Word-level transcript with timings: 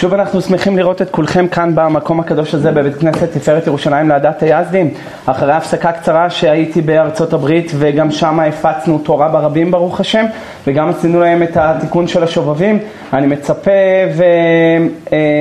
שוב 0.00 0.14
אנחנו 0.14 0.40
שמחים 0.42 0.76
לראות 0.76 1.02
את 1.02 1.10
כולכם 1.10 1.48
כאן 1.48 1.74
במקום 1.74 2.20
הקדוש 2.20 2.54
הזה 2.54 2.72
בבית 2.72 2.96
כנסת 2.96 3.32
תפארת 3.32 3.66
ירושלים 3.66 4.08
לעדת 4.08 4.42
היזדים. 4.42 4.94
אחרי 5.26 5.52
הפסקה 5.52 5.92
קצרה 5.92 6.30
שהייתי 6.30 6.82
בארצות 6.82 7.32
הברית 7.32 7.72
וגם 7.78 8.10
שם 8.10 8.40
הפצנו 8.40 8.98
תורה 8.98 9.28
ברבים 9.28 9.70
ברוך 9.70 10.00
השם 10.00 10.26
וגם 10.66 10.88
עשינו 10.88 11.20
להם 11.20 11.42
את 11.42 11.56
התיקון 11.56 12.08
של 12.08 12.22
השובבים. 12.22 12.78
אני 13.12 13.26
מצפה 13.26 13.70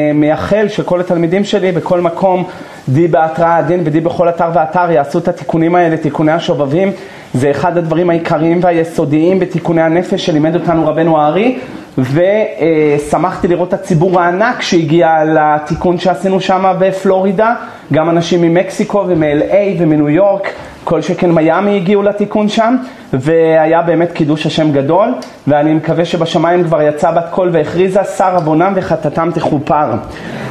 ומייחל 0.09 0.67
שכל 0.67 0.99
התלמידים 0.99 1.43
שלי 1.43 1.71
בכל 1.71 2.01
מקום 2.01 2.43
די 2.89 3.07
בהתראה 3.07 3.57
הדין 3.57 3.81
ודי 3.85 3.99
בכל 3.99 4.29
אתר 4.29 4.49
ואתר 4.53 4.91
יעשו 4.91 5.19
את 5.19 5.27
התיקונים 5.27 5.75
האלה, 5.75 5.97
תיקוני 5.97 6.31
השובבים. 6.31 6.91
זה 7.33 7.51
אחד 7.51 7.77
הדברים 7.77 8.09
העיקריים 8.09 8.59
והיסודיים 8.63 9.39
בתיקוני 9.39 9.81
הנפש 9.81 10.25
שלימד 10.25 10.55
אותנו 10.55 10.87
רבנו 10.87 11.21
הארי 11.21 11.59
ושמחתי 11.97 13.47
לראות 13.47 13.67
את 13.69 13.73
הציבור 13.73 14.21
הענק 14.21 14.61
שהגיע 14.61 15.23
לתיקון 15.25 15.97
שעשינו 15.97 16.41
שם 16.41 16.73
בפלורידה, 16.79 17.55
גם 17.93 18.09
אנשים 18.09 18.41
ממקסיקו 18.41 19.03
ומ-LA 19.07 19.55
ומניו 19.79 20.09
יורק, 20.09 20.49
כל 20.83 21.01
שכן 21.01 21.31
מיאמי 21.31 21.75
הגיעו 21.75 22.03
לתיקון 22.03 22.49
שם, 22.49 22.75
והיה 23.13 23.81
באמת 23.81 24.11
קידוש 24.11 24.45
השם 24.45 24.71
גדול, 24.71 25.09
ואני 25.47 25.73
מקווה 25.73 26.05
שבשמיים 26.05 26.63
כבר 26.63 26.81
יצא 26.81 27.11
בת 27.11 27.25
קול 27.31 27.49
והכריזה 27.53 28.03
שר 28.03 28.35
עוונם 28.35 28.73
וחטאתם 28.75 29.29
תכופר. 29.33 29.91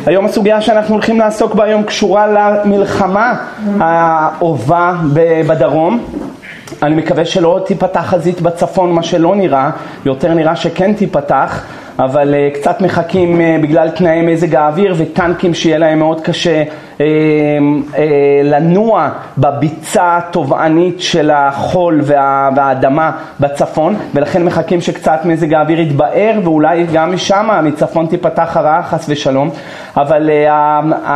היום 0.07 0.25
הסוגיה 0.25 0.61
שאנחנו 0.61 0.95
הולכים 0.95 1.19
לעסוק 1.19 1.55
בה 1.55 1.65
היום 1.65 1.83
קשורה 1.83 2.27
למלחמה 2.27 3.35
האובה 3.81 4.95
בדרום. 5.47 6.05
אני 6.83 6.95
מקווה 6.95 7.25
שלא 7.25 7.61
תיפתח 7.67 8.01
חזית 8.07 8.41
בצפון, 8.41 8.93
מה 8.93 9.03
שלא 9.03 9.37
נראה, 9.37 9.71
יותר 10.05 10.35
נראה 10.35 10.57
שכן 10.57 10.95
תיפתח, 10.95 11.65
אבל 11.99 12.35
uh, 12.35 12.55
קצת 12.55 12.81
מחכים 12.81 13.41
uh, 13.41 13.63
בגלל 13.63 13.91
תנאי 13.91 14.23
מזג 14.23 14.55
האוויר 14.55 14.95
וטנקים 14.99 15.55
שיהיה 15.55 15.79
להם 15.79 15.99
מאוד 15.99 16.21
קשה 16.21 16.63
uh, 16.63 17.01
uh, 17.01 17.99
לנוע 18.45 19.09
בביצה 19.39 20.17
הטובענית 20.17 21.01
של 21.01 21.31
החול 21.31 22.01
וה, 22.05 22.51
והאדמה 22.57 23.11
בצפון, 23.41 23.97
ולכן 24.15 24.45
מחכים 24.45 24.81
שקצת 24.81 25.21
מזג 25.25 25.55
האוויר 25.55 25.81
יתבאר 25.81 26.41
ואולי 26.45 26.87
גם 26.93 27.15
משם, 27.15 27.49
מצפון 27.63 28.07
תיפתח 28.07 28.57
הרעה 28.57 28.83
חס 28.83 29.07
ושלום, 29.09 29.51
אבל 29.97 30.31
uh, 30.31 30.51
uh, 31.07 31.09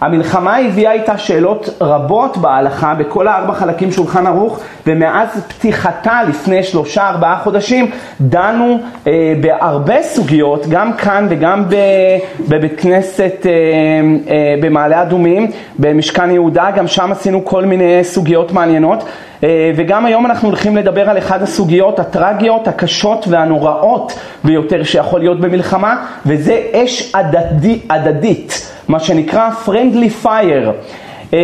המלחמה 0.00 0.56
הביאה 0.56 0.92
איתה 0.92 1.18
שאלות 1.18 1.68
רבות 1.80 2.36
בהלכה 2.36 2.94
בכל 2.94 3.28
הארבע 3.28 3.52
חלקים 3.52 3.92
שולחן 3.92 4.26
ערוך, 4.26 4.60
ומאז 4.86 5.44
פתיחתה 5.48 6.20
לפני 6.28 6.62
שלושה 6.62 7.08
ארבעה 7.08 7.38
חודשים 7.38 7.90
דנו 8.20 8.78
uh, 9.04 9.08
בהרבה 9.78 10.02
סוגיות, 10.02 10.66
גם 10.66 10.92
כאן 10.92 11.26
וגם 11.30 11.64
בבית 12.48 12.80
כנסת 12.80 13.34
uh, 13.42 13.46
uh, 14.28 14.30
במעלה 14.62 15.02
אדומים, 15.02 15.50
במשכן 15.78 16.30
יהודה, 16.30 16.70
גם 16.76 16.86
שם 16.86 17.12
עשינו 17.12 17.44
כל 17.44 17.64
מיני 17.64 18.04
סוגיות 18.04 18.52
מעניינות. 18.52 19.02
Uh, 19.02 19.44
וגם 19.76 20.06
היום 20.06 20.26
אנחנו 20.26 20.48
הולכים 20.48 20.76
לדבר 20.76 21.10
על 21.10 21.18
אחת 21.18 21.42
הסוגיות 21.42 21.98
הטרגיות, 21.98 22.68
הקשות 22.68 23.28
והנוראות 23.28 24.18
ביותר 24.44 24.82
שיכול 24.82 25.20
להיות 25.20 25.40
במלחמה, 25.40 26.06
וזה 26.26 26.60
אש 26.72 27.12
הדדי, 27.14 27.78
הדדית, 27.90 28.72
מה 28.88 29.00
שנקרא 29.00 29.50
friendly 29.66 30.24
fire. 30.24 30.68
Uh, 31.30 31.34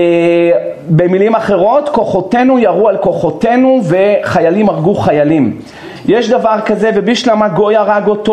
במילים 0.89 1.35
אחרות, 1.35 1.89
כוחותינו 1.89 2.59
ירו 2.59 2.89
על 2.89 2.97
כוחותינו 2.97 3.81
וחיילים 3.85 4.69
הרגו 4.69 4.95
חיילים. 4.95 5.59
יש 6.09 6.31
דבר 6.31 6.57
כזה 6.67 6.91
ובישלמה 6.95 7.49
גוי 7.49 7.77
הרג 7.77 8.07
אותו, 8.07 8.33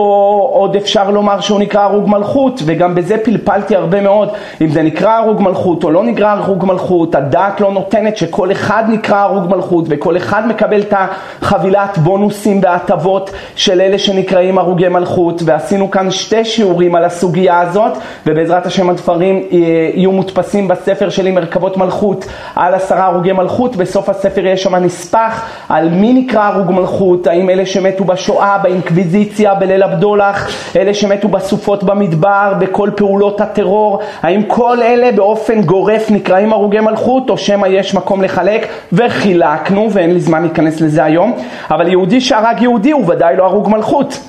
עוד 0.52 0.75
אפשר 0.75 1.11
לומר 1.11 1.39
שהוא 1.39 1.59
נקרא 1.59 1.81
הרוג 1.81 2.09
מלכות 2.09 2.61
וגם 2.66 2.95
בזה 2.95 3.17
פלפלתי 3.23 3.75
הרבה 3.75 4.02
מאוד. 4.02 4.30
אם 4.61 4.69
זה 4.69 4.81
נקרא 4.83 5.11
הרוג 5.11 5.41
מלכות 5.41 5.83
או 5.83 5.92
לא 5.92 6.03
נקרא 6.03 6.30
הרוג 6.30 6.66
מלכות, 6.66 7.16
הדעת 7.16 7.61
לא 7.61 7.72
נותנת 7.72 8.17
שכל 8.17 8.52
אחד 8.52 8.83
נקרא 8.89 9.17
הרוג 9.17 9.55
מלכות 9.55 9.86
וכל 9.89 10.17
אחד 10.17 10.48
מקבל 10.48 10.81
את 10.81 10.93
החבילת 11.42 11.98
בונוסים 11.98 12.60
והטבות 12.64 13.31
של 13.55 13.81
אלה 13.81 13.99
שנקראים 13.99 14.58
הרוגי 14.58 14.87
מלכות. 14.87 15.42
ועשינו 15.45 15.92
כאן 15.92 16.11
שתי 16.11 16.45
שיעורים 16.45 16.95
על 16.95 17.04
הסוגיה 17.04 17.60
הזאת 17.60 17.92
ובעזרת 18.26 18.65
השם 18.65 18.89
הדברים 18.89 19.43
יהיו 19.52 20.11
מודפסים 20.11 20.67
בספר 20.67 21.10
שלי 21.10 21.31
מרכבות 21.31 21.77
מלכות 21.77 22.26
על 22.55 22.73
עשרה 22.73 23.05
הרוגי 23.05 23.31
מלכות, 23.31 23.76
בסוף 23.76 24.10
הספר 24.10 24.45
יש 24.45 24.64
שם 24.64 24.76
נספח 24.76 25.45
על 25.70 25.89
מי 25.89 26.14
נקרא 26.14 26.43
הרוג 26.43 26.71
מלכות, 26.71 27.27
האם 27.27 27.49
אלה 27.49 27.61
אלה 27.61 27.70
שמתו 27.70 28.04
בשואה, 28.04 28.58
באינקוויזיציה, 28.58 29.54
בליל 29.54 29.83
הבדולח, 29.83 30.49
אלה 30.76 30.94
שמתו 30.94 31.27
בסופות 31.27 31.83
במדבר, 31.83 32.54
בכל 32.60 32.89
פעולות 32.95 33.42
הטרור, 33.42 33.99
האם 34.22 34.44
כל 34.44 34.82
אלה 34.82 35.11
באופן 35.11 35.61
גורף 35.61 36.11
נקראים 36.11 36.54
הרוגי 36.54 36.80
מלכות, 36.80 37.30
או 37.30 37.38
שמא 37.38 37.67
יש 37.67 37.94
מקום 37.94 38.23
לחלק, 38.23 38.67
וחילקנו, 38.94 39.88
ואין 39.92 40.14
לי 40.14 40.20
זמן 40.20 40.42
להיכנס 40.42 40.82
לזה 40.82 41.04
היום, 41.04 41.38
אבל 41.72 41.88
יהודי 41.88 42.22
שהרג 42.22 42.61
יהודי 42.61 42.92
הוא 42.92 43.04
ודאי 43.08 43.38
לא 43.38 43.44
הרוג 43.44 43.70
מלכות. 43.70 44.20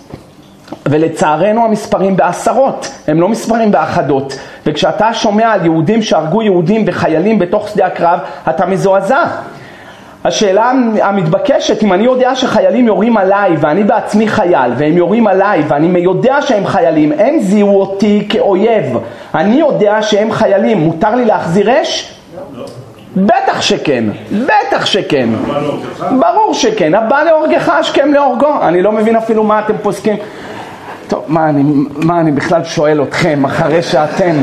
ולצערנו 0.86 1.64
המספרים 1.64 2.16
בעשרות, 2.16 2.90
הם 3.08 3.20
לא 3.20 3.28
מספרים 3.28 3.72
באחדות. 3.72 4.38
וכשאתה 4.66 5.14
שומע 5.14 5.52
על 5.52 5.64
יהודים 5.64 6.02
שהרגו 6.02 6.42
יהודים 6.42 6.84
וחיילים 6.86 7.38
בתוך 7.38 7.68
שדה 7.68 7.86
הקרב, 7.86 8.18
אתה 8.48 8.66
מזועזע. 8.66 9.24
השאלה 10.24 10.72
המתבקשת, 11.02 11.82
אם 11.82 11.92
אני 11.92 12.04
יודע 12.04 12.34
שחיילים 12.34 12.86
יורים 12.86 13.16
עליי 13.16 13.56
ואני 13.60 13.84
בעצמי 13.84 14.28
חייל 14.28 14.72
והם 14.76 14.96
יורים 14.96 15.26
עליי 15.26 15.62
ואני 15.68 15.98
יודע 15.98 16.42
שהם 16.42 16.66
חיילים, 16.66 17.12
הם 17.18 17.38
זיהו 17.40 17.80
אותי 17.80 18.26
כאויב, 18.28 18.84
אני 19.34 19.54
יודע 19.54 20.02
שהם 20.02 20.32
חיילים, 20.32 20.78
מותר 20.78 21.14
לי 21.14 21.24
להחזיר 21.24 21.82
אש? 21.82 22.14
בטח 23.16 23.60
שכן, 23.60 24.04
בטח 24.32 24.86
שכן, 24.86 25.28
ברור 26.20 26.54
שכן, 26.54 26.94
הבא 26.94 27.22
להורגך 27.22 27.68
השכם 27.68 28.12
להורגו, 28.12 28.52
אני 28.62 28.82
לא 28.82 28.92
מבין 28.92 29.16
אפילו 29.16 29.44
מה 29.44 29.60
אתם 29.60 29.74
פוסקים. 29.82 30.16
טוב, 31.08 31.24
מה 31.28 31.48
אני, 31.48 31.62
מה 31.96 32.20
אני 32.20 32.32
בכלל 32.32 32.64
שואל 32.64 33.02
אתכם 33.02 33.44
אחרי 33.44 33.82
שאתם 33.82 34.36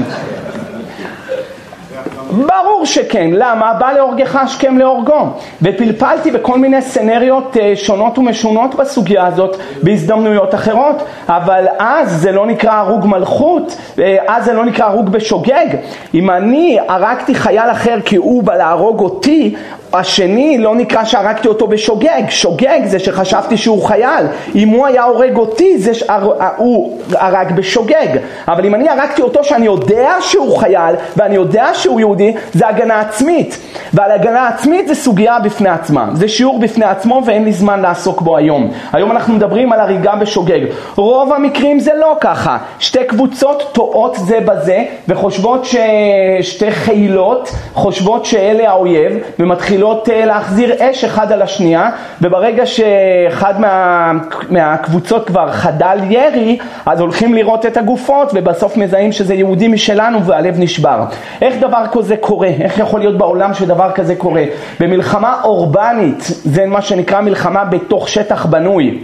ברור 2.29 2.85
שכן, 2.85 3.29
למה? 3.33 3.73
בא 3.73 3.91
להורגך 3.91 4.35
השכם 4.35 4.77
להורגו. 4.77 5.27
ופלפלתי 5.61 6.31
בכל 6.31 6.57
מיני 6.57 6.81
סצנריות 6.81 7.57
אה, 7.57 7.73
שונות 7.75 8.17
ומשונות 8.17 8.75
בסוגיה 8.75 9.25
הזאת 9.25 9.57
בהזדמנויות 9.83 10.55
אחרות, 10.55 11.03
אבל 11.27 11.65
אז 11.79 12.11
זה 12.11 12.31
לא 12.31 12.45
נקרא 12.45 12.73
הרוג 12.73 13.05
מלכות, 13.05 13.77
אה, 13.99 14.17
אז 14.27 14.45
זה 14.45 14.53
לא 14.53 14.65
נקרא 14.65 14.85
הרוג 14.85 15.09
בשוגג. 15.09 15.65
אם 16.13 16.29
אני 16.29 16.77
הרגתי 16.87 17.35
חייל 17.35 17.71
אחר 17.71 17.97
כי 18.05 18.15
הוא 18.15 18.43
בא 18.43 18.55
להרוג 18.55 18.99
אותי, 18.99 19.55
השני 19.93 20.57
לא 20.57 20.75
נקרא 20.75 21.03
שהרגתי 21.03 21.47
אותו 21.47 21.67
בשוגג, 21.67 22.23
שוגג 22.29 22.79
זה 22.85 22.99
שחשבתי 22.99 23.57
שהוא 23.57 23.83
חייל, 23.83 24.25
אם 24.55 24.69
הוא 24.69 24.85
היה 24.85 25.03
הורג 25.03 25.37
אותי 25.37 25.77
זה 25.77 25.93
שהוא 25.93 26.99
הרג 27.13 27.51
בשוגג, 27.51 28.07
אבל 28.47 28.65
אם 28.65 28.75
אני 28.75 28.89
הרגתי 28.89 29.21
אותו 29.21 29.43
שאני 29.43 29.65
יודע 29.65 30.11
שהוא 30.21 30.57
חייל 30.57 30.95
ואני 31.17 31.35
יודע 31.35 31.65
שהוא 31.73 31.99
יהודי, 31.99 32.33
זה 32.53 32.67
הגנה 32.67 32.99
עצמית, 32.99 33.57
ועל 33.93 34.11
הגנה 34.11 34.47
עצמית 34.47 34.87
זה 34.87 34.95
סוגיה 34.95 35.39
בפני 35.39 35.69
עצמה, 35.69 36.09
זה 36.13 36.27
שיעור 36.27 36.59
בפני 36.59 36.85
עצמו 36.85 37.21
ואין 37.25 37.43
לי 37.43 37.51
זמן 37.51 37.81
לעסוק 37.81 38.21
בו 38.21 38.37
היום. 38.37 38.71
היום 38.93 39.11
אנחנו 39.11 39.33
מדברים 39.33 39.73
על 39.73 39.79
הריגה 39.79 40.15
בשוגג, 40.15 40.59
רוב 40.95 41.33
המקרים 41.33 41.79
זה 41.79 41.91
לא 41.99 42.17
ככה, 42.21 42.57
שתי 42.79 43.03
קבוצות 43.03 43.63
טועות 43.71 44.15
זה 44.15 44.39
בזה 44.45 44.83
וחושבות 45.07 45.65
ששתי 45.65 46.71
חילות 46.71 47.51
חושבות 47.73 48.25
שאלה 48.25 48.69
האויב 48.69 49.13
ומתחילות 49.39 49.78
מתחילות 49.79 50.09
אה, 50.09 50.25
להחזיר 50.25 50.73
אש 50.79 51.03
אחד 51.03 51.31
על 51.31 51.41
השנייה 51.41 51.89
וברגע 52.21 52.65
שאחד 52.65 53.61
מה, 53.61 54.11
מהקבוצות 54.49 55.27
כבר 55.27 55.51
חדל 55.51 55.97
ירי 56.09 56.57
אז 56.85 56.99
הולכים 56.99 57.33
לראות 57.33 57.65
את 57.65 57.77
הגופות 57.77 58.31
ובסוף 58.35 58.77
מזהים 58.77 59.11
שזה 59.11 59.33
יהודי 59.33 59.67
משלנו 59.67 60.25
והלב 60.25 60.55
נשבר. 60.59 61.03
איך 61.41 61.55
דבר 61.59 61.83
כזה 61.91 62.17
קורה? 62.17 62.47
איך 62.47 62.79
יכול 62.79 62.99
להיות 62.99 63.17
בעולם 63.17 63.53
שדבר 63.53 63.91
כזה 63.91 64.15
קורה? 64.15 64.43
במלחמה 64.79 65.41
אורבנית 65.43 66.23
זה 66.27 66.65
מה 66.65 66.81
שנקרא 66.81 67.21
מלחמה 67.21 67.65
בתוך 67.65 68.09
שטח 68.09 68.45
בנוי 68.45 68.99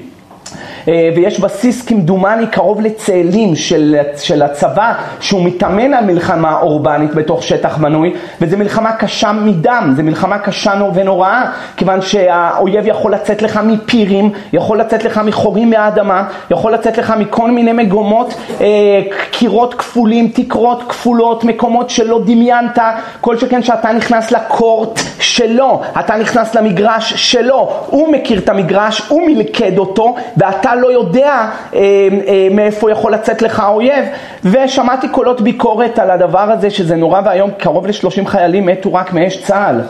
ויש 0.88 1.40
בסיס 1.40 1.86
כמדומני 1.86 2.48
קרוב 2.48 2.82
לצאלים 2.82 3.56
של, 3.56 3.96
של 4.18 4.42
הצבא 4.42 4.94
שהוא 5.20 5.46
מתאמן 5.46 5.94
על 5.94 6.06
מלחמה 6.06 6.60
אורבנית 6.62 7.16
בתוך 7.16 7.44
שטח 7.44 7.78
בנוי 7.78 8.14
וזו 8.42 8.58
מלחמה 8.58 8.94
קשה 8.94 9.32
מדם, 9.32 9.94
זו 9.96 10.04
מלחמה 10.04 10.40
קשה 10.40 10.74
ונוראה 10.94 11.44
כיוון 11.78 12.02
שהאויב 12.02 12.88
יכול 12.88 13.14
לצאת 13.14 13.42
לך 13.42 13.60
מפירים, 13.64 14.30
יכול 14.54 14.80
לצאת 14.80 15.04
לך 15.04 15.22
מחורים 15.26 15.70
מהאדמה, 15.70 16.24
יכול 16.52 16.74
לצאת 16.74 16.98
לך 16.98 17.14
מכל 17.20 17.52
מיני 17.52 17.72
מגומות, 17.72 18.34
אה, 18.62 19.02
קירות 19.32 19.74
כפולים, 19.74 20.32
תקרות 20.34 20.84
כפולות, 20.90 21.44
מקומות 21.44 21.90
שלא 21.90 22.22
דמיינת, 22.26 22.80
כל 23.22 23.38
שכן 23.38 23.64
שאתה 23.64 23.92
נכנס 23.92 24.32
לקורט 24.32 25.00
שלו, 25.20 25.82
אתה 26.00 26.16
נכנס 26.16 26.56
למגרש 26.56 27.14
שלו, 27.14 27.70
הוא 27.88 28.12
מכיר 28.14 28.40
את 28.40 28.50
המגרש, 28.50 29.02
הוא 29.08 29.22
מלכד 29.28 29.78
אותו 29.78 30.16
ואתה 30.38 30.75
בכלל 30.76 30.80
לא 30.80 30.92
יודע 30.92 31.50
אה, 31.76 31.80
אה, 32.28 32.48
מאיפה 32.52 32.92
יכול 32.92 33.14
לצאת 33.14 33.42
לך 33.42 33.60
האויב, 33.60 34.06
ושמעתי 34.44 35.08
קולות 35.10 35.42
ביקורת 35.42 36.00
על 36.00 36.12
הדבר 36.12 36.52
הזה 36.52 36.70
שזה 36.70 36.96
נורא 36.96 37.22
ואיום, 37.26 37.52
קרוב 37.58 37.88
ל-30 37.88 38.26
חיילים 38.26 38.66
מתו 38.66 38.94
רק 38.94 39.14
מאש 39.14 39.44
צה"ל. 39.44 39.82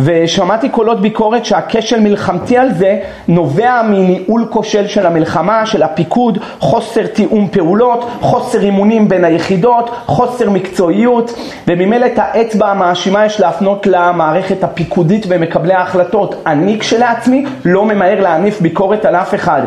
ושמעתי 0.00 0.68
קולות 0.68 1.00
ביקורת 1.00 1.44
שהכשל 1.44 2.00
מלחמתי 2.00 2.58
על 2.58 2.72
זה 2.72 2.98
נובע 3.28 3.82
מניהול 3.82 4.46
כושל 4.50 4.86
של 4.86 5.06
המלחמה, 5.06 5.66
של 5.66 5.82
הפיקוד, 5.82 6.38
חוסר 6.58 7.06
תיאום 7.06 7.48
פעולות, 7.48 8.10
חוסר 8.20 8.60
אימונים 8.60 9.08
בין 9.08 9.24
היחידות, 9.24 9.90
חוסר 10.06 10.50
מקצועיות, 10.50 11.34
וממילא 11.68 12.06
את 12.06 12.18
האצבע 12.18 12.70
המאשימה 12.70 13.26
יש 13.26 13.40
להפנות 13.40 13.86
למערכת 13.86 14.64
הפיקודית 14.64 15.26
ומקבלי 15.28 15.74
ההחלטות. 15.74 16.34
אני 16.46 16.78
כשלעצמי 16.78 17.44
לא 17.64 17.84
ממהר 17.84 18.20
להניף 18.20 18.60
ביקורת 18.60 19.04
על 19.04 19.16
אף 19.16 19.34
אחד. 19.34 19.62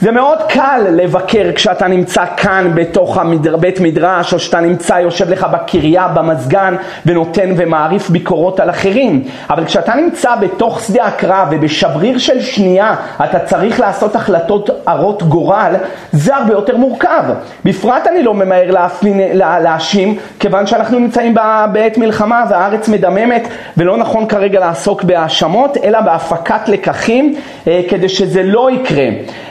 זה 0.00 0.10
מאוד 0.10 0.38
קל 0.48 0.86
לבקר 0.90 1.52
כשאתה 1.54 1.88
נמצא 1.88 2.24
כאן 2.36 2.70
בתוך 2.74 3.18
המדר... 3.18 3.56
בית 3.56 3.80
מדרש, 3.80 4.32
או 4.32 4.38
שאתה 4.38 4.60
נמצא, 4.60 4.94
יושב 4.94 5.30
לך 5.30 5.46
בקריה, 5.52 6.08
במזגן, 6.08 6.74
ונותן 7.06 7.54
ומעריף 7.56 8.10
ביקורות 8.10 8.60
על 8.60 8.70
אחרים. 8.70 9.24
אבל 9.50 9.64
כשאתה 9.64 9.94
נמצא 9.94 10.36
בתוך 10.36 10.80
שדה 10.80 11.04
הקרב 11.04 11.48
ובשבריר 11.50 12.18
של 12.18 12.40
שנייה 12.40 12.94
אתה 13.24 13.38
צריך 13.38 13.80
לעשות 13.80 14.16
החלטות 14.16 14.70
הרות 14.86 15.22
גורל, 15.22 15.74
זה 16.12 16.36
הרבה 16.36 16.52
יותר 16.52 16.76
מורכב. 16.76 17.22
בפרט 17.64 18.06
אני 18.06 18.22
לא 18.22 18.34
ממהר 18.34 18.70
להפין, 18.70 19.20
לה, 19.32 19.60
להאשים, 19.60 20.16
כיוון 20.38 20.66
שאנחנו 20.66 20.98
נמצאים 20.98 21.34
בעת 21.72 21.98
מלחמה 21.98 22.44
והארץ 22.50 22.88
מדממת, 22.88 23.48
ולא 23.76 23.96
נכון 23.96 24.26
כרגע 24.26 24.60
לעסוק 24.60 25.02
בהאשמות, 25.02 25.76
אלא 25.84 26.00
בהפקת 26.00 26.68
לקחים, 26.68 27.34
אה, 27.66 27.80
כדי 27.88 28.08
שזה 28.08 28.42
לא 28.42 28.70
יקרה. 28.70 29.06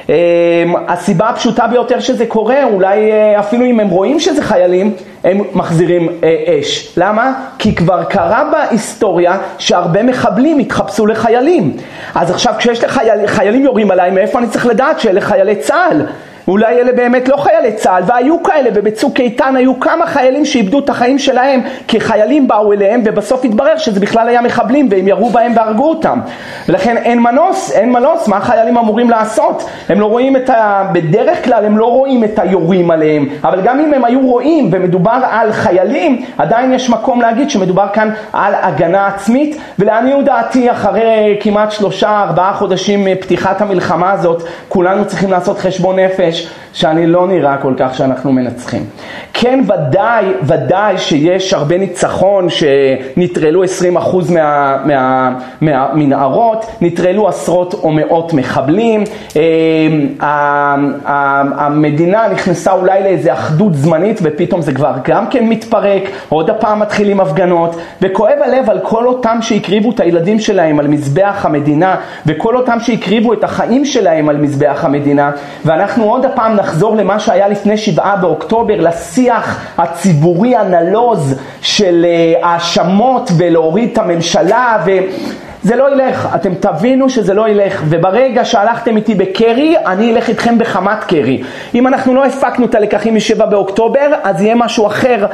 אמ, 0.10 0.74
הסיבה 0.88 1.30
הפשוטה 1.30 1.68
ביותר 1.68 2.00
שזה 2.00 2.26
קורה, 2.26 2.64
אולי 2.64 3.12
אה, 3.12 3.40
אפילו 3.40 3.66
אם 3.66 3.80
הם 3.80 3.90
רואים 3.90 4.20
שזה 4.20 4.42
חיילים, 4.44 4.94
הם 5.24 5.42
מחזירים 5.54 6.10
אה, 6.24 6.60
אש. 6.60 6.94
למה? 6.98 7.34
כי 7.58 7.76
כבר 7.76 8.04
קרה 8.04 8.44
בהיסטוריה 8.52 9.38
שהרבה 9.58 10.04
מחבלים 10.04 10.60
התחפשו 10.60 11.06
לחיילים. 11.06 11.78
אז 12.16 12.32
עכשיו 12.32 12.54
כשיש 12.58 12.84
לחיילים 13.24 13.64
יורים 13.64 13.92
עליי, 13.92 14.12
מאיפה 14.12 14.40
אני 14.40 14.48
צריך 14.48 14.66
לדעת 14.66 15.00
שאלה 15.00 15.22
חיילי 15.22 15.56
צה"ל? 15.56 16.06
אולי 16.50 16.82
אלה 16.82 16.92
באמת 16.92 17.28
לא 17.30 17.38
חיילי 17.38 17.74
צה"ל, 17.74 18.04
והיו 18.06 18.44
כאלה, 18.44 18.70
ובצוק 18.74 19.20
איתן 19.20 19.56
היו 19.56 19.80
כמה 19.80 20.08
חיילים 20.08 20.46
שאיבדו 20.46 20.80
את 20.80 20.90
החיים 20.90 21.20
שלהם, 21.20 21.62
כי 21.88 22.00
חיילים 22.00 22.48
באו 22.48 22.74
אליהם, 22.74 23.02
ובסוף 23.06 23.46
התברר 23.46 23.78
שזה 23.78 24.00
בכלל 24.00 24.28
היה 24.28 24.42
מחבלים, 24.42 24.88
והם 24.92 25.08
ירו 25.08 25.30
בהם 25.30 25.52
והרגו 25.56 25.90
אותם. 25.90 26.20
ולכן 26.70 26.98
אין 26.98 27.20
מנוס, 27.20 27.72
אין 27.72 27.92
מנוס, 27.92 28.28
מה 28.28 28.38
החיילים 28.38 28.78
אמורים 28.78 29.10
לעשות? 29.10 29.70
הם 29.90 30.00
לא 30.00 30.06
רואים 30.06 30.36
את 30.36 30.50
ה... 30.50 30.84
בדרך 30.94 31.46
כלל 31.46 31.66
הם 31.66 31.78
לא 31.78 31.86
רואים 31.86 32.24
את 32.24 32.40
היורים 32.40 32.92
עליהם, 32.92 33.30
אבל 33.44 33.62
גם 33.62 33.80
אם 33.80 33.94
הם 33.94 34.06
היו 34.06 34.22
רואים 34.22 34.70
ומדובר 34.72 35.20
על 35.32 35.52
חיילים, 35.52 36.26
עדיין 36.38 36.74
יש 36.74 36.90
מקום 36.90 37.22
להגיד 37.22 37.50
שמדובר 37.50 37.88
כאן 37.94 38.10
על 38.34 38.54
הגנה 38.62 39.08
עצמית, 39.08 39.58
ולעניות 39.80 40.26
דעתי, 40.26 40.72
אחרי 40.72 41.38
כמעט 41.40 41.72
שלושה, 41.72 42.24
ארבעה 42.24 42.54
חודשים 42.54 43.06
מפתיחת 43.06 43.62
המלחמה 43.62 44.12
הזאת, 44.12 44.44
כולנו 44.68 45.06
צריכים 45.06 45.32
לעשות 45.32 45.60
חשבון 45.60 46.00
נפש. 46.00 46.39
שאני 46.74 47.08
לא 47.08 47.28
נראה 47.28 47.58
כל 47.58 47.74
כך 47.78 47.96
שאנחנו 47.96 48.32
מנצחים. 48.32 48.86
כן, 49.34 49.60
ודאי, 49.64 50.26
ודאי 50.44 50.98
שיש 50.98 51.54
הרבה 51.54 51.78
ניצחון 51.78 52.48
שנטרלו 52.50 53.64
20% 53.64 53.68
מה, 54.34 54.78
מה, 54.86 55.32
מהמנהרות, 55.62 56.66
נטרלו 56.82 57.28
עשרות 57.28 57.74
או 57.74 57.92
מאות 57.92 58.34
מחבלים, 58.34 59.04
אה, 59.36 60.76
המדינה 61.56 62.28
נכנסה 62.32 62.72
אולי 62.72 63.04
לאיזו 63.04 63.32
אחדות 63.34 63.76
זמנית 63.76 64.20
ופתאום 64.24 64.62
זה 64.62 64.74
כבר 64.74 64.94
גם 65.04 65.28
כן 65.28 65.46
מתפרק, 65.46 66.04
עוד 66.30 66.50
הפעם 66.50 66.80
מתחילים 66.80 67.20
הפגנות, 67.20 67.76
וכואב 68.02 68.38
הלב 68.42 68.70
על 68.70 68.80
כל 68.84 69.08
אותם 69.08 69.38
שהקריבו 69.42 69.92
את 69.92 70.00
הילדים 70.00 70.40
שלהם 70.40 70.80
על 70.80 70.88
מזבח 70.88 71.46
המדינה, 71.46 71.96
וכל 72.26 72.56
אותם 72.56 72.80
שהקריבו 72.80 73.34
את 73.34 73.44
החיים 73.44 73.86
שלהם 73.86 74.30
על 74.30 74.38
מזבח 74.38 74.80
המדינה, 74.84 75.32
ואנחנו 75.66 76.04
עוד 76.04 76.19
הפעם 76.26 76.56
נחזור 76.56 76.96
למה 76.96 77.20
שהיה 77.20 77.48
לפני 77.48 77.78
שבעה 77.78 78.16
באוקטובר, 78.16 78.76
לשיח 78.80 79.66
הציבורי 79.78 80.56
הנלוז 80.56 81.36
של 81.62 82.06
אה, 82.06 82.48
האשמות 82.50 83.32
ולהוריד 83.38 83.90
את 83.92 83.98
הממשלה 83.98 84.78
ו... 84.86 84.92
זה 85.64 85.76
לא 85.76 85.94
ילך, 85.94 86.28
אתם 86.36 86.54
תבינו 86.60 87.10
שזה 87.10 87.34
לא 87.34 87.50
ילך, 87.50 87.84
וברגע 87.90 88.46
שהלכתם 88.46 88.98
איתי 88.98 89.16
בקרי, 89.16 89.76
אני 89.86 90.14
אלך 90.14 90.30
איתכם 90.30 90.58
בחמת 90.58 91.04
קרי. 91.04 91.44
אם 91.76 91.88
אנחנו 91.88 92.16
לא 92.16 92.26
הפקנו 92.26 92.66
את 92.66 92.76
הלקחים 92.76 93.16
משבע 93.16 93.46
באוקטובר, 93.46 94.08
אז 94.24 94.42
יהיה 94.42 94.56
משהו 94.56 94.88
אחר 94.88 95.26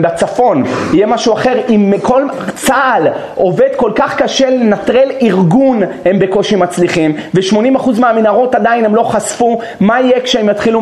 בצפון, 0.00 0.64
יהיה 0.92 1.06
משהו 1.06 1.34
אחר, 1.34 1.54
אם 1.68 1.94
כל 2.02 2.22
צה"ל 2.54 3.08
עובד 3.34 3.68
כל 3.76 3.90
כך 3.94 4.22
קשה 4.22 4.50
לנטרל 4.50 5.08
ארגון, 5.22 5.82
הם 6.04 6.18
בקושי 6.18 6.56
מצליחים, 6.56 7.16
ו-80% 7.34 8.00
מהמנהרות 8.00 8.54
עדיין 8.54 8.84
הם 8.84 8.94
לא 8.94 9.02
חשפו, 9.02 9.58
מה 9.80 10.00
יהיה 10.00 10.20
כשהם 10.20 10.48
יתחילו 10.48 10.80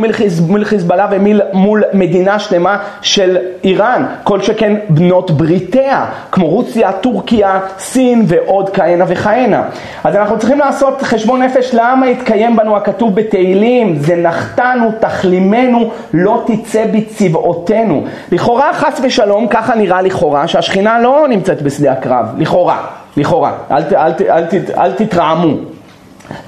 מול 0.48 0.64
חיזבאללה 0.64 1.08
ומול 1.10 1.82
מדינה 1.92 2.38
שלמה 2.38 2.78
של 3.02 3.36
איראן, 3.64 4.06
כל 4.22 4.42
שכן 4.42 4.76
בנות 4.88 5.30
בריתיה, 5.30 6.06
כמו 6.32 6.48
רוסיה, 6.48 6.92
טורקיה, 6.92 7.60
סין 7.78 8.24
ועוד. 8.28 8.55
עוד 8.56 8.70
כהנה 8.70 9.04
וכהנה. 9.08 9.62
אז 10.04 10.16
אנחנו 10.16 10.38
צריכים 10.38 10.58
לעשות 10.58 11.02
חשבון 11.02 11.42
נפש 11.42 11.70
למה 11.74 12.06
התקיים 12.06 12.56
בנו 12.56 12.76
הכתוב 12.76 13.14
בתהילים, 13.14 13.96
זה 13.96 14.16
נחתנו, 14.16 14.90
תחלימנו, 15.00 15.90
לא 16.14 16.44
תצא 16.46 16.84
בצבעותינו. 16.92 18.04
לכאורה 18.32 18.72
חס 18.72 19.00
ושלום, 19.02 19.48
ככה 19.48 19.74
נראה 19.74 20.02
לכאורה, 20.02 20.48
שהשכינה 20.48 21.00
לא 21.00 21.26
נמצאת 21.28 21.62
בשדה 21.62 21.92
הקרב, 21.92 22.26
לכאורה, 22.38 22.86
לכאורה, 23.16 23.52
אל, 23.70 23.76
אל, 23.76 23.96
אל, 23.96 24.12
אל, 24.30 24.44
אל, 24.52 24.78
אל 24.78 24.92
תתרעמו. 24.92 25.56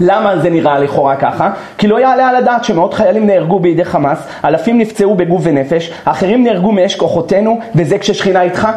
למה 0.00 0.38
זה 0.38 0.50
נראה 0.50 0.78
לכאורה 0.78 1.16
ככה? 1.16 1.50
כי 1.78 1.87
לא 1.87 2.00
יעלה 2.00 2.28
על 2.28 2.37
הדעת 2.37 2.64
שמאות 2.64 2.94
חיילים 2.94 3.26
נהרגו 3.26 3.60
בידי 3.60 3.84
חמאס, 3.84 4.19
אלפים 4.44 4.78
נפצעו 4.78 5.14
בגוף 5.14 5.40
ונפש, 5.44 5.93
אחרים 6.05 6.44
נהרגו 6.44 6.72
מאש 6.72 6.96
כוחותינו, 6.96 7.60
וזה 7.75 7.99
כששכינה 7.99 8.43
איתך? 8.43 8.69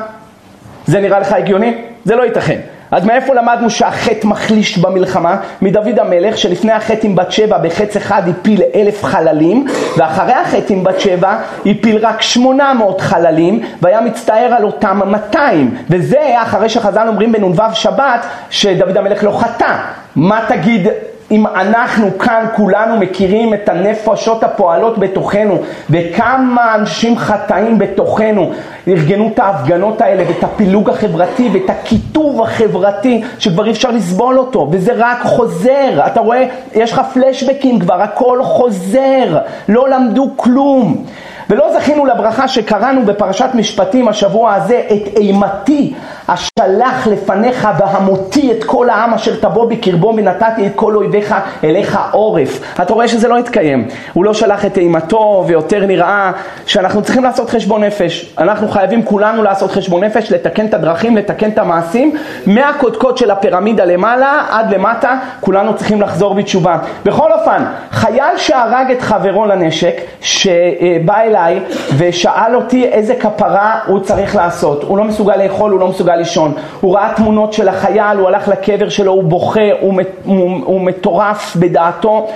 זה 0.86 1.00
נראה 1.00 1.20
לך 1.20 1.34
הגיוני? 1.34 1.78
זה 2.06 2.16
לא 2.16 2.24
ייתכן. 2.24 2.60
אז 2.92 3.06
מאיפה 3.06 3.34
למדנו 3.36 3.70
שהחטא 3.70 4.28
מחליש 4.28 4.78
במלחמה? 4.78 5.38
מדוד 5.62 6.00
המלך 6.00 6.38
שלפני 6.38 6.72
החטא 6.72 7.08
עם 7.08 7.16
בת 7.16 7.32
שבע 7.32 7.58
בחץ 7.58 7.96
אחד 7.96 8.22
הפיל 8.30 8.62
אלף 8.76 9.04
חללים 9.04 9.68
ואחרי 9.98 10.34
החטא 10.34 10.74
עם 10.74 10.84
בת 10.84 11.00
שבע 11.00 11.36
הפיל 11.66 11.98
רק 12.06 12.22
שמונה 12.22 12.74
מאות 12.74 13.02
חללים 13.02 13.62
והיה 13.82 14.02
מצטער 14.02 14.54
על 14.58 14.64
אותם 14.64 15.00
200 15.06 15.76
וזה 15.90 16.42
אחרי 16.42 16.70
שחז"ל 16.70 17.08
אומרים 17.08 17.32
בנ"ו 17.32 17.54
שבת 17.74 18.26
שדוד 18.50 18.98
המלך 18.98 19.24
לא 19.24 19.32
חטא 19.32 19.76
מה 20.16 20.46
תגיד 20.48 20.88
אם 21.32 21.48
אנחנו 21.48 22.18
כאן 22.18 22.46
כולנו 22.56 22.98
מכירים 22.98 23.54
את 23.54 23.70
הנפשות 23.70 24.44
הפועלות 24.44 24.98
בתוכנו 24.98 25.58
וכמה 25.90 26.76
אנשים 26.76 27.18
חטאים 27.18 27.80
בתוכנו 27.80 28.52
ארגנו 28.88 29.30
את 29.34 29.40
ההפגנות 29.40 30.02
האלה 30.02 30.24
ואת 30.28 30.44
הפילוג 30.44 30.90
החברתי 30.90 31.50
ואת 31.54 31.70
הקיטוב 31.70 32.42
החברתי 32.42 33.22
שכבר 33.40 33.66
אי 33.66 33.72
אפשר 33.72 33.92
לסבול 33.92 34.40
אותו 34.40 34.68
וזה 34.72 34.92
רק 34.98 35.22
חוזר, 35.22 36.06
אתה 36.08 36.20
רואה, 36.20 36.48
יש 36.74 36.92
לך 36.92 37.02
פלשבקים 37.14 37.80
כבר, 37.80 38.02
הכל 38.02 38.44
חוזר, 38.44 39.38
לא 39.70 39.90
למדו 39.90 40.30
כלום. 40.36 41.06
ולא 41.50 41.74
זכינו 41.74 42.06
לברכה 42.06 42.48
שקראנו 42.48 43.06
בפרשת 43.06 43.50
משפטים 43.54 44.08
השבוע 44.08 44.54
הזה, 44.54 44.82
את 44.92 45.18
אימתי 45.18 45.94
אשלח 46.34 47.08
לפניך 47.08 47.68
והמותי 47.78 48.52
את 48.52 48.64
כל 48.64 48.90
העם 48.90 49.14
אשר 49.14 49.36
תבוא 49.36 49.70
בקרבו 49.70 50.14
ונתתי 50.18 50.68
את 50.68 50.72
כל 50.76 50.96
אויביך 50.96 51.36
אליך 51.64 52.00
עורף. 52.12 52.80
אתה 52.82 52.94
רואה 52.94 53.08
שזה 53.08 53.28
לא 53.28 53.38
התקיים. 53.38 53.88
הוא 54.14 54.26
לא 54.26 54.34
שלח 54.34 54.66
את 54.66 54.78
אימתו 54.78 55.44
ויותר 55.48 55.86
נראה 55.86 56.32
שאנחנו 56.66 57.02
צריכים 57.02 57.24
לעשות 57.24 57.50
חשבון 57.50 57.84
נפש. 57.84 58.36
אנחנו 58.38 58.68
חייבים 58.68 59.04
כולנו 59.04 59.44
לעשות 59.44 59.72
חשבון 59.72 60.04
נפש, 60.04 60.32
לתקן 60.32 60.66
את 60.66 60.74
הדרכים, 60.74 61.18
לתקן 61.18 61.50
את 61.50 61.58
המעשים. 61.58 62.16
מהקודקוד 62.46 63.18
של 63.18 63.32
הפירמידה 63.32 63.86
למעלה 63.86 64.46
עד 64.50 64.74
למטה, 64.74 65.16
כולנו 65.40 65.76
צריכים 65.76 66.02
לחזור 66.02 66.34
בתשובה. 66.34 66.78
בכל 67.06 67.32
אופן, 67.32 67.64
חייל 67.92 68.38
שהרג 68.38 68.92
את 68.92 69.02
חברו 69.02 69.46
לנשק, 69.46 70.02
שבא 70.22 71.22
אליי 71.22 71.60
ושאל 71.98 72.56
אותי 72.56 72.86
איזה 72.86 73.16
כפרה 73.16 73.80
הוא 73.86 74.00
צריך 74.00 74.36
לעשות. 74.36 74.84
הוא 74.84 74.98
לא 74.98 75.04
מסוגל 75.04 75.36
לאכול, 75.36 75.72
הוא 75.72 75.80
לא 75.80 75.88
מסוגל 75.88 76.21
לישון. 76.22 76.54
הוא 76.82 76.96
ראה 76.96 77.14
תמונות 77.16 77.54
של 77.54 77.68
החייל, 77.68 78.18
הוא 78.18 78.28
הלך 78.28 78.48
לקבר 78.48 78.90
שלו, 78.90 79.12
הוא 79.12 79.24
בוכה, 79.24 79.60
הוא, 79.80 79.94
הוא, 80.26 80.60
הוא 80.66 80.82
מטורף 80.82 81.56
בדעתו, 81.56 82.28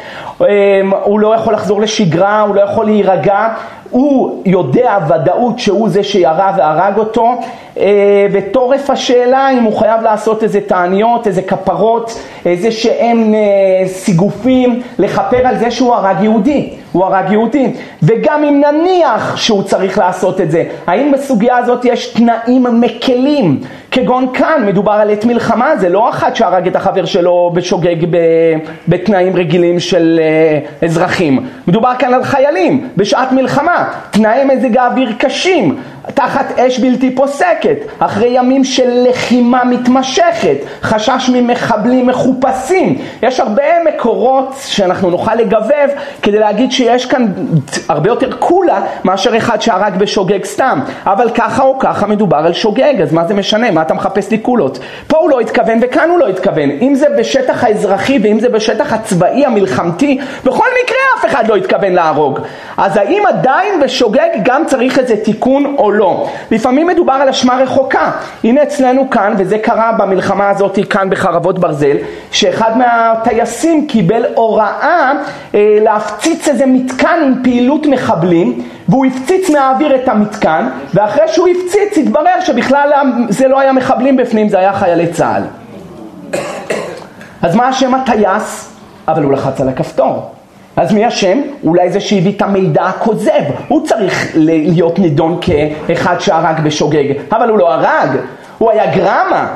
אמ, 0.42 0.46
הוא 1.04 1.20
לא 1.20 1.36
יכול 1.36 1.54
לחזור 1.54 1.82
לשגרה, 1.82 2.42
הוא 2.42 2.56
לא 2.56 2.62
יכול 2.62 2.86
להירגע. 2.86 3.48
הוא 3.90 4.42
יודע 4.46 4.98
ודאות 5.10 5.60
שהוא 5.60 5.90
זה 5.90 6.04
שירה 6.04 6.52
והרג 6.58 6.98
אותו, 6.98 7.34
אה, 7.78 8.28
וטורף 8.32 8.90
השאלה 8.90 9.50
אם 9.52 9.64
הוא 9.64 9.78
חייב 9.78 10.02
לעשות 10.02 10.44
איזה 10.44 10.62
תעניות, 10.62 11.28
איזה 11.28 11.42
כפרות, 11.42 12.20
איזה 12.46 12.72
שהם 12.72 13.34
אה, 13.34 13.88
סיגופים, 13.88 14.82
לכפר 15.00 15.48
על 15.48 15.58
זה 15.58 15.72
שהוא 15.72 15.96
הרג 15.96 16.24
יהודי, 16.24 16.70
הוא 16.96 17.06
הרג 17.06 17.32
יהודי. 17.32 17.74
וגם 18.04 18.44
אם 18.44 18.62
נניח 18.62 19.38
שהוא 19.38 19.64
צריך 19.64 19.98
לעשות 19.98 20.42
את 20.42 20.52
זה, 20.52 20.64
האם 20.88 21.12
בסוגיה 21.12 21.58
הזאת 21.58 21.86
יש 21.86 22.08
תנאים 22.08 22.66
מקלים? 22.82 23.60
כגון 23.92 24.28
כאן, 24.34 24.64
מדובר 24.66 24.92
על 24.92 25.10
עת 25.10 25.26
מלחמה, 25.26 25.78
זה 25.78 25.90
לא 25.90 26.10
אחד 26.10 26.36
שהרג 26.36 26.68
את 26.68 26.76
החבר 26.76 27.06
שלו 27.06 27.52
בשוגג 27.54 27.96
בתנאים 28.88 29.36
רגילים 29.36 29.80
של 29.80 30.20
אה, 30.24 30.88
אזרחים. 30.88 31.46
מדובר 31.68 31.92
כאן 32.00 32.14
על 32.14 32.24
חיילים, 32.24 32.90
בשעת 32.98 33.32
מלחמה, 33.32 33.90
תנאי 34.12 34.44
מזג 34.46 34.78
האוויר 34.78 35.14
קשים, 35.18 35.78
תחת 36.14 36.60
אש 36.60 36.80
בלתי 36.80 37.16
פוסקת, 37.16 37.78
אחרי 38.00 38.28
ימים 38.30 38.64
של 38.64 39.08
לחימה 39.10 39.64
מתמשכת, 39.64 40.58
חשש 40.82 41.30
ממחבלים 41.34 42.08
מחופשים. 42.08 42.98
יש 43.24 43.40
הרבה 43.40 43.64
מקורות 43.86 44.56
שאנחנו 44.66 45.10
נוכל 45.10 45.36
לגבב 45.36 45.90
כדי 46.22 46.40
להגיד 46.40 46.72
שיש 46.86 47.06
כאן 47.06 47.26
הרבה 47.90 48.10
יותר 48.10 48.32
קולה 48.40 48.82
מאשר 49.04 49.38
אחד 49.38 49.62
שהרג 49.62 49.98
בשוגג 49.98 50.46
סתם. 50.46 50.80
אבל 51.06 51.30
ככה 51.36 51.64
או 51.64 51.80
ככה 51.80 52.08
מדובר 52.08 52.38
על 52.38 52.54
שוגג, 52.54 53.02
אז 53.02 53.14
מה 53.14 53.28
זה 53.28 53.34
משנה? 53.34 53.72
מה 53.72 53.82
אתה 53.82 53.94
מחפש 53.94 54.32
לי 54.32 54.38
קולות? 54.38 54.80
פה 55.08 55.18
הוא 55.18 55.30
לא 55.30 55.40
התכוון 55.40 55.80
וכאן 55.82 56.10
הוא 56.10 56.20
לא 56.20 56.28
התכוון. 56.28 56.70
אם 56.82 56.96
זה 56.96 57.06
בשטח 57.20 57.64
האזרחי 57.64 58.20
ואם 58.24 58.40
זה 58.40 58.50
בשטח 58.50 58.94
הצבאי 58.94 59.46
המלחמתי, 59.46 60.20
בכל 60.44 60.66
מקרה 60.84 60.98
אף 61.20 61.26
אחד 61.26 61.48
לא 61.48 61.56
התכוון 61.56 61.94
להרוג. 61.94 62.40
אז 62.78 62.98
האם 62.98 63.24
עדיין 63.28 63.80
בשוגג 63.80 64.30
גם 64.44 64.64
צריך 64.66 65.00
איזה 65.00 65.18
תיקון 65.18 65.76
או 65.78 65.92
לא? 65.92 66.28
לפעמים 66.52 66.88
מדובר 66.88 67.14
על 67.14 67.30
אשמה 67.30 67.58
רחוקה. 67.58 68.12
הנה 68.44 68.64
אצלנו 68.64 69.10
כאן, 69.10 69.34
וזה 69.38 69.58
קרה 69.58 69.92
במלחמה 69.92 70.50
הזאת 70.50 70.80
כאן 70.90 71.10
בחרבות 71.10 71.60
ברזל, 71.60 71.98
שאחד 72.32 72.78
מהטייסים 72.78 73.88
קיבל 73.88 74.26
הוראה 74.36 75.12
אה, 75.56 75.78
להפציץ 75.82 76.48
איזה 76.48 76.66
מתקן 76.76 77.20
עם 77.24 77.34
פעילות 77.44 77.86
מחבלים, 77.86 78.62
והוא 78.90 79.06
הפציץ 79.06 79.50
מהאוויר 79.50 79.96
את 79.96 80.10
המתקן, 80.10 80.70
ואחרי 80.94 81.28
שהוא 81.28 81.48
הפציץ 81.48 81.98
התברר 81.98 82.42
שבכלל 82.42 82.92
זה 83.30 83.48
לא 83.48 83.60
היה 83.60 83.74
מחבלים 83.74 84.18
בפנים, 84.18 84.50
זה 84.50 84.60
היה 84.60 84.74
חיילי 84.74 85.08
צה"ל. 85.08 85.44
אז 87.42 87.56
מה 87.56 87.68
השם 87.68 87.96
הטייס? 87.96 88.72
אבל 89.08 89.24
הוא 89.24 89.32
לחץ 89.32 89.62
על 89.62 89.70
הכפתור. 89.70 90.32
אז 90.76 90.94
מי 90.94 91.08
אשם? 91.08 91.42
אולי 91.64 91.92
זה 91.92 92.00
שהביא 92.00 92.32
את 92.38 92.42
המידע 92.42 92.84
הכוזב. 92.84 93.44
הוא 93.68 93.88
צריך 93.88 94.32
להיות 94.36 95.00
נידון 95.00 95.40
כאחד 95.42 96.20
שהרג 96.20 96.60
בשוגג, 96.64 97.14
אבל 97.32 97.50
הוא 97.50 97.58
לא 97.58 97.74
הרג, 97.74 98.10
הוא 98.58 98.72
היה 98.72 98.96
גרמה. 98.96 99.48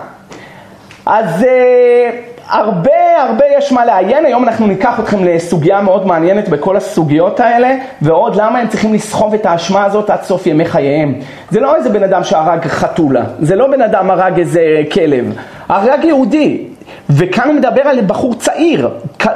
אז 1.06 1.44
אה, 1.44 2.10
הרבה 2.48 2.99
הרבה 3.22 3.46
יש 3.58 3.72
מה 3.72 3.86
לעיין, 3.86 4.26
היום 4.26 4.44
אנחנו 4.44 4.68
ניקח 4.68 5.00
אתכם 5.00 5.24
לסוגיה 5.24 5.82
מאוד 5.82 6.08
מעניינת 6.08 6.50
בכל 6.50 6.78
הסוגיות 6.78 7.40
האלה, 7.40 7.76
ועוד 8.02 8.36
למה 8.36 8.60
הם 8.60 8.68
צריכים 8.68 8.94
לסחוב 8.94 9.34
את 9.34 9.46
האשמה 9.46 9.86
הזאת 9.86 10.10
עד 10.10 10.24
סוף 10.24 10.48
ימי 10.48 10.66
חייהם. 10.66 11.14
זה 11.50 11.60
לא 11.60 11.76
איזה 11.76 11.90
בן 11.90 12.04
אדם 12.04 12.24
שהרג 12.24 12.66
חתולה, 12.66 13.24
זה 13.40 13.56
לא 13.56 13.68
בן 13.68 13.82
אדם 13.82 14.12
הרג 14.12 14.40
איזה 14.40 14.62
כלב, 14.92 15.34
הרג 15.70 16.04
יהודי, 16.04 16.69
וכאן 17.10 17.48
הוא 17.48 17.56
מדבר 17.56 17.82
על 17.82 18.02
בחור 18.02 18.34
צעיר, 18.34 18.90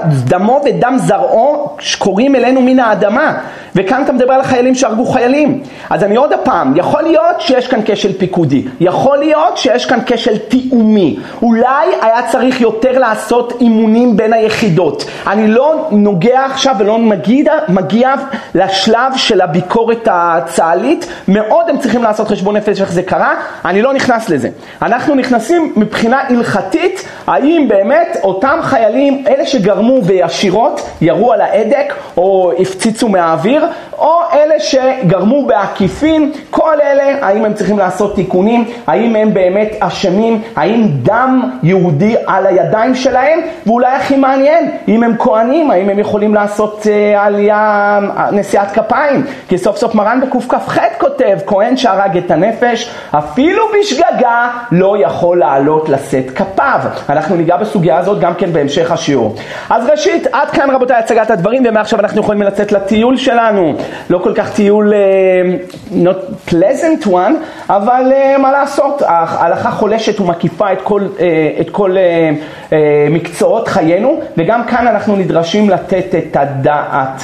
דמו 0.10 0.62
ודם 0.65 0.95
זרעו 0.98 1.69
שקורים 1.79 2.36
אלינו 2.36 2.62
מן 2.62 2.79
האדמה, 2.79 3.33
וכאן 3.75 4.01
אתה 4.03 4.12
מדבר 4.12 4.33
על 4.33 4.41
החיילים 4.41 4.75
שהרגו 4.75 5.05
חיילים. 5.05 5.63
אז 5.89 6.03
אני 6.03 6.15
עוד 6.15 6.31
פעם, 6.43 6.74
יכול 6.75 7.01
להיות 7.01 7.41
שיש 7.41 7.67
כאן 7.67 7.79
כשל 7.86 8.13
פיקודי, 8.13 8.63
יכול 8.79 9.17
להיות 9.17 9.57
שיש 9.57 9.86
כאן 9.86 10.00
כשל 10.05 10.38
תיאומי, 10.38 11.19
אולי 11.41 11.88
היה 12.01 12.27
צריך 12.31 12.62
יותר 12.62 13.00
לעשות 13.00 13.53
אימונים 13.62 14.17
בין 14.17 14.33
היחידות. 14.33 15.05
אני 15.27 15.48
לא 15.48 15.88
נוגע 15.91 16.45
עכשיו 16.45 16.75
ולא 16.79 16.98
מגיע, 16.98 17.53
מגיע 17.69 18.13
לשלב 18.55 19.13
של 19.15 19.41
הביקורת 19.41 20.07
הצה"לית, 20.12 21.07
מאוד 21.27 21.69
הם 21.69 21.77
צריכים 21.77 22.03
לעשות 22.03 22.27
חשבון 22.27 22.57
נפש 22.57 22.81
איך 22.81 22.91
זה 22.91 23.03
קרה, 23.03 23.33
אני 23.65 23.81
לא 23.81 23.93
נכנס 23.93 24.29
לזה. 24.29 24.50
אנחנו 24.81 25.15
נכנסים 25.15 25.74
מבחינה 25.75 26.22
הלכתית, 26.29 27.07
האם 27.43 27.67
באמת 27.67 28.17
אותם 28.23 28.59
חיילים, 28.62 29.23
אלה 29.27 29.45
שגרמו 29.45 30.01
בישירות, 30.01 30.89
ירו 31.01 31.33
על 31.33 31.41
ההדק 31.41 31.93
או 32.17 32.51
הפציצו 32.59 33.09
מהאוויר, 33.09 33.67
או 33.97 34.19
אלה 34.33 34.59
שגרמו 34.59 35.45
בעקיפין, 35.45 36.31
כל 36.50 36.81
אלה, 36.83 37.25
האם 37.27 37.45
הם 37.45 37.53
צריכים 37.53 37.77
לעשות 37.77 38.15
תיקונים, 38.15 38.65
האם 38.88 39.15
הם 39.15 39.33
באמת 39.33 39.75
אשמים, 39.79 40.41
האם 40.55 40.88
דם 41.03 41.51
יהודי 41.63 42.15
על 42.27 42.47
הידיים 42.47 42.95
שלהם, 42.95 43.39
ואולי 43.65 43.91
הכי 43.91 44.15
מעניין, 44.15 44.71
אם 44.88 45.03
הם 45.03 45.15
כהנים, 45.19 45.71
האם 45.71 45.89
הם 45.89 46.00
יכולים 46.00 46.33
לעשות 46.33 46.81
uh, 46.83 47.19
עלייה, 47.19 48.00
נשיאת 48.31 48.71
כפיים, 48.71 49.25
כי 49.47 49.57
סוף 49.57 49.77
סוף 49.77 49.95
מרן 49.95 50.21
בקכ"ח 50.21 50.77
כותב, 50.97 51.38
כהן 51.45 51.77
שהרג 51.77 52.17
את 52.17 52.31
הנפש, 52.31 52.89
אפילו 53.12 53.63
בשגגה 53.79 54.50
לא 54.71 54.95
יכול 55.00 55.39
לעלות 55.39 55.89
לשאת 55.89 56.31
כפיו. 56.31 56.79
אנחנו 57.09 57.33
ניגע 57.38 57.58
בסוגיה 57.58 57.98
הזאת 57.98 58.20
גם 58.20 58.34
כן 58.34 58.54
בהמשך 58.54 58.92
השיעור. 58.92 59.36
אז 59.70 59.90
ראשית, 59.90 60.28
עד 60.32 60.50
כאן 60.50 60.70
רבותיי 60.70 60.98
הצגת 60.98 61.32
הדברים, 61.32 61.63
ומעכשיו 61.70 62.00
אנחנו 62.00 62.22
יכולים 62.22 62.42
לצאת 62.42 62.72
לטיול 62.72 63.18
שלנו. 63.18 63.74
לא 64.10 64.18
כל 64.18 64.34
כך 64.36 64.56
טיול 64.56 64.94
uh, 64.94 65.94
not 65.94 66.50
pleasant 66.52 67.08
one, 67.08 67.34
אבל 67.70 68.12
uh, 68.12 68.42
מה 68.42 68.52
לעשות, 68.52 69.02
ההלכה 69.06 69.72
חולשת 69.72 70.20
ומקיפה 70.20 70.72
את 70.72 70.82
כל, 70.82 71.02
uh, 71.18 71.22
את 71.62 71.70
כל 71.70 71.92
uh, 71.92 72.70
uh, 72.70 72.74
מקצועות 73.10 73.68
חיינו, 73.68 74.20
וגם 74.38 74.63
כאן 74.66 74.88
אנחנו 74.88 75.16
נדרשים 75.16 75.70
לתת 75.70 76.16
את 76.18 76.38
הדעת. 76.40 77.24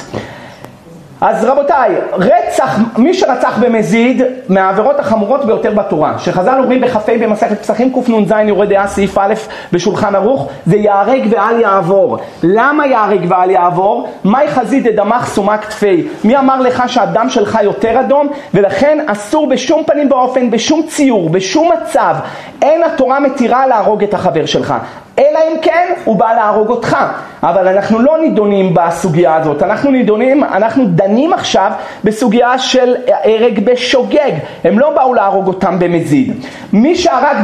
אז 1.20 1.44
רבותיי, 1.44 1.94
רצח, 2.12 2.78
מי 2.98 3.14
שרצח 3.14 3.58
במזיד 3.60 4.22
מהעבירות 4.48 5.00
החמורות 5.00 5.44
ביותר 5.44 5.72
בתורה, 5.74 6.18
שחז"ל 6.18 6.58
אומרים 6.58 6.80
בכ"ה 6.80 7.12
במסכת 7.20 7.60
פסחים 7.60 7.92
קנ"ז 7.92 8.34
יורה 8.44 8.66
דעה 8.66 8.86
סעיף 8.86 9.18
א' 9.18 9.34
בשולחן 9.72 10.14
ערוך, 10.14 10.48
זה 10.66 10.76
ייהרג 10.76 11.26
ואל 11.30 11.60
יעבור. 11.60 12.18
למה 12.42 12.86
ייהרג 12.86 13.26
ואל 13.28 13.50
יעבור? 13.50 14.08
מאי 14.24 14.48
חזית 14.48 14.84
דדמך 14.84 15.26
סומק 15.26 15.64
תפי. 15.64 16.08
מי 16.24 16.38
אמר 16.38 16.60
לך 16.60 16.82
שהדם 16.86 17.28
שלך 17.28 17.58
יותר 17.62 18.00
אדום? 18.00 18.28
ולכן 18.54 18.98
אסור 19.06 19.48
בשום 19.48 19.82
פנים 19.86 20.12
ואופן, 20.12 20.50
בשום 20.50 20.82
ציור, 20.88 21.30
בשום 21.30 21.70
מצב, 21.72 22.14
אין 22.62 22.82
התורה 22.82 23.20
מתירה 23.20 23.66
להרוג 23.66 24.02
את 24.02 24.14
החבר 24.14 24.46
שלך. 24.46 24.74
אלא 25.20 25.38
אם 25.38 25.60
כן 25.62 25.92
הוא 26.04 26.16
בא 26.16 26.32
להרוג 26.32 26.70
אותך. 26.70 26.96
אבל 27.42 27.68
אנחנו 27.68 27.98
לא 27.98 28.18
נידונים 28.20 28.74
בסוגיה 28.74 29.36
הזאת, 29.36 29.62
אנחנו 29.62 29.90
נידונים, 29.90 30.44
אנחנו 30.44 30.84
דנים 30.86 31.32
עכשיו 31.32 31.72
בסוגיה 32.04 32.58
של 32.58 32.94
הרג 33.24 33.60
בשוגג, 33.64 34.32
הם 34.64 34.78
לא 34.78 34.90
באו 34.90 35.14
להרוג 35.14 35.46
אותם 35.46 35.78
במזיד. 35.78 36.46
מי 36.72 36.94
שהרג 36.94 37.36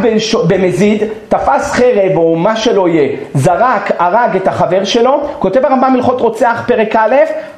במזיד, 0.48 1.02
תפס 1.28 1.72
חרב 1.72 2.16
או 2.16 2.36
מה 2.36 2.56
שלא 2.56 2.88
יהיה, 2.88 3.16
זרק, 3.34 3.90
הרג 3.98 4.36
את 4.36 4.48
החבר 4.48 4.84
שלו, 4.84 5.20
כותב 5.38 5.64
הרמב"ם 5.64 5.92
הלכות 5.94 6.20
רוצח 6.20 6.64
פרק 6.66 6.96
א', 6.96 7.14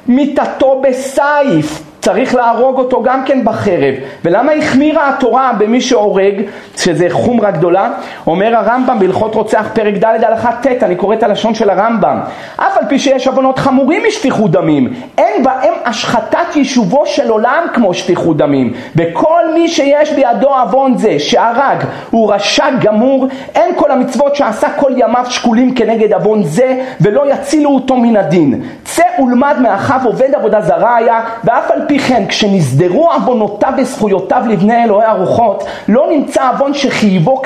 מיתתו 0.07 0.81
בסייף. 0.83 1.88
צריך 2.01 2.35
להרוג 2.35 2.77
אותו 2.77 3.03
גם 3.03 3.23
כן 3.25 3.43
בחרב. 3.43 3.93
ולמה 4.25 4.51
החמירה 4.51 5.09
התורה 5.09 5.51
במי 5.57 5.81
שהורג, 5.81 6.41
שזה 6.77 7.07
חומרה 7.09 7.51
גדולה? 7.51 7.89
אומר 8.27 8.55
הרמב"ם 8.55 8.99
בהלכות 8.99 9.35
רוצח 9.35 9.67
פרק 9.73 9.93
ד' 9.93 10.23
הלכה 10.23 10.51
ט', 10.61 10.83
אני 10.83 10.95
קורא 10.95 11.15
את 11.15 11.23
הלשון 11.23 11.53
של 11.53 11.69
הרמב"ם. 11.69 12.19
אף 12.55 12.77
על 12.77 12.83
פי 12.89 12.99
שיש 12.99 13.27
עוונות 13.27 13.59
חמורים 13.59 14.03
משפיכות 14.07 14.51
דמים, 14.51 14.93
אין 15.17 15.43
בהם 15.43 15.73
השחתת 15.85 16.55
יישובו 16.55 17.05
של 17.05 17.29
עולם 17.29 17.63
כמו 17.73 17.93
שפיכות 17.93 18.37
דמים. 18.37 18.73
וכל 18.95 19.53
מי 19.53 19.67
שיש 19.67 20.11
בידו 20.11 20.49
עוון 20.49 20.97
זה 20.97 21.19
שהרג 21.19 21.77
הוא 22.11 22.33
רשע 22.33 22.69
גמור, 22.81 23.27
אין 23.55 23.75
כל 23.75 23.91
המצוות 23.91 24.35
שעשה 24.35 24.67
כל 24.69 24.91
ימיו 24.97 25.25
שקולים 25.29 25.75
כנגד 25.75 26.13
עוון 26.13 26.43
זה, 26.43 26.81
ולא 27.01 27.31
יצילו 27.33 27.69
אותו 27.69 27.95
מן 27.95 28.17
הדין. 28.17 28.61
צא 28.83 29.03
ולמד 29.19 29.55
מאחיו 29.61 29.99
עובד 30.03 30.35
עבודה 30.35 30.61
זרה 30.61 30.95
היה, 30.95 31.21
ואף 31.43 31.71
על 31.71 31.81
פי 31.89 31.99
כן, 31.99 32.23
כשנסדרו 32.27 33.11
עוונותיו 33.11 33.73
וזכויותיו 33.77 34.43
לבני 34.49 34.83
אלוהי 34.83 35.05
הרוחות, 35.05 35.63
לא 35.87 36.07
נמצא 36.11 36.49
עוון 36.49 36.73
שחייבו 36.73 37.41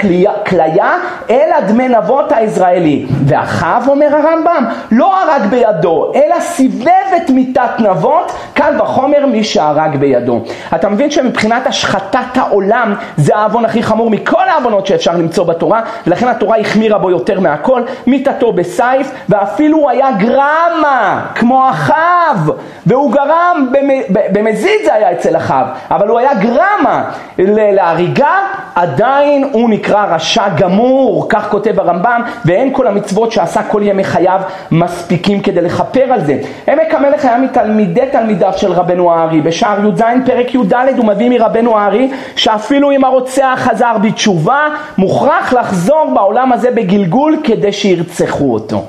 כליה, 0.45 0.93
אלא 1.29 1.59
דמי 1.67 1.87
נבות 1.87 2.31
הישראלי. 2.31 3.05
ואחיו, 3.25 3.81
אומר 3.87 4.15
הרמב"ם, 4.15 4.65
לא 4.91 5.21
הרג 5.21 5.41
בידו, 5.49 6.11
אלא 6.15 6.39
סיבב 6.39 6.87
את 7.17 7.29
מיתת 7.29 7.79
נבות, 7.79 8.31
קל 8.53 8.81
וחומר 8.81 9.25
מי 9.25 9.43
שהרג 9.43 9.97
בידו. 9.97 10.41
אתה 10.75 10.89
מבין 10.89 11.11
שמבחינת 11.11 11.67
השחתת 11.67 12.37
העולם, 12.37 12.93
זה 13.17 13.35
העוון 13.35 13.65
הכי 13.65 13.83
חמור 13.83 14.09
מכל 14.09 14.49
העוונות 14.49 14.87
שאפשר 14.87 15.13
למצוא 15.13 15.45
בתורה, 15.45 15.81
ולכן 16.07 16.27
התורה 16.27 16.57
החמירה 16.57 16.97
בו 16.97 17.09
יותר 17.09 17.39
מהכל, 17.39 17.81
מיתתו 18.07 18.53
בסייף, 18.53 19.11
ואפילו 19.29 19.89
היה 19.89 20.11
גרמה, 20.11 21.25
כמו 21.35 21.69
אחיו, 21.69 22.37
והוא 22.85 23.11
גרם 23.11 23.71
במזיד 24.33 24.85
זה 24.85 24.93
היה 24.93 25.11
אצל 25.11 25.37
אחאב, 25.37 25.67
אבל 25.91 26.07
הוא 26.07 26.19
היה 26.19 26.33
גרמה 26.33 27.11
להריגה, 27.37 28.35
עדיין 28.75 29.49
הוא 29.51 29.69
נקרא 29.69 30.05
רשע 30.05 30.49
גמור, 30.49 31.25
כך 31.29 31.49
כותב 31.49 31.79
הרמב"ם, 31.79 32.21
ואין 32.45 32.73
כל 32.73 32.87
המצוות 32.87 33.31
שעשה 33.31 33.63
כל 33.63 33.81
ימי 33.83 34.03
חייו 34.03 34.41
מספיקים 34.71 35.41
כדי 35.41 35.61
לכפר 35.61 36.03
על 36.13 36.25
זה. 36.25 36.37
עמק 36.67 36.93
המלך 36.93 37.25
היה 37.25 37.37
מתלמידי 37.37 38.05
תלמידיו 38.11 38.51
של 38.57 38.71
רבנו 38.71 39.13
הארי, 39.13 39.41
בשער 39.41 39.87
י"ז 39.87 40.01
פרק 40.25 40.55
י"ד 40.55 40.73
הוא 40.97 41.05
מביא 41.05 41.29
מרבנו 41.29 41.77
הארי, 41.77 42.11
שאפילו 42.35 42.91
אם 42.91 43.03
הרוצח 43.03 43.59
חזר 43.63 43.97
בתשובה, 44.01 44.67
מוכרח 44.97 45.53
לחזור 45.53 46.11
בעולם 46.13 46.53
הזה 46.53 46.71
בגלגול 46.71 47.37
כדי 47.43 47.71
שירצחו 47.71 48.53
אותו. 48.53 48.83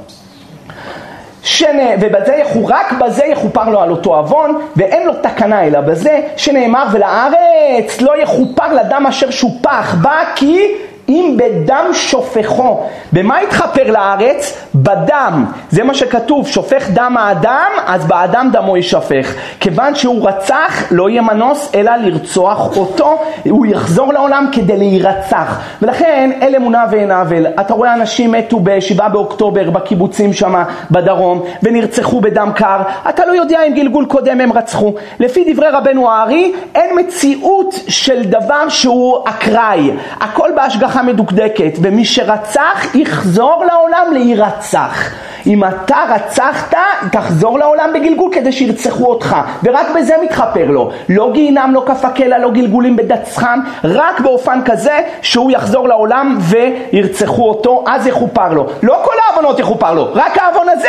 שנ... 1.44 1.78
ובזה 2.00 2.42
רק 2.68 2.92
בזה 2.92 3.24
יכופר 3.24 3.68
לו 3.68 3.80
על 3.80 3.90
אותו 3.90 4.16
עוון, 4.16 4.58
ואין 4.76 5.06
לו 5.06 5.12
תקנה 5.14 5.64
אלא 5.66 5.80
בזה, 5.80 6.20
שנאמר 6.36 6.86
ולארץ 6.92 8.00
לא 8.00 8.22
יכופר 8.22 8.72
לדם 8.72 9.04
אשר 9.08 9.30
שופח 9.30 9.94
בה 10.02 10.20
כי 10.34 10.68
אם 11.08 11.36
בדם 11.36 11.86
שופכו. 11.92 12.86
במה 13.12 13.42
יתכפר 13.42 13.90
לארץ? 13.90 14.66
בדם. 14.74 15.44
זה 15.70 15.84
מה 15.84 15.94
שכתוב, 15.94 16.48
שופך 16.48 16.90
דם 16.90 17.16
האדם, 17.18 17.70
אז 17.86 18.06
באדם 18.06 18.48
דמו 18.52 18.76
יישפך. 18.76 19.34
כיוון 19.60 19.94
שהוא 19.94 20.28
רצח, 20.28 20.82
לא 20.90 21.10
יהיה 21.10 21.22
מנוס 21.22 21.72
אלא 21.74 21.96
לרצוח 21.96 22.76
אותו, 22.76 23.18
הוא 23.50 23.66
יחזור 23.66 24.12
לעולם 24.12 24.46
כדי 24.52 24.76
להירצח. 24.76 25.60
ולכן 25.82 26.30
אין 26.40 26.54
אמונה 26.54 26.84
ואין 26.90 27.10
עוול. 27.10 27.46
אתה 27.60 27.74
רואה 27.74 27.94
אנשים 27.94 28.32
מתו 28.32 28.60
ב-7 28.60 29.08
באוקטובר 29.08 29.70
בקיבוצים 29.70 30.32
שם 30.32 30.62
בדרום, 30.90 31.42
ונרצחו 31.62 32.20
בדם 32.20 32.50
קר, 32.54 32.78
אתה 33.08 33.26
לא 33.26 33.32
יודע 33.32 33.58
אם 33.66 33.74
גלגול 33.74 34.06
קודם 34.06 34.40
הם 34.40 34.52
רצחו. 34.52 34.94
לפי 35.20 35.52
דברי 35.52 35.68
רבנו 35.68 36.10
הארי, 36.10 36.52
אין 36.74 36.98
מציאות 36.98 37.74
של 37.88 38.24
דבר 38.24 38.68
שהוא 38.68 39.18
אקראי. 39.28 39.90
הכל 40.20 40.50
בהשגחה. 40.56 40.93
השגחה 40.94 41.12
מדוקדקת, 41.12 41.72
ומי 41.82 42.04
שרצח 42.04 42.94
יחזור 42.94 43.64
לעולם 43.64 44.06
להירצח. 44.12 45.10
אם 45.46 45.64
אתה 45.64 45.96
רצחת, 46.14 46.74
תחזור 47.12 47.58
לעולם 47.58 47.90
בגלגול 47.94 48.30
כדי 48.34 48.52
שירצחו 48.52 49.06
אותך, 49.06 49.36
ורק 49.62 49.86
בזה 49.96 50.14
מתחפר 50.22 50.70
לו. 50.70 50.90
לא 51.08 51.30
גיהינם, 51.32 51.70
לא 51.74 51.82
כף 51.86 52.04
הקלע, 52.04 52.38
לא 52.38 52.50
גלגולים 52.50 52.96
בדצחם, 52.96 53.60
רק 53.84 54.20
באופן 54.20 54.60
כזה 54.64 55.00
שהוא 55.22 55.50
יחזור 55.50 55.88
לעולם 55.88 56.38
וירצחו 56.40 57.48
אותו, 57.48 57.84
אז 57.86 58.06
יכופר 58.06 58.52
לו. 58.52 58.66
לא 58.82 59.00
כל 59.04 59.14
העוונות 59.28 59.58
יכופר 59.58 59.94
לו, 59.94 60.08
רק 60.14 60.38
העוון 60.38 60.68
הזה. 60.68 60.88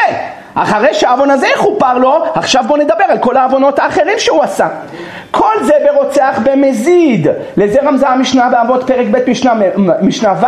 אחרי 0.55 0.93
שהעוון 0.93 1.29
הזה 1.29 1.47
יכופר 1.47 1.97
לו, 1.97 2.23
עכשיו 2.33 2.63
בואו 2.67 2.79
נדבר 2.79 3.03
על 3.07 3.17
כל 3.17 3.37
העוונות 3.37 3.79
האחרים 3.79 4.19
שהוא 4.19 4.43
עשה. 4.43 4.67
כל 5.31 5.53
זה 5.63 5.73
ברוצח 5.85 6.39
במזיד. 6.43 7.27
לזה 7.57 7.79
רמזה 7.83 8.09
המשנה 8.09 8.49
באבות 8.49 8.83
פרק 8.87 9.07
ב' 9.11 9.29
משנה, 9.29 9.53
משנה 10.01 10.33
ו', 10.41 10.45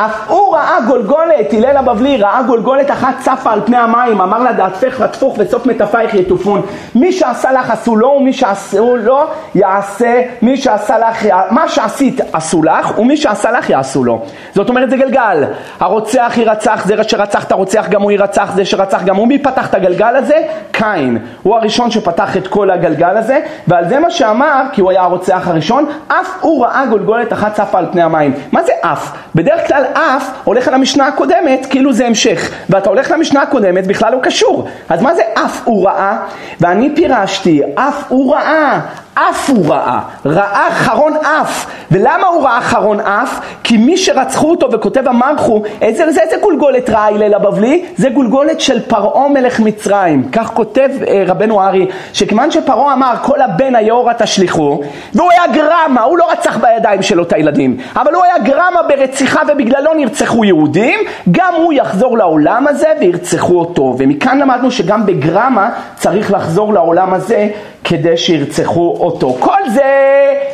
אף 0.00 0.30
הוא 0.30 0.54
ראה 0.54 0.76
גולגולת, 0.88 1.52
הלל 1.52 1.76
הבבלי 1.76 2.16
ראה 2.16 2.42
גולגולת 2.42 2.90
אחת 2.90 3.14
צפה 3.20 3.52
על 3.52 3.60
פני 3.66 3.76
המים, 3.76 4.20
אמר 4.20 4.42
לה 4.42 4.52
דעתך 4.52 5.00
לטפוך 5.00 5.34
וסוף 5.38 5.66
מטפייך 5.66 6.14
יטופון. 6.14 6.62
מי 6.94 7.12
שעשה 7.12 7.52
לך 7.52 7.70
עשו 7.70 7.96
לו 7.96 8.08
ומי 8.08 8.32
שעשו 8.32 8.96
לו 8.96 9.20
יעשה, 9.54 10.22
מי 10.42 10.56
שעשה 10.56 10.98
לך, 10.98 11.26
מה 11.50 11.68
שעשית 11.68 12.20
עשו 12.32 12.62
לך 12.62 12.98
ומי 12.98 13.16
שעשה 13.16 13.50
לך 13.50 13.70
יעשו 13.70 14.04
לו. 14.04 14.22
זאת 14.54 14.68
אומרת 14.68 14.90
זה 14.90 14.96
גלגל, 14.96 15.44
הרוצח 15.80 16.32
ירצח, 16.36 16.84
זה 16.86 16.94
שרצח 17.02 17.44
את 17.44 17.52
הרוצח 17.52 17.86
גם 17.88 18.02
הוא 18.02 18.10
ירצח, 18.10 18.52
זה 18.54 18.64
שרצח 18.64 19.02
גם 19.04 19.16
הוא. 19.16 19.28
מי 19.28 19.38
פתח 19.38 19.68
את 19.70 19.74
הגלגל 19.74 20.16
הזה? 20.16 20.36
קין. 20.72 21.18
הוא 21.42 21.56
הראשון 21.56 21.90
שפתח 21.90 22.36
את 22.36 22.48
כל 22.48 22.70
הגלגל 22.70 23.16
הזה, 23.16 23.40
ועל 23.68 23.88
זה 23.88 23.98
מה. 23.98 24.08
שאמר, 24.12 24.62
כי 24.72 24.80
הוא 24.80 24.90
היה 24.90 25.02
הרוצח 25.02 25.48
הראשון, 25.48 25.86
אף 26.08 26.28
הוא 26.40 26.64
ראה 26.64 26.86
גולגולת 26.86 27.32
אחת 27.32 27.54
צפה 27.54 27.78
על 27.78 27.86
פני 27.92 28.02
המים. 28.02 28.34
מה 28.52 28.62
זה 28.62 28.72
אף? 28.80 29.12
בדרך 29.34 29.68
כלל 29.68 29.84
אף 29.94 30.30
הולך 30.44 30.68
על 30.68 30.74
המשנה 30.74 31.06
הקודמת 31.06 31.66
כאילו 31.70 31.92
זה 31.92 32.06
המשך, 32.06 32.50
ואתה 32.70 32.88
הולך 32.88 33.10
למשנה 33.10 33.42
הקודמת 33.42 33.86
בכלל 33.86 34.12
לא 34.12 34.18
קשור. 34.22 34.68
אז 34.88 35.02
מה 35.02 35.14
זה 35.14 35.22
אף 35.34 35.60
הוא 35.64 35.86
ראה? 35.86 36.16
ואני 36.60 36.96
פירשתי, 36.96 37.62
אף 37.74 38.04
הוא 38.08 38.34
ראה, 38.34 38.80
אף 39.14 39.50
הוא 39.50 39.66
ראה, 39.68 40.00
ראה 40.26 40.68
חרון 40.70 41.16
אף. 41.16 41.66
ולמה 41.90 42.26
הוא 42.26 42.42
ראה 42.42 42.60
חרון 42.60 43.00
אף? 43.00 43.40
כי 43.64 43.76
מי 43.76 43.96
שרצחו 43.96 44.50
אותו 44.50 44.72
וכותב 44.72 45.08
המרחו, 45.08 45.62
איזה, 45.80 46.04
איזה, 46.04 46.20
איזה 46.20 46.36
גולגולת 46.42 46.90
ראה 46.90 47.06
הלל 47.06 47.34
הבבלי? 47.34 47.84
זה 47.96 48.08
גולגולת 48.10 48.60
של 48.60 48.80
פרעה 48.80 49.28
מלך 49.28 49.60
מצרים. 49.60 50.28
כך 50.32 50.50
כותב 50.54 50.88
אה, 51.08 51.24
רבנו 51.26 51.62
ארי, 51.62 51.86
שכיוון 52.12 52.50
שפרעה 52.50 52.92
אמר 52.92 53.14
כל 53.22 53.40
הבן 53.40 53.74
היאורה 53.74 54.14
תשליכו, 54.14 54.80
והוא 55.14 55.30
היה 55.30 55.42
גרמה, 55.54 56.02
הוא 56.02 56.18
לא 56.18 56.32
רצח 56.32 56.56
בידיים 56.56 57.02
שלו 57.02 57.22
את 57.22 57.32
הילדים, 57.32 57.76
אבל 57.96 58.14
הוא 58.14 58.24
היה 58.24 58.38
גרמה 58.38 58.82
ברציחה 58.88 59.40
ובגללו 59.48 59.94
נרצחו 59.94 60.44
יהודים, 60.44 61.00
גם 61.30 61.54
הוא 61.56 61.72
יחזור 61.72 62.18
לעולם 62.18 62.66
הזה 62.68 62.88
וירצחו 63.00 63.60
אותו. 63.60 63.94
ומכאן 63.98 64.38
למדנו 64.38 64.70
שגם 64.70 65.06
בגרמה 65.06 65.70
צריך 65.96 66.32
לחזור 66.32 66.74
לעולם 66.74 67.14
הזה 67.14 67.48
כדי 67.84 68.16
שירצחו 68.16 68.96
אותו. 69.00 69.36
כל 69.40 69.68
זה 69.74 69.82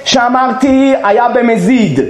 שאמרתי 0.04 0.94
היה 1.04 1.28
במזיד. 1.28 2.00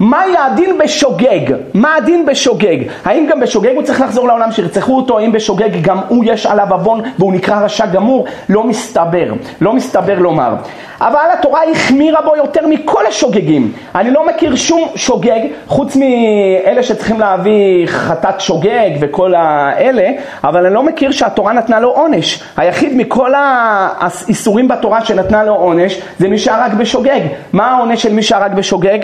מהי 0.00 0.36
הדין 0.36 0.78
בשוגג? 0.78 1.54
מה 1.74 1.94
הדין 1.96 2.26
בשוגג? 2.26 2.76
האם 3.04 3.26
גם 3.30 3.40
בשוגג 3.40 3.74
הוא 3.74 3.82
צריך 3.82 4.00
לחזור 4.00 4.28
לעולם 4.28 4.52
שירצחו 4.52 4.96
אותו? 4.96 5.18
האם 5.18 5.32
בשוגג 5.32 5.82
גם 5.82 5.98
הוא 6.08 6.24
יש 6.26 6.46
עליו 6.46 6.66
עוון 6.70 7.00
והוא 7.18 7.32
נקרא 7.32 7.60
רשע 7.60 7.86
גמור? 7.86 8.26
לא 8.48 8.64
מסתבר, 8.64 9.32
לא 9.60 9.72
מסתבר 9.72 10.18
לומר. 10.18 10.54
אבל 11.00 11.24
התורה 11.38 11.60
החמירה 11.72 12.22
בו 12.22 12.36
יותר 12.36 12.66
מכל 12.66 13.06
השוגגים. 13.06 13.72
אני 13.94 14.10
לא 14.10 14.26
מכיר 14.26 14.56
שום 14.56 14.88
שוגג, 14.94 15.40
חוץ 15.66 15.96
מאלה 15.96 16.82
שצריכים 16.82 17.20
להביא 17.20 17.86
חטאת 17.86 18.40
שוגג 18.40 18.90
וכל 19.00 19.34
האלה, 19.34 20.10
אבל 20.44 20.66
אני 20.66 20.74
לא 20.74 20.82
מכיר 20.82 21.10
שהתורה 21.10 21.52
נתנה 21.52 21.80
לו 21.80 21.88
עונש. 21.88 22.42
היחיד 22.56 22.96
מכל 22.96 23.32
האיסורים 23.36 24.68
בתורה 24.68 25.04
שנתנה 25.04 25.44
לו 25.44 25.54
עונש 25.54 26.00
זה 26.18 26.28
מי 26.28 26.38
שהרג 26.38 26.74
בשוגג. 26.74 27.20
מה 27.52 27.66
העונש 27.70 28.02
של 28.02 28.12
מי 28.12 28.22
שהרג 28.22 28.54
בשוגג? 28.54 28.98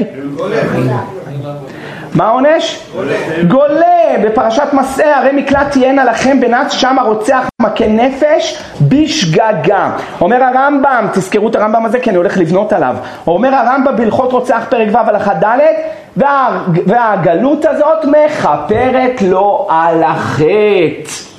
מה 2.15 2.27
העונש? 2.27 2.81
גולה. 2.95 3.15
גולה, 3.49 4.25
בפרשת 4.25 4.69
מסע, 4.73 5.17
הרי 5.17 5.33
מקלט 5.33 5.71
תהיינה 5.71 6.05
לכם 6.05 6.41
בנץ 6.41 6.73
שם 6.73 6.99
הרוצח 6.99 7.49
מכה 7.63 7.87
נפש 7.87 8.63
בשגגה. 8.81 9.91
אומר 10.21 10.43
הרמב"ם, 10.43 11.07
תזכרו 11.13 11.49
את 11.49 11.57
הרמב"ם 11.57 11.87
הזה 11.87 12.01
כי 12.01 12.11
אני 12.11 12.17
הולך 12.17 12.39
לבנות 12.39 12.73
עליו. 12.73 12.97
אומר 13.27 13.55
הרמב"ם 13.55 13.97
בהלכות 13.97 14.33
רוצח 14.33 14.63
פרק 14.69 14.89
ו' 14.93 14.97
הלכה 14.97 15.35
ד' 15.35 15.59
וה, 16.17 16.59
והגלות 16.87 17.65
הזאת 17.65 18.05
מכפרת 18.05 19.23
לו 19.23 19.67
על 19.71 20.03
החטא. 20.03 21.34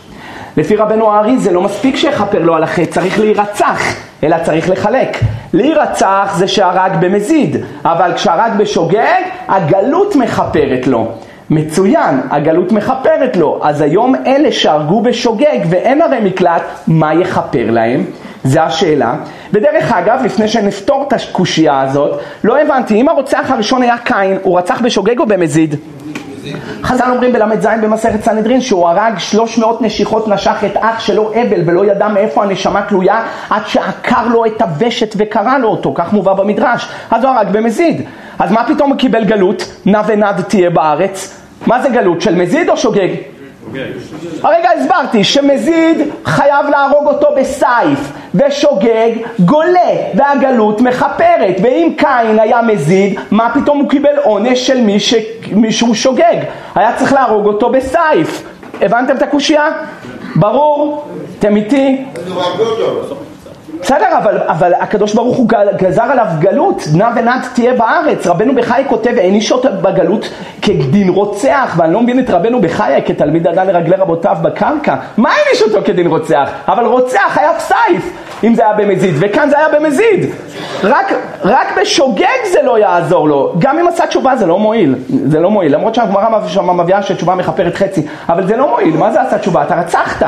לפי 0.58 0.76
רבנו 0.76 1.12
הארי 1.12 1.38
זה 1.38 1.52
לא 1.52 1.62
מספיק 1.62 1.96
שיכפר 1.96 2.44
לו 2.44 2.56
על 2.56 2.64
החטא, 2.64 2.86
צריך 2.86 3.20
להירצח, 3.20 3.82
אלא 4.24 4.38
צריך 4.44 4.70
לחלק. 4.70 5.18
להירצח 5.54 6.34
זה 6.38 6.48
שהרג 6.48 6.92
במזיד, 7.00 7.58
אבל 7.86 8.12
כשהרג 8.16 8.52
בשוגג, 8.58 9.22
הגלות 9.48 10.16
מכפרת 10.16 10.88
לו. 10.88 11.12
מצוין, 11.50 12.22
הגלות 12.30 12.72
מכפרת 12.72 13.38
לו. 13.38 13.60
אז 13.64 13.82
היום 13.82 14.16
אלה 14.26 14.52
שהרגו 14.52 15.02
בשוגג 15.02 15.60
ואין 15.70 16.02
הרי 16.02 16.18
מקלט, 16.24 16.62
מה 16.88 17.14
יכפר 17.14 17.72
להם? 17.72 18.06
זה 18.44 18.64
השאלה. 18.64 19.16
ודרך 19.54 19.92
אגב, 19.92 20.20
לפני 20.26 20.48
שנפתור 20.48 21.06
את 21.08 21.14
הקושייה 21.14 21.82
הזאת, 21.82 22.20
לא 22.44 22.62
הבנתי, 22.62 23.02
אם 23.02 23.10
הרוצח 23.10 23.52
הראשון 23.52 23.82
היה 23.82 23.98
קין, 24.04 24.38
הוא 24.44 24.58
רצח 24.58 24.82
בשוגג 24.82 25.20
או 25.20 25.26
במזיד? 25.26 25.76
חז"ל 26.84 27.12
אומרים 27.12 27.34
בל"ז 27.34 27.68
במסכת 27.82 28.24
סנהדרין 28.24 28.62
שהוא 28.62 28.88
הרג 28.88 29.18
300 29.18 29.82
נשיכות 29.82 30.28
נשך 30.28 30.56
את 30.66 30.78
אח 30.78 31.00
שלו 31.00 31.32
אבל 31.34 31.62
ולא 31.66 31.86
ידע 31.86 32.08
מאיפה 32.08 32.44
הנשמה 32.44 32.82
תלויה 32.82 33.24
עד 33.50 33.62
שעקר 33.68 34.28
לו 34.28 34.46
את 34.46 34.62
הוושת 34.62 35.16
וקרע 35.18 35.58
לו 35.58 35.68
אותו, 35.68 35.94
כך 35.96 36.14
מובא 36.14 36.34
במדרש. 36.34 36.90
אז 37.12 37.24
הוא 37.24 37.32
הרג 37.32 37.48
במזיד. 37.52 38.02
אז 38.40 38.52
מה 38.52 38.64
פתאום 38.68 38.90
הוא 38.90 38.98
קיבל 38.98 39.24
גלות? 39.24 39.72
נע 39.86 40.02
ונד 40.08 40.42
תהיה 40.42 40.70
בארץ. 40.70 41.42
מה 41.68 41.82
זה 41.82 41.90
גלות? 41.90 42.22
של 42.22 42.36
מזיד 42.36 42.70
או 42.70 42.78
שוגג? 42.78 43.35
הרגע 44.44 44.70
הסברתי 44.78 45.24
שמזיד 45.24 45.98
חייב 46.26 46.66
להרוג 46.70 47.08
אותו 47.08 47.28
בסייף 47.38 48.00
ושוגג 48.36 49.12
גולה 49.40 49.92
והגלות 50.16 50.82
מכפרת 50.82 51.56
ואם 51.62 51.94
קין 51.98 52.40
היה 52.40 52.62
מזיד 52.62 53.20
מה 53.32 53.52
פתאום 53.54 53.80
הוא 53.80 53.90
קיבל 53.90 54.18
עונש 54.24 54.68
של 54.68 54.82
מי 54.82 55.00
ש... 55.00 55.14
מישהו 55.52 55.96
שוגג 55.96 56.38
היה 56.76 56.94
צריך 56.98 57.14
להרוג 57.14 57.46
אותו 57.46 57.70
בסייף 57.70 58.44
הבנתם 58.82 59.16
את 59.16 59.22
הקושייה? 59.22 59.70
ברור? 60.36 61.06
אתם 61.40 61.56
איתי? 61.56 62.06
בסדר, 63.86 64.18
אבל, 64.18 64.38
אבל 64.48 64.74
הקדוש 64.74 65.14
ברוך 65.14 65.38
הוא 65.38 65.50
גזר 65.78 66.04
עליו 66.04 66.26
גלות, 66.40 66.84
נע 66.94 67.10
ונד 67.16 67.42
תהיה 67.54 67.74
בארץ. 67.74 68.28
רבנו 68.28 68.56
בחיי 68.56 68.86
כותב, 68.88 69.14
העניש 69.18 69.52
אותו 69.52 69.70
בגלות 69.82 70.30
כדין 70.62 71.10
רוצח, 71.10 71.74
ואני 71.78 71.94
לא 71.94 72.02
מבין 72.02 72.20
את 72.20 72.30
רבנו 72.30 72.62
בחיי 72.62 73.02
כתלמיד 73.06 73.48
אדם 73.48 73.68
לרגלי 73.68 73.96
רבותיו 73.96 74.38
בקרקע. 74.42 74.96
מה 75.18 75.30
העניש 75.30 75.62
אותו 75.62 75.86
כדין 75.86 76.08
רוצח? 76.08 76.50
אבל 76.68 76.86
רוצח 76.86 77.38
היה 77.38 77.60
סייף. 77.60 78.12
אם 78.44 78.56
זה 78.56 78.64
היה 78.66 78.74
במזיד, 78.74 79.16
וכאן 79.20 79.50
זה 79.50 79.58
היה 79.58 79.68
במזיד. 79.70 80.30
רק, 80.84 81.14
רק 81.44 81.68
בשוגג 81.82 82.46
זה 82.52 82.60
לא 82.64 82.80
יעזור 82.80 83.28
לו, 83.28 83.54
גם 83.60 83.80
אם 83.80 83.88
עשה 83.88 84.08
תשובה 84.08 84.36
זה 84.36 84.46
לא 84.46 84.60
מועיל, 84.60 84.96
זה 85.26 85.40
לא 85.40 85.52
מועיל, 85.52 85.74
למרות 85.74 85.96
שהגמרא 85.96 86.74
מביאה 86.74 87.04
שתשובה 87.04 87.36
מכפרת 87.36 87.76
חצי, 87.76 88.06
אבל 88.30 88.48
זה 88.48 88.56
לא 88.56 88.70
מועיל, 88.70 88.98
מה 88.98 89.12
זה 89.12 89.22
עשה 89.22 89.38
תשובה? 89.38 89.64
אתה 89.64 89.76
רצחת, 89.76 90.26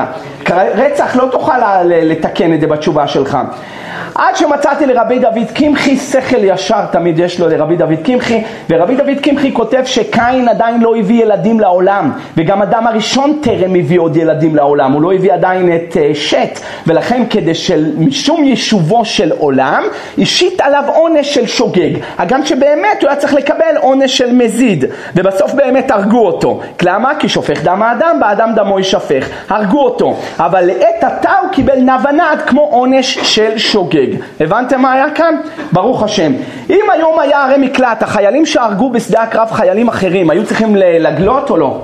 רצח 0.76 1.16
לא 1.16 1.28
תוכל 1.32 1.58
לתקן 1.86 2.54
את 2.54 2.62
זה 2.62 2.68
בתשובה 2.68 3.08
שלך. 3.08 3.38
Islam. 3.48 3.87
עד 4.18 4.36
שמצאתי 4.36 4.86
לרבי 4.86 5.20
דוד 5.20 5.52
קמחי, 5.54 5.98
שכל 5.98 6.44
ישר 6.44 6.86
תמיד 6.92 7.20
יש 7.20 7.40
לו 7.40 7.48
לרבי 7.48 7.76
דוד 7.76 8.00
קמחי, 8.04 8.44
ורבי 8.70 8.96
דוד 8.96 9.18
קמחי 9.22 9.54
כותב 9.54 9.82
שקין 9.86 10.50
עדיין 10.50 10.82
לא 10.82 10.96
הביא 10.98 11.24
ילדים 11.24 11.60
לעולם, 11.60 12.12
וגם 12.38 12.62
אדם 12.62 12.88
הראשון 12.88 13.40
טרם 13.44 13.76
הביא 13.76 14.00
עוד 14.00 14.18
ילדים 14.18 14.56
לעולם, 14.56 14.92
הוא 14.92 15.02
לא 15.02 15.14
הביא 15.14 15.34
עדיין 15.34 15.76
את 15.76 15.94
uh, 15.94 16.16
שת, 16.16 16.60
ולכן 16.88 17.24
כדי 17.30 17.56
שמשום 17.56 18.44
יישובו 18.44 19.06
של 19.06 19.32
עולם, 19.38 19.84
השית 20.18 20.62
עליו 20.62 20.84
עונש 20.88 21.34
של 21.34 21.48
שוגג, 21.48 21.92
הגם 22.18 22.46
שבאמת 22.46 23.02
הוא 23.02 23.10
היה 23.10 23.20
צריך 23.20 23.34
לקבל 23.34 23.78
עונש 23.80 24.18
של 24.18 24.34
מזיד, 24.34 24.86
ובסוף 25.16 25.54
באמת 25.54 25.92
הרגו 25.92 26.26
אותו. 26.26 26.62
למה? 26.82 27.16
כי 27.20 27.30
שופך 27.30 27.64
דם 27.64 27.84
האדם, 27.84 28.18
באדם 28.20 28.52
דמו 28.56 28.78
יישפך. 28.78 29.30
הרגו 29.50 29.80
אותו. 29.80 30.18
אבל 30.40 30.66
לעת 30.66 31.04
עתה 31.04 31.32
הוא 31.42 31.50
קיבל 31.52 31.78
נבנד 31.80 32.42
כמו 32.46 32.62
עונש 32.62 33.20
של 33.24 33.58
שוגג. 33.58 34.07
חוגג. 34.12 34.24
הבנתם 34.40 34.82
מה 34.82 34.94
היה 34.94 35.12
כאן? 35.16 35.36
ברוך 35.72 36.04
השם. 36.04 36.32
אם 36.70 36.86
היום 36.94 37.20
היה 37.20 37.44
הרי 37.44 37.58
מקלט, 37.58 38.04
החיילים 38.04 38.46
שהרגו 38.46 38.90
בשדה 38.90 39.22
הקרב 39.22 39.52
חיילים 39.52 39.88
אחרים, 39.88 40.30
היו 40.30 40.46
צריכים 40.46 40.76
לגלות 40.76 41.50
או 41.50 41.58
לא? 41.58 41.82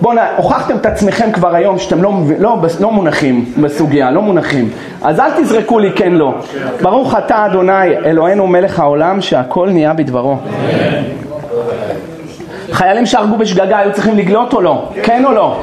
בוא'נה, 0.00 0.36
הוכחתם 0.36 0.76
את 0.76 0.86
עצמכם 0.86 1.32
כבר 1.32 1.54
היום 1.54 1.78
שאתם 1.78 2.02
לא, 2.02 2.12
לא, 2.38 2.58
לא 2.80 2.90
מונחים 2.90 3.44
בסוגיה, 3.60 4.10
לא 4.10 4.22
מונחים. 4.22 4.70
אז 5.02 5.20
אל 5.20 5.30
תזרקו 5.36 5.78
לי 5.78 5.92
כן 5.92 6.12
לא. 6.12 6.34
ברוך 6.82 7.14
אתה 7.18 7.46
אדוני 7.46 7.96
אלוהינו 8.04 8.46
מלך 8.46 8.80
העולם 8.80 9.20
שהכל 9.20 9.70
נהיה 9.70 9.92
בדברו. 9.92 10.36
חיילים 12.76 13.06
שהרגו 13.06 13.36
בשגגה 13.36 13.78
היו 13.78 13.92
צריכים 13.92 14.16
לגלות 14.16 14.52
או 14.52 14.60
לא? 14.60 14.88
כן 15.02 15.24
או 15.24 15.32
לא? 15.32 15.62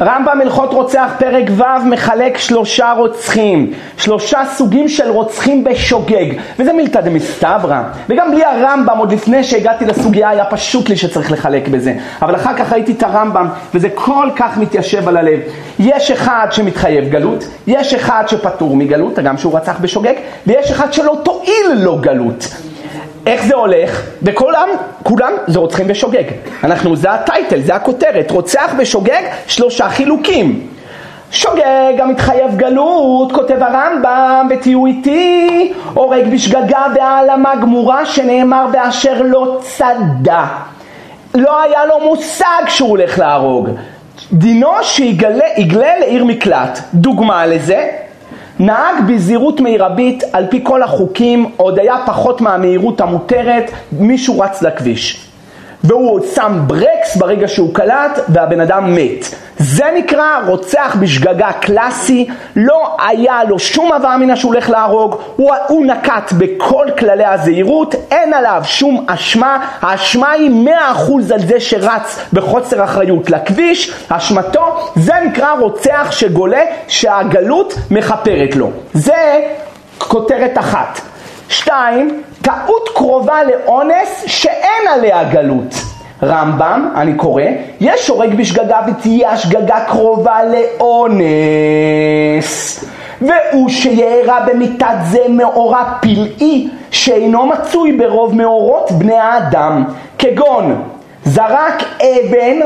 רמב"ם 0.00 0.40
הלכות 0.40 0.72
רוצח 0.72 1.10
פרק 1.18 1.44
ו' 1.50 1.84
מחלק 1.84 2.38
שלושה 2.38 2.92
רוצחים, 2.92 3.72
שלושה 3.96 4.40
סוגים 4.44 4.88
של 4.88 5.10
רוצחים 5.10 5.64
בשוגג, 5.64 6.26
וזה 6.58 6.72
מילתא 6.72 7.00
דמסתברא, 7.00 7.82
וגם 8.08 8.30
בלי 8.30 8.44
הרמב"ם 8.44 8.98
עוד 8.98 9.12
לפני 9.12 9.44
שהגעתי 9.44 9.84
לסוגיה 9.84 10.28
היה 10.28 10.44
פשוט 10.44 10.88
לי 10.88 10.96
שצריך 10.96 11.32
לחלק 11.32 11.68
בזה, 11.68 11.94
אבל 12.22 12.34
אחר 12.34 12.54
כך 12.54 12.72
ראיתי 12.72 12.92
את 12.92 13.02
הרמב"ם 13.02 13.48
וזה 13.74 13.88
כל 13.94 14.28
כך 14.36 14.58
מתיישב 14.58 15.08
על 15.08 15.16
הלב. 15.16 15.40
יש 15.78 16.10
אחד 16.10 16.46
שמתחייב 16.50 17.08
גלות, 17.08 17.44
יש 17.66 17.94
אחד 17.94 18.24
שפטור 18.26 18.76
מגלות, 18.76 19.18
הגם 19.18 19.38
שהוא 19.38 19.56
רצח 19.56 19.80
בשוגג, 19.80 20.14
ויש 20.46 20.70
אחד 20.70 20.92
שלא 20.92 21.16
תועיל 21.22 21.72
לו 21.74 21.98
גלות. 21.98 22.48
איך 23.26 23.46
זה 23.46 23.54
הולך? 23.54 24.02
וכולם, 24.22 24.68
כולם 25.02 25.32
זה 25.46 25.58
רוצחים 25.58 25.88
בשוגג. 25.88 26.24
אנחנו, 26.64 26.96
זה 26.96 27.10
הטייטל, 27.10 27.60
זה 27.60 27.74
הכותרת, 27.74 28.30
רוצח 28.30 28.74
בשוגג, 28.78 29.22
שלושה 29.46 29.88
חילוקים. 29.88 30.66
שוגג 31.30 31.94
המתחייב 31.98 32.56
גלות, 32.56 33.32
כותב 33.32 33.62
הרמב"ם, 33.62 34.48
ותהיו 34.50 34.86
איתי, 34.86 35.72
הורג 35.94 36.34
בשגגה 36.34 36.86
בהעלמה 36.94 37.56
גמורה, 37.56 38.06
שנאמר 38.06 38.66
באשר 38.72 39.22
לא 39.22 39.58
צדה. 39.60 40.46
לא 41.34 41.62
היה 41.62 41.84
לו 41.84 42.00
מושג 42.00 42.68
שהוא 42.68 42.90
הולך 42.90 43.18
להרוג. 43.18 43.68
דינו 44.32 44.70
שיגלה 44.82 45.98
לעיר 46.00 46.24
מקלט. 46.24 46.78
דוגמה 46.94 47.46
לזה, 47.46 47.88
נהג 48.58 48.94
בזהירות 49.08 49.60
מרבית 49.60 50.22
על 50.32 50.46
פי 50.50 50.60
כל 50.62 50.82
החוקים, 50.82 51.50
עוד 51.56 51.78
היה 51.78 51.96
פחות 52.06 52.40
מהמהירות 52.40 53.00
המותרת, 53.00 53.70
מישהו 53.92 54.40
רץ 54.40 54.62
לכביש. 54.62 55.25
והוא 55.86 56.20
שם 56.34 56.60
ברקס 56.66 57.16
ברגע 57.16 57.48
שהוא 57.48 57.74
קלט 57.74 58.20
והבן 58.28 58.60
אדם 58.60 58.94
מת. 58.94 59.26
זה 59.58 59.84
נקרא 59.94 60.38
רוצח 60.46 60.96
בשגגה 61.00 61.52
קלאסי, 61.52 62.26
לא 62.56 62.96
היה 63.08 63.44
לו 63.44 63.58
שום 63.58 63.92
הווה 63.92 64.14
אמינא 64.14 64.36
שהוא 64.36 64.52
הולך 64.52 64.70
להרוג, 64.70 65.16
הוא, 65.36 65.54
הוא 65.68 65.86
נקט 65.86 66.32
בכל 66.38 66.86
כללי 66.98 67.24
הזהירות, 67.24 67.94
אין 68.10 68.34
עליו 68.34 68.62
שום 68.64 69.04
אשמה, 69.08 69.66
האשמה 69.82 70.30
היא 70.30 70.50
מאה 70.50 70.90
אחוז 70.92 71.30
על 71.30 71.40
זה 71.40 71.60
שרץ 71.60 72.18
בחוסר 72.32 72.84
אחריות 72.84 73.30
לכביש, 73.30 73.92
אשמתו, 74.08 74.92
זה 74.96 75.12
נקרא 75.26 75.52
רוצח 75.58 76.08
שגולה 76.10 76.62
שהגלות 76.88 77.74
מכפרת 77.90 78.56
לו. 78.56 78.70
זה 78.94 79.40
כותרת 79.98 80.58
אחת. 80.58 81.00
שתיים, 81.48 82.22
טעות 82.46 82.88
קרובה 82.94 83.38
לאונס 83.44 84.24
שאין 84.26 84.88
עליה 84.94 85.24
גלות. 85.24 85.74
רמב"ם, 86.22 86.88
אני 86.96 87.14
קורא, 87.14 87.42
יש 87.80 88.08
הורג 88.08 88.34
בשגגה 88.34 88.80
ותהיה 88.88 89.30
השגגה 89.30 89.80
קרובה 89.86 90.38
לאונס. 90.44 91.24
והוא 93.20 93.68
שיארע 93.68 94.40
במיתת 94.46 94.94
זה 95.04 95.18
מאורע 95.28 95.84
פלאי 96.00 96.68
שאינו 96.90 97.46
מצוי 97.46 97.92
ברוב 97.92 98.34
מאורות 98.34 98.92
בני 98.92 99.16
האדם, 99.16 99.84
כגון 100.18 100.82
זרק 101.24 101.82
אבן 102.00 102.60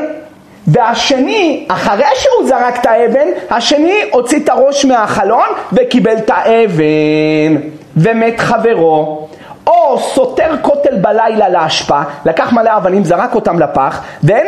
והשני, 0.66 1.66
אחרי 1.68 2.04
שהוא 2.14 2.48
זרק 2.48 2.80
את 2.80 2.86
האבן, 2.86 3.28
השני 3.50 4.00
הוציא 4.12 4.38
את 4.38 4.48
הראש 4.48 4.84
מהחלון 4.84 5.48
וקיבל 5.72 6.16
את 6.16 6.30
האבן 6.30 7.56
ומת 7.96 8.34
חברו. 8.38 9.29
או 9.66 9.98
סותר 9.98 10.54
כותל 10.62 10.96
בלילה 10.96 11.48
לאשפה, 11.48 12.00
לקח 12.24 12.52
מלא 12.52 12.76
אבנים, 12.76 13.04
זרק 13.04 13.34
אותם 13.34 13.58
לפח, 13.58 14.02
ואין 14.22 14.46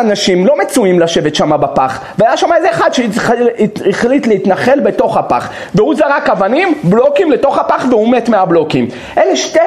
אנשים, 0.00 0.46
לא 0.46 0.58
מצויים 0.58 1.00
לשבת 1.00 1.34
שם 1.34 1.60
בפח, 1.60 2.00
והיה 2.18 2.36
שם 2.36 2.52
איזה 2.52 2.70
אחד 2.70 2.90
שהחליט 2.92 4.26
להתנחל 4.26 4.80
בתוך 4.80 5.16
הפח, 5.16 5.50
והוא 5.74 5.94
זרק 5.94 6.28
אבנים, 6.28 6.74
בלוקים 6.84 7.32
לתוך 7.32 7.58
הפח 7.58 7.84
והוא 7.90 8.08
מת 8.08 8.28
מהבלוקים. 8.28 8.88
אלה 9.18 9.36
שתי 9.36 9.58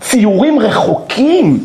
ציורים 0.00 0.58
רחוקים. 0.58 1.58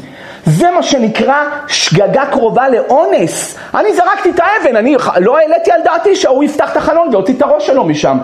זה 0.45 0.71
מה 0.71 0.83
שנקרא 0.83 1.43
שגגה 1.67 2.25
קרובה 2.25 2.69
לאונס. 2.69 3.57
אני 3.75 3.93
זרקתי 3.93 4.29
את 4.29 4.39
האבן, 4.39 4.75
אני 4.75 4.95
לא 5.17 5.37
העליתי 5.37 5.71
על 5.71 5.81
דעתי 5.83 6.15
שהוא 6.15 6.43
יפתח 6.43 6.71
את 6.71 6.77
החלון 6.77 7.09
והוציא 7.11 7.33
את 7.33 7.41
הראש 7.41 7.67
שלו 7.67 7.83
משם. 7.83 8.17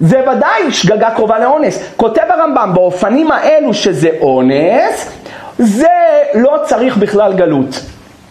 זה 0.00 0.20
ודאי 0.20 0.72
שגגה 0.72 1.10
קרובה 1.10 1.38
לאונס. 1.38 1.92
כותב 1.96 2.22
הרמב"ם, 2.28 2.70
באופנים 2.74 3.32
האלו 3.32 3.74
שזה 3.74 4.08
אונס, 4.20 5.10
זה 5.58 5.88
לא 6.34 6.58
צריך 6.64 6.96
בכלל 6.96 7.32
גלות. 7.32 7.80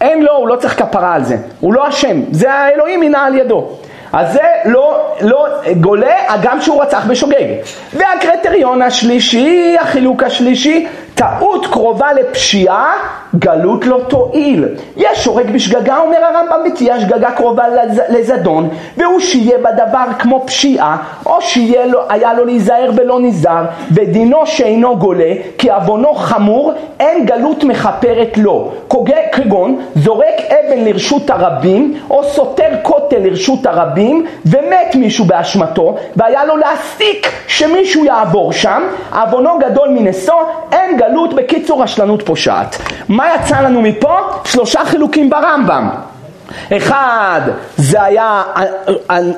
אין 0.01 0.23
לו, 0.23 0.37
הוא 0.37 0.47
לא 0.47 0.55
צריך 0.55 0.79
כפרה 0.79 1.13
על 1.13 1.23
זה. 1.23 1.37
הוא 1.59 1.73
לא 1.73 1.89
אשם, 1.89 2.21
זה 2.31 2.53
האלוהים 2.53 2.99
מינה 2.99 3.25
על 3.25 3.35
ידו. 3.35 3.67
אז 4.13 4.33
זה 4.33 4.41
לא, 4.65 5.15
לא 5.21 5.47
גולה, 5.79 6.13
הגם 6.27 6.61
שהוא 6.61 6.81
רצח 6.81 7.05
בשוגג. 7.07 7.45
והקריטריון 7.93 8.81
השלישי, 8.81 9.75
החילוק 9.81 10.23
השלישי, 10.23 10.87
טעות 11.17 11.65
קרובה 11.65 12.13
לפשיעה, 12.13 12.93
גלות 13.35 13.85
לא 13.85 13.99
תועיל. 14.07 14.65
יש 14.97 15.25
הורג 15.25 15.51
בשגגה, 15.51 15.97
אומר 15.97 16.17
הרמב"ם, 16.25 16.59
ותהיה 16.65 16.99
שגגה 16.99 17.31
קרובה 17.31 17.63
לזדון, 18.09 18.69
והוא 18.97 19.19
שיהיה 19.19 19.57
בדבר 19.57 20.05
כמו 20.19 20.43
פשיעה, 20.45 20.97
או 21.25 21.41
שהיה 21.41 22.33
לו 22.33 22.45
להיזהר 22.45 22.91
ולא 22.95 23.19
נזהר, 23.19 23.65
ודינו 23.91 24.45
שאינו 24.45 24.97
גולה, 24.97 25.33
כי 25.57 25.69
עוונו 25.69 26.13
חמור, 26.15 26.73
אין 26.99 27.25
גלות 27.25 27.63
מכפרת 27.63 28.37
לו. 28.37 28.71
כגון 29.31 29.81
זורק 29.95 30.41
אבן 30.47 30.83
לרשות 30.85 31.29
הרבים, 31.29 31.93
או 32.09 32.23
סותר 32.23 32.69
כותל 32.81 33.17
לרשות 33.19 33.65
הרבים, 33.65 34.25
ומת 34.45 34.95
מישהו 34.95 35.25
באשמתו, 35.25 35.95
והיה 36.15 36.45
לו 36.45 36.57
להסיק 36.57 37.31
שמישהו 37.47 38.05
יעבור 38.05 38.53
שם, 38.53 38.83
עוונו 39.13 39.59
גדול 39.59 39.89
מנשוא, 39.89 40.41
אין 40.71 40.97
גלות 40.97 41.06
גלות, 41.09 41.33
בקיצור 41.33 41.83
רשלנות 41.83 42.25
פושעת. 42.25 42.75
מה 43.09 43.25
יצא 43.35 43.61
לנו 43.61 43.81
מפה? 43.81 44.17
שלושה 44.45 44.85
חילוקים 44.85 45.29
ברמב"ם. 45.29 45.89
אחד, 46.77 47.41
זה 47.77 48.03
היה 48.03 48.43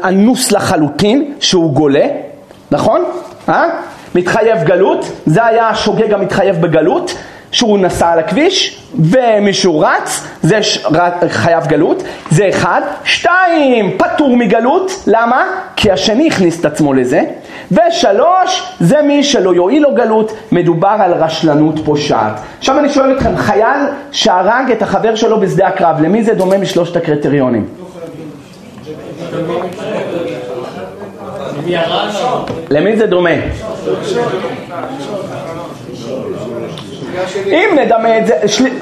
אנוס 0.03 0.51
לחלוטין, 0.51 1.33
שהוא 1.39 1.73
גולה, 1.73 2.05
נכון? 2.71 3.03
אה? 3.49 3.65
מתחייב 4.15 4.63
גלות, 4.63 5.05
זה 5.25 5.45
היה 5.45 5.69
השוגג 5.69 6.13
המתחייב 6.13 6.61
בגלות. 6.61 7.15
שהוא 7.51 7.79
נסע 7.79 8.09
על 8.09 8.19
הכביש 8.19 8.83
ומישהו 8.99 9.79
רץ, 9.79 10.27
זה 10.41 10.63
ש... 10.63 10.85
חייב 11.29 11.67
גלות, 11.67 12.03
זה 12.31 12.49
אחד. 12.49 12.81
שתיים, 13.03 13.97
פטור 13.97 14.37
מגלות, 14.37 15.03
למה? 15.07 15.43
כי 15.75 15.91
השני 15.91 16.27
הכניס 16.27 16.59
את 16.59 16.65
עצמו 16.65 16.93
לזה. 16.93 17.21
ושלוש, 17.71 18.73
זה 18.79 19.01
מי 19.01 19.23
שלא 19.23 19.55
יועיל 19.55 19.83
לו 19.83 19.95
גלות, 19.95 20.33
מדובר 20.51 20.95
על 20.99 21.13
רשלנות 21.13 21.75
פושעת. 21.85 22.39
עכשיו 22.59 22.79
אני 22.79 22.89
שואל 22.89 23.17
אתכם, 23.17 23.37
חייל 23.37 23.79
שהרג 24.11 24.71
את 24.71 24.81
החבר 24.81 25.15
שלו 25.15 25.39
בשדה 25.39 25.67
הקרב, 25.67 26.01
למי 26.01 26.23
זה 26.23 26.33
דומה 26.33 26.57
משלושת 26.57 26.95
הקריטריונים? 26.95 27.67
למי 32.69 32.97
זה 32.97 33.07
דומה? 33.07 33.29
אם 37.45 37.79
נדמה 37.79 38.17
את 38.17 38.27
זה, 38.27 38.33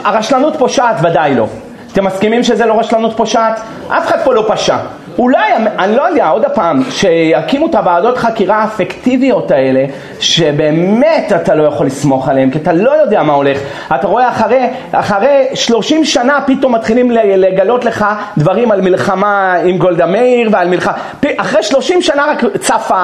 הרשלנות 0.04 0.56
פושעת 0.58 0.96
ודאי 1.04 1.36
לא. 1.36 1.48
אתם 1.94 2.06
מסכימים 2.06 2.44
שזה 2.44 2.66
לא 2.66 2.80
רשלנות 2.80 3.18
פושעת? 3.18 3.60
אף 3.88 4.08
אחד 4.08 4.18
פה 4.24 4.34
לא 4.34 4.46
פשע. 4.48 4.78
אולי, 5.18 5.54
אני 5.80 5.96
לא 5.96 6.02
יודע, 6.02 6.30
עוד 6.30 6.46
פעם, 6.54 6.84
שיקימו 6.90 7.66
את 7.66 7.76
הוועדות 7.76 8.18
חקירה 8.18 8.56
האפקטיביות 8.56 9.52
האלה, 9.52 9.86
שבאמת 10.20 11.34
אתה 11.36 11.56
לא 11.56 11.64
יכול 11.64 11.86
לסמוך 11.86 12.30
עליהן, 12.30 12.52
כי 12.52 12.58
אתה 12.58 12.74
לא 12.74 12.92
יודע 12.92 13.24
מה 13.24 13.34
הולך. 13.34 13.60
אתה 13.96 14.08
רואה 14.08 14.30
אחרי, 14.30 14.70
אחרי 14.92 15.46
30 15.54 16.06
שנה 16.06 16.40
פתאום 16.46 16.76
מתחילים 16.76 17.12
לגלות 17.12 17.86
לך 17.86 18.06
דברים 18.38 18.72
על 18.72 18.82
מלחמה 18.82 19.54
עם 19.66 19.78
גולדה 19.78 20.06
מאיר 20.06 20.50
ועל 20.52 20.68
מלחמה, 20.68 20.94
אחרי 21.38 21.64
30 21.64 22.02
שנה 22.02 22.26
רק 22.26 22.44
צפה 22.60 22.96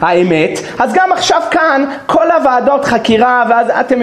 האמת, 0.00 0.58
אז 0.78 0.92
גם 0.94 1.12
עכשיו 1.12 1.42
כאן 1.50 1.84
כל 2.06 2.30
הוועדות 2.30 2.84
חקירה, 2.84 3.44
ואז 3.50 3.70
אתם, 3.80 3.98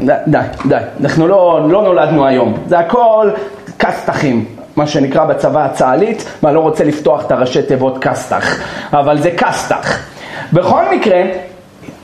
די, 0.00 0.12
די, 0.26 0.38
די, 0.64 0.76
אנחנו 1.00 1.28
לא, 1.28 1.60
לא 1.70 1.82
נולדנו 1.82 2.26
היום, 2.26 2.54
זה 2.66 2.78
הכל 2.78 3.30
כסת"חים. 3.78 4.61
מה 4.76 4.86
שנקרא 4.86 5.24
בצבא 5.24 5.64
הצה"לית, 5.64 6.24
ואני 6.42 6.54
לא 6.54 6.60
רוצה 6.60 6.84
לפתוח 6.84 7.26
את 7.26 7.32
הראשי 7.32 7.62
תיבות 7.62 7.98
כסת"ח, 8.04 8.60
אבל 8.92 9.18
זה 9.18 9.30
כסת"ח. 9.30 9.98
בכל 10.52 10.82
מקרה, 10.94 11.22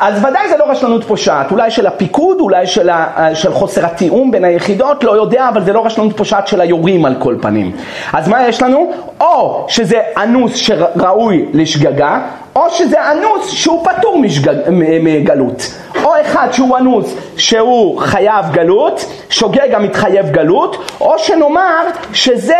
אז 0.01 0.25
ודאי 0.25 0.49
זה 0.49 0.57
לא 0.57 0.65
רשלנות 0.71 1.05
פושעת, 1.05 1.51
אולי 1.51 1.71
של 1.71 1.87
הפיקוד, 1.87 2.41
אולי 2.41 2.67
של, 2.67 2.91
ה, 2.91 3.31
של 3.35 3.53
חוסר 3.53 3.87
התיאום 3.87 4.31
בין 4.31 4.45
היחידות, 4.45 5.05
לא 5.05 5.11
יודע, 5.17 5.49
אבל 5.49 5.65
זה 5.65 5.73
לא 5.73 5.87
רשלנות 5.87 6.17
פושעת 6.17 6.49
של 6.49 6.61
היורים 6.61 7.05
על 7.05 7.15
כל 7.19 7.37
פנים. 7.41 7.73
אז 8.13 8.29
מה 8.29 8.49
יש 8.49 8.63
לנו? 8.63 8.93
או 9.21 9.65
שזה 9.69 10.01
אנוס 10.17 10.55
שראוי 10.55 11.47
לשגגה, 11.53 12.21
או 12.57 12.71
שזה 12.71 13.11
אנוס 13.13 13.51
שהוא 13.51 13.85
פטור 13.85 14.19
משגג, 14.19 14.55
מגלות. 15.03 15.75
או 16.05 16.13
אחד 16.21 16.49
שהוא 16.53 16.79
אנוס 16.79 17.15
שהוא 17.37 17.99
חייב 17.99 18.45
גלות, 18.53 19.05
שוגג 19.31 19.75
המתחייב 19.75 20.31
גלות, 20.31 20.93
או 21.01 21.19
שנאמר 21.19 21.85
שזה 22.13 22.55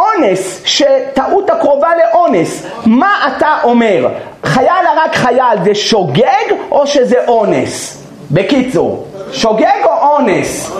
אונס, 0.00 0.60
שטעות 0.64 1.50
הקרובה 1.50 1.88
לאונס. 1.96 2.66
מה 2.86 3.28
אתה 3.28 3.56
אומר? 3.62 4.08
חייל 4.44 4.86
הרג 4.86 5.14
חייל 5.14 5.64
זה 5.64 5.74
שוגג 5.74 6.54
או 6.70 6.86
שזה 6.86 7.16
אונס? 7.28 8.02
בקיצור, 8.30 9.06
שוגג 9.32 9.84
או 9.84 10.08
אונס? 10.08 10.72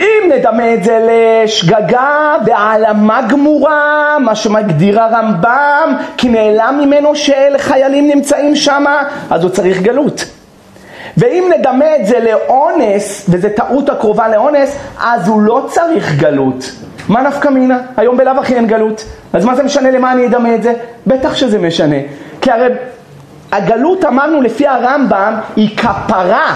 אם 0.00 0.30
נדמה 0.34 0.74
את 0.74 0.84
זה 0.84 1.08
לשגגה 1.08 2.36
והעלמה 2.46 3.22
גמורה, 3.22 4.16
מה 4.20 4.34
שמגדיר 4.34 5.00
הרמב"ם, 5.00 5.96
כי 6.16 6.28
נעלם 6.28 6.80
ממנו 6.82 7.16
של 7.16 7.58
חיילים 7.58 8.08
נמצאים 8.08 8.56
שם, 8.56 8.84
אז 9.30 9.42
הוא 9.42 9.50
צריך 9.50 9.80
גלות. 9.80 10.24
ואם 11.16 11.50
נדמה 11.58 11.96
את 11.96 12.06
זה 12.06 12.18
לאונס, 12.20 13.26
וזו 13.28 13.48
טעות 13.56 13.88
הקרובה 13.88 14.28
לאונס, 14.28 14.76
אז 15.00 15.28
הוא 15.28 15.42
לא 15.42 15.66
צריך 15.68 16.14
גלות. 16.16 16.64
מה 17.08 17.22
נפקא 17.22 17.48
מינה? 17.48 17.78
היום 17.96 18.16
בלאו 18.16 18.38
הכי 18.38 18.54
אין 18.54 18.66
גלות. 18.66 19.04
אז 19.32 19.44
מה 19.44 19.54
זה 19.54 19.62
משנה 19.62 19.90
למה 19.90 20.12
אני 20.12 20.26
אדמה 20.26 20.54
את 20.54 20.62
זה? 20.62 20.72
בטח 21.06 21.34
שזה 21.34 21.58
משנה. 21.58 21.96
כי 22.40 22.50
הרי 22.50 22.68
הגלות 23.52 24.04
אמרנו 24.04 24.42
לפי 24.42 24.66
הרמב"ם 24.66 25.34
היא 25.56 25.76
כפרה 25.76 26.54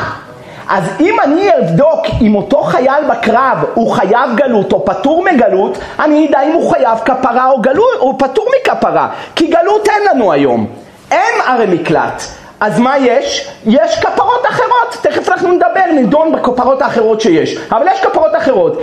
אז 0.68 0.84
אם 1.00 1.16
אני 1.24 1.48
אבדוק 1.58 2.06
אם 2.20 2.34
אותו 2.34 2.62
חייל 2.62 3.04
בקרב 3.10 3.64
הוא 3.74 3.92
חייב 3.92 4.30
גלות 4.34 4.72
או 4.72 4.84
פטור 4.84 5.24
מגלות, 5.24 5.78
אני 5.98 6.28
אדע 6.28 6.42
אם 6.42 6.52
הוא 6.52 6.70
חייב 6.70 6.98
כפרה 7.04 7.50
או 7.50 7.60
גלות, 7.60 7.98
או 8.00 8.18
פטור 8.18 8.46
מכפרה, 8.60 9.08
כי 9.36 9.46
גלות 9.46 9.88
אין 9.88 10.02
לנו 10.10 10.32
היום, 10.32 10.66
אין 11.10 11.34
הרי 11.46 11.66
מקלט. 11.66 12.22
אז 12.64 12.80
מה 12.80 12.98
יש? 12.98 13.48
יש 13.66 13.98
כפרות 14.00 14.46
אחרות, 14.48 14.96
תכף 15.02 15.28
אנחנו 15.28 15.52
נדבר, 15.52 15.84
נדון 15.94 16.32
בכפרות 16.32 16.82
האחרות 16.82 17.20
שיש, 17.20 17.58
אבל 17.72 17.86
יש 17.92 18.00
כפרות 18.00 18.36
אחרות. 18.36 18.82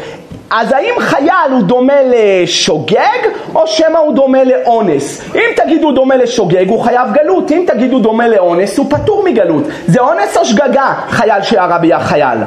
אז 0.51 0.71
האם 0.71 0.93
חייל 0.99 1.51
הוא 1.51 1.63
דומה 1.63 1.93
לשוגג, 2.03 3.27
או 3.55 3.67
שמא 3.67 3.97
הוא 3.97 4.13
דומה 4.13 4.43
לאונס? 4.43 5.21
אם 5.35 5.49
תגידו 5.55 5.91
דומה 5.91 6.15
לשוגג, 6.15 6.69
הוא 6.69 6.81
חייב 6.83 7.13
גלות, 7.13 7.51
אם 7.51 7.63
תגידו 7.67 7.99
דומה 7.99 8.27
לאונס, 8.27 8.77
הוא 8.77 8.85
פטור 8.89 9.23
מגלות. 9.23 9.63
זה 9.87 9.99
אונס 9.99 10.37
או 10.37 10.45
שגגה, 10.45 10.93
חייל 11.09 11.41
שירה 11.41 11.77
בי 11.77 11.93
החייל? 11.93 12.37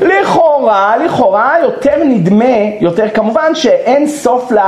לכאורה, 0.00 0.96
לכאורה 0.96 1.54
יותר 1.62 2.04
נדמה, 2.04 2.44
יותר 2.80 3.08
כמובן 3.14 3.54
שאין 3.54 4.08
סוף 4.08 4.52
ל, 4.52 4.58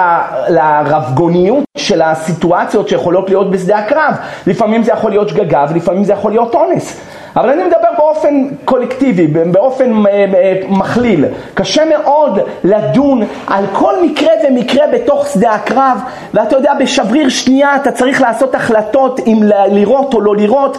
לרבגוניות 0.48 1.64
של 1.76 2.02
הסיטואציות 2.02 2.88
שיכולות 2.88 3.28
להיות 3.28 3.50
בשדה 3.50 3.78
הקרב. 3.78 4.14
לפעמים 4.46 4.82
זה 4.82 4.92
יכול 4.92 5.10
להיות 5.10 5.28
שגגה 5.28 5.66
ולפעמים 5.70 6.04
זה 6.04 6.12
יכול 6.12 6.30
להיות 6.30 6.54
אונס. 6.54 7.00
אבל 7.40 7.50
אני 7.50 7.64
מדבר 7.64 7.88
באופן 7.98 8.48
קולקטיבי, 8.64 9.26
באופן 9.26 10.06
אה, 10.06 10.24
אה, 10.34 10.60
מכליל. 10.68 11.24
קשה 11.54 11.82
מאוד 11.84 12.38
לדון 12.64 13.22
על 13.46 13.64
כל 13.72 14.02
מקרה 14.02 14.32
ומקרה 14.48 14.86
בתוך 14.92 15.26
שדה 15.26 15.50
הקרב, 15.50 16.00
ואתה 16.34 16.56
יודע, 16.56 16.72
בשבריר 16.80 17.28
שנייה 17.28 17.76
אתה 17.76 17.92
צריך 17.92 18.22
לעשות 18.22 18.54
החלטות 18.54 19.20
אם 19.26 19.42
לירות 19.70 20.14
או 20.14 20.20
לא 20.20 20.36
לירות, 20.36 20.78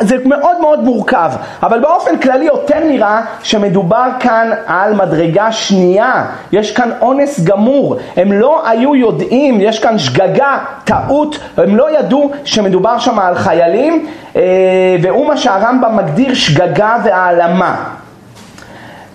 זה 0.00 0.16
מאוד 0.24 0.60
מאוד 0.60 0.84
מורכב. 0.84 1.30
אבל 1.62 1.80
באופן 1.80 2.18
כללי 2.18 2.44
יותר 2.44 2.78
נראה 2.84 3.20
שמדובר 3.42 4.06
כאן 4.20 4.50
על 4.66 4.94
מדרגה 4.94 5.52
שנייה. 5.52 6.24
יש 6.52 6.72
כאן 6.72 6.90
אונס 7.00 7.40
גמור. 7.40 7.96
הם 8.16 8.32
לא 8.32 8.68
היו 8.68 8.96
יודעים, 8.96 9.60
יש 9.60 9.78
כאן 9.78 9.98
שגגה, 9.98 10.58
טעות, 10.84 11.38
הם 11.56 11.76
לא 11.76 11.98
ידעו 11.98 12.30
שמדובר 12.44 12.98
שם 12.98 13.18
על 13.18 13.34
חיילים. 13.34 14.06
אה, 14.36 14.96
והוא 15.02 15.26
מה 15.26 15.36
שהרמב"ם 15.36 15.96
מגדיר 15.96 16.34
שגגה 16.34 16.96
והעלמה. 17.04 17.84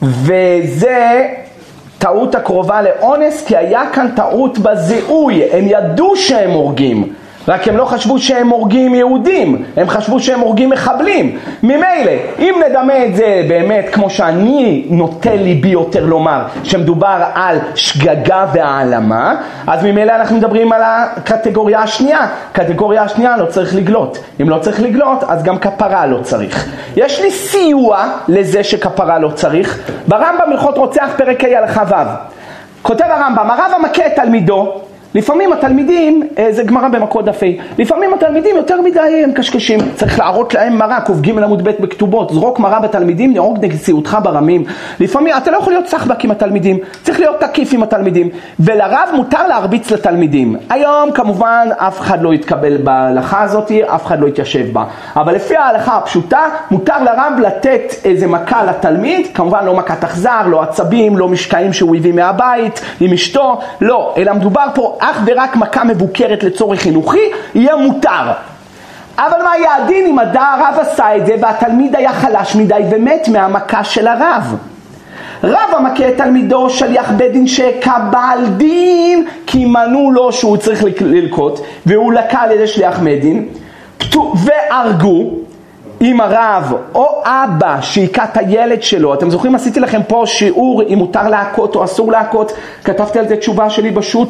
וזה 0.01 1.27
טעות 1.97 2.36
הקרובה 2.36 2.82
לאונס, 2.82 3.45
כי 3.45 3.58
היה 3.58 3.82
כאן 3.93 4.08
טעות 4.15 4.60
בזיהוי, 4.60 5.43
הם 5.51 5.65
ידעו 5.67 6.15
שהם 6.15 6.51
הורגים. 6.51 7.13
רק 7.47 7.67
הם 7.67 7.77
לא 7.77 7.86
חשבו 7.86 8.19
שהם 8.19 8.49
הורגים 8.49 8.95
יהודים, 8.95 9.63
הם 9.77 9.89
חשבו 9.89 10.19
שהם 10.19 10.39
הורגים 10.39 10.69
מחבלים. 10.69 11.38
ממילא, 11.63 12.12
אם 12.39 12.62
נדמה 12.69 13.05
את 13.05 13.15
זה 13.15 13.45
באמת 13.47 13.86
כמו 13.91 14.10
שאני 14.10 14.86
נוטה 14.89 15.36
ליבי 15.36 15.69
יותר 15.69 16.05
לומר, 16.05 16.41
שמדובר 16.63 17.23
על 17.33 17.57
שגגה 17.75 18.45
והעלמה, 18.53 19.36
אז 19.67 19.83
ממילא 19.83 20.12
אנחנו 20.15 20.38
מדברים 20.38 20.71
על 20.71 20.81
הקטגוריה 20.83 21.79
השנייה. 21.79 22.27
קטגוריה 22.51 23.03
השנייה 23.03 23.38
לא 23.38 23.45
צריך 23.45 23.75
לגלות. 23.75 24.17
אם 24.41 24.49
לא 24.49 24.57
צריך 24.60 24.81
לגלות, 24.81 25.23
אז 25.27 25.43
גם 25.43 25.57
כפרה 25.57 26.05
לא 26.05 26.17
צריך. 26.21 26.67
יש 26.95 27.21
לי 27.21 27.31
סיוע 27.31 28.07
לזה 28.27 28.63
שכפרה 28.63 29.19
לא 29.19 29.29
צריך. 29.29 29.79
ברמב"ם 30.07 30.51
הלכות 30.51 30.77
רוצח 30.77 31.10
פרק 31.17 31.43
ה' 31.43 31.57
הלכה 31.57 31.83
ו'. 31.89 31.93
כותב 32.81 33.05
הרמב"ם, 33.10 33.51
הרב 33.51 33.71
המכה 33.75 34.05
את 34.05 34.15
תלמידו 34.15 34.81
לפעמים 35.15 35.53
התלמידים, 35.53 36.27
אה, 36.37 36.47
זה 36.51 36.63
גמרא 36.63 36.87
במכות 36.87 37.25
דף 37.25 37.39
לפעמים 37.77 38.13
התלמידים 38.13 38.55
יותר 38.55 38.81
מדי 38.81 39.21
הם 39.23 39.31
קשקשים, 39.31 39.79
צריך 39.95 40.19
להראות 40.19 40.53
להם 40.53 40.77
מראה, 40.77 41.01
ק"ג 41.01 41.29
עמוד 41.29 41.63
ב' 41.63 41.71
בכתובות, 41.79 42.29
זרוק 42.33 42.59
מראה 42.59 42.79
בתלמידים, 42.79 43.33
נהוג 43.33 43.65
נשיאותך 43.65 44.17
ברמים. 44.23 44.63
לפעמים 44.99 45.33
אתה 45.37 45.51
לא 45.51 45.57
יכול 45.57 45.73
להיות 45.73 45.87
סחבק 45.87 46.23
עם 46.23 46.31
התלמידים, 46.31 46.77
צריך 47.03 47.19
להיות 47.19 47.39
תקיף 47.39 47.73
עם 47.73 47.83
התלמידים, 47.83 48.29
ולרב 48.59 49.09
מותר 49.13 49.47
להרביץ 49.47 49.91
לתלמידים. 49.91 50.55
היום 50.69 51.11
כמובן 51.11 51.67
אף 51.77 51.99
אחד 51.99 52.21
לא 52.21 52.33
יתקבל 52.33 52.77
בהלכה 52.77 53.41
הזאת, 53.41 53.71
אף 53.71 54.05
אחד 54.05 54.19
לא 54.19 54.27
יתיישב 54.27 54.73
בה, 54.73 54.83
אבל 55.15 55.35
לפי 55.35 55.55
ההלכה 55.55 55.97
הפשוטה, 55.97 56.41
מותר 56.71 57.03
לרב 57.03 57.33
לתת 57.41 57.93
איזה 58.05 58.27
מכה 58.27 58.63
לתלמיד, 58.63 59.27
כמובן 59.33 59.65
לא 59.65 59.75
מכת 59.75 60.03
אכזר, 60.03 60.47
לא 60.47 60.61
עצבים, 60.61 61.17
לא 61.17 61.27
משקעים 61.27 61.73
שהוא 61.73 61.95
הביא 61.95 62.13
מהבית, 62.13 62.81
עם 62.99 63.13
אשתו, 63.13 63.59
לא, 63.81 64.13
אלא 64.17 64.33
מדובר 64.33 64.65
פה 64.75 64.96
אך 64.99 65.21
ורק 65.25 65.55
מכה 65.55 65.83
מבוקרת 65.83 66.43
לצורך 66.43 66.79
חינוכי, 66.79 67.31
יהיה 67.55 67.75
מותר. 67.75 68.31
אבל 69.17 69.43
מה 69.43 69.57
יהיה 69.57 69.75
הדין 69.75 70.05
אם 70.05 70.19
הרב 70.19 70.75
עשה 70.79 71.15
את 71.15 71.25
זה 71.25 71.36
והתלמיד 71.41 71.95
היה 71.95 72.13
חלש 72.13 72.55
מדי 72.55 72.81
ומת 72.91 73.27
מהמכה 73.27 73.83
של 73.83 74.07
הרב? 74.07 74.55
רב 75.43 75.69
המכה 75.77 76.10
את 76.10 76.17
תלמידו 76.17 76.69
שליח 76.69 77.12
בית 77.12 77.31
דין 77.31 77.47
שקבל 77.47 78.39
דין 78.57 79.27
כי 79.47 79.65
מנו 79.65 80.12
לו 80.12 80.31
שהוא 80.31 80.57
צריך 80.57 80.83
ללקוט 81.01 81.60
והוא 81.86 82.13
לקה 82.13 82.39
על 82.39 82.51
ידי 82.51 82.67
שליח 82.67 82.99
בית 82.99 83.21
דין. 83.21 83.47
והרגו 84.36 85.31
אם 86.01 86.21
הרב 86.21 86.73
או 86.95 87.23
אבא 87.25 87.81
שהיכה 87.81 88.23
את 88.23 88.38
הילד 88.38 88.83
שלו, 88.83 89.13
אתם 89.13 89.29
זוכרים? 89.29 89.55
עשיתי 89.55 89.79
לכם 89.79 90.01
פה 90.07 90.23
שיעור 90.25 90.83
אם 90.83 90.97
מותר 90.97 91.27
להכות 91.27 91.75
או 91.75 91.83
אסור 91.83 92.12
להכות, 92.12 92.51
כתבתי 92.83 93.19
על 93.19 93.27
זה 93.27 93.36
תשובה 93.36 93.69
שלי 93.69 93.91
בשו"ת 93.91 94.29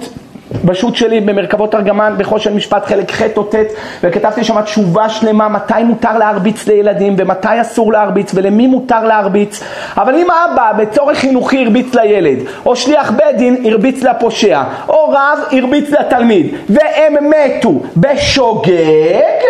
בשו"ת 0.66 0.96
שלי 0.96 1.20
במרכבות 1.20 1.76
ארגמן 1.76 2.14
בחושן 2.18 2.56
משפט 2.56 2.86
חלק 2.86 3.12
ח' 3.12 3.22
או 3.38 3.44
ט' 3.44 3.56
וכתבתי 4.04 4.44
שם 4.44 4.62
תשובה 4.62 5.10
שלמה 5.10 5.50
מתי 5.50 5.84
מותר 5.84 6.18
להרביץ 6.18 6.68
לילדים 6.68 7.16
ומתי 7.18 7.62
אסור 7.62 7.94
להרביץ 7.94 8.32
ולמי 8.36 8.68
מותר 8.68 9.04
להרביץ 9.04 9.64
אבל 9.98 10.16
אם 10.16 10.28
אבא 10.32 10.72
בצורך 10.78 11.18
חינוכי 11.18 11.64
הרביץ 11.64 11.96
לילד 11.96 12.38
או 12.66 12.76
שליח 12.76 13.12
בית 13.12 13.38
דין 13.38 13.66
הרביץ 13.66 14.04
לפושע 14.04 14.64
או 14.90 15.10
רב 15.10 15.40
הרביץ 15.52 15.90
לתלמיד 15.90 16.56
והם 16.70 17.16
מתו 17.30 17.74
בשוגג 17.98 19.42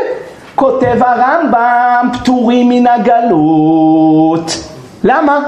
כותב 0.55 1.03
הרמב"ם 1.03 2.09
פטורים 2.13 2.69
מן 2.69 2.87
הגלות 2.87 4.63
למה? 5.03 5.39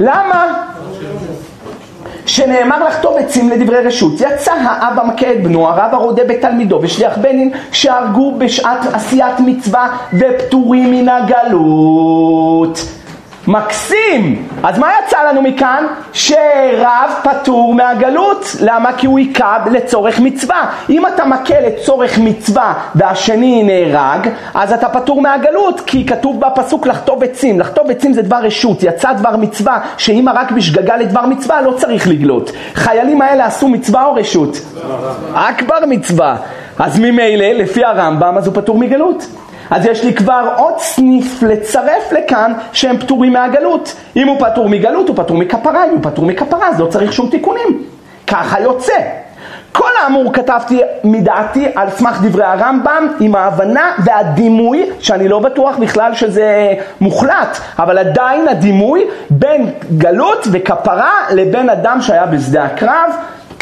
למה? 0.00 0.64
שנאמר 2.26 2.84
לחתום 2.84 3.14
עצים 3.18 3.50
לדברי 3.50 3.78
רשות. 3.78 4.12
יצא 4.20 4.52
האבא 4.52 5.02
מכה 5.04 5.32
את 5.32 5.42
בנו, 5.42 5.68
הרב 5.68 5.94
הרודה 5.94 6.24
בתלמידו 6.24 6.78
ושליח 6.82 7.18
בנין 7.18 7.50
שהרגו 7.72 8.34
בשעת 8.38 8.94
עשיית 8.94 9.40
מצווה 9.46 9.96
ופטורים 10.18 10.90
מן 10.90 11.08
הגלות. 11.08 13.03
מקסים! 13.46 14.48
אז 14.62 14.78
מה 14.78 14.90
יצא 15.06 15.18
לנו 15.28 15.42
מכאן? 15.42 15.86
שרב 16.12 17.10
פטור 17.22 17.74
מהגלות. 17.74 18.56
למה? 18.60 18.92
כי 18.92 19.06
הוא 19.06 19.18
היכה 19.18 19.58
לצורך 19.70 20.20
מצווה. 20.20 20.66
אם 20.90 21.06
אתה 21.06 21.24
מכה 21.24 21.60
לצורך 21.60 22.18
מצווה 22.18 22.74
והשני 22.94 23.62
נהרג, 23.62 24.28
אז 24.54 24.72
אתה 24.72 24.88
פטור 24.88 25.22
מהגלות, 25.22 25.80
כי 25.86 26.06
כתוב 26.06 26.40
בפסוק 26.40 26.86
לחטוב 26.86 27.24
עצים. 27.24 27.60
לחטוב 27.60 27.90
עצים 27.90 28.12
זה 28.12 28.22
דבר 28.22 28.36
רשות, 28.36 28.82
יצא 28.82 29.12
דבר 29.12 29.36
מצווה, 29.36 29.80
שאם 29.96 30.28
הרג 30.28 30.52
בשגגה 30.56 30.96
לדבר 30.96 31.26
מצווה 31.26 31.62
לא 31.62 31.72
צריך 31.72 32.08
לגלות. 32.08 32.50
חיילים 32.74 33.22
האלה 33.22 33.46
עשו 33.46 33.68
מצווה 33.68 34.04
או 34.04 34.14
רשות? 34.14 34.56
רק 35.32 35.62
בר 35.62 35.86
מצווה. 35.88 36.36
אז 36.78 36.98
ממילא, 36.98 37.46
לפי 37.46 37.84
הרמב"ם, 37.84 38.38
אז 38.38 38.46
הוא 38.46 38.54
פטור 38.54 38.78
מגלות. 38.78 39.26
אז 39.74 39.86
יש 39.86 40.04
לי 40.04 40.14
כבר 40.14 40.48
עוד 40.56 40.78
סניף 40.78 41.42
לצרף 41.42 42.12
לכאן 42.12 42.52
שהם 42.72 42.98
פטורים 42.98 43.32
מהגלות. 43.32 43.94
אם 44.16 44.28
הוא 44.28 44.36
פטור 44.40 44.68
מגלות, 44.68 45.08
הוא 45.08 45.16
פטור 45.16 45.36
מכפרה, 45.36 45.84
אם 45.84 45.90
הוא 45.90 45.98
פטור 46.02 46.26
מכפרה, 46.26 46.68
אז 46.68 46.80
לא 46.80 46.86
צריך 46.86 47.12
שום 47.12 47.30
תיקונים. 47.30 47.82
ככה 48.26 48.60
יוצא. 48.60 48.94
כל 49.72 49.90
האמור 50.02 50.32
כתבתי 50.32 50.80
מדעתי 51.04 51.66
על 51.74 51.90
סמך 51.90 52.18
דברי 52.22 52.44
הרמב"ם 52.44 53.08
עם 53.20 53.34
ההבנה 53.34 53.92
והדימוי, 54.04 54.90
שאני 55.00 55.28
לא 55.28 55.38
בטוח 55.38 55.76
בכלל 55.76 56.14
שזה 56.14 56.74
מוחלט, 57.00 57.58
אבל 57.78 57.98
עדיין 57.98 58.48
הדימוי 58.48 59.04
בין 59.30 59.70
גלות 59.98 60.46
וכפרה 60.52 61.12
לבין 61.30 61.70
אדם 61.70 62.00
שהיה 62.00 62.26
בשדה 62.26 62.64
הקרב. 62.64 63.10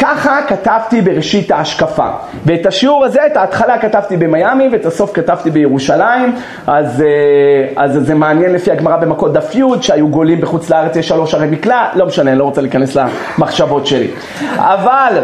ככה 0.03 0.39
כתבתי 0.49 1.01
בראשית 1.01 1.51
ההשקפה. 1.51 2.09
ואת 2.47 2.67
השיעור 2.67 3.05
הזה, 3.05 3.27
את 3.27 3.37
ההתחלה 3.37 3.79
כתבתי 3.79 4.17
במיאמי 4.17 4.69
ואת 4.73 4.87
הסוף 4.87 5.13
כתבתי 5.15 5.51
בירושלים, 5.51 6.35
אז, 6.67 7.03
אה, 7.03 7.83
אז 7.85 7.99
זה 8.03 8.15
מעניין 8.15 8.53
לפי 8.53 8.71
הגמרא 8.71 8.97
במכות 8.97 9.33
דף 9.33 9.55
י' 9.55 9.63
שהיו 9.81 10.09
גולים 10.09 10.41
בחוץ 10.41 10.71
לארץ, 10.71 10.97
יש 10.97 11.09
שלוש 11.09 11.35
ערי 11.35 11.47
מקלע, 11.47 11.89
לא 11.95 12.07
משנה, 12.07 12.31
אני 12.31 12.39
לא 12.39 12.45
רוצה 12.45 12.61
להיכנס 12.61 12.97
למחשבות 12.97 13.87
שלי. 13.87 14.09
אבל 14.57 15.19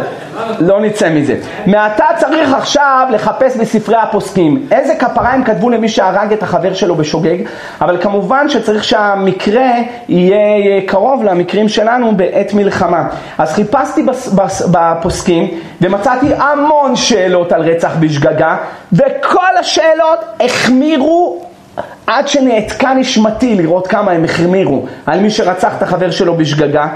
לא 0.59 0.81
נצא 0.81 1.11
מזה. 1.11 1.37
מעתה 1.67 2.05
צריך 2.17 2.55
עכשיו 2.55 3.07
לחפש 3.11 3.57
בספרי 3.57 3.97
הפוסקים 3.97 4.67
איזה 4.71 4.95
כפרה 4.95 5.33
הם 5.33 5.45
כתבו 5.45 5.71
למי 5.71 5.89
שהרג 5.89 6.33
את 6.33 6.43
החבר 6.43 6.75
שלו 6.75 6.95
בשוגג, 6.95 7.37
אבל 7.81 8.03
כמובן 8.03 8.49
שצריך 8.49 8.85
שהמקרה 8.85 9.71
יהיה 10.09 10.81
קרוב 10.87 11.25
למקרים 11.25 11.69
שלנו 11.69 12.17
בעת 12.17 12.55
מלחמה. 12.55 13.09
אז 13.39 13.53
חיפשתי 13.53 14.03
בס, 14.03 14.29
בס, 14.29 14.63
בפוסקים 14.71 15.49
ומצאתי 15.81 16.27
המון 16.39 16.97
שאלות 16.97 17.53
על 17.53 17.63
רצח 17.63 17.97
בשגגה 18.01 18.57
וכל 18.93 19.57
השאלות 19.61 20.19
החמירו 20.41 21.49
עד 22.07 22.29
שנעתקה 22.29 22.95
נשמתי 22.95 23.55
לראות 23.55 23.87
כמה 23.87 24.13
הם 24.13 24.25
החמירו 24.25 24.87
על 25.07 25.21
מי 25.21 25.31
שרצח 25.31 25.77
את 25.77 25.83
החבר 25.83 26.11
שלו 26.11 26.35
בשגגה 26.35 26.87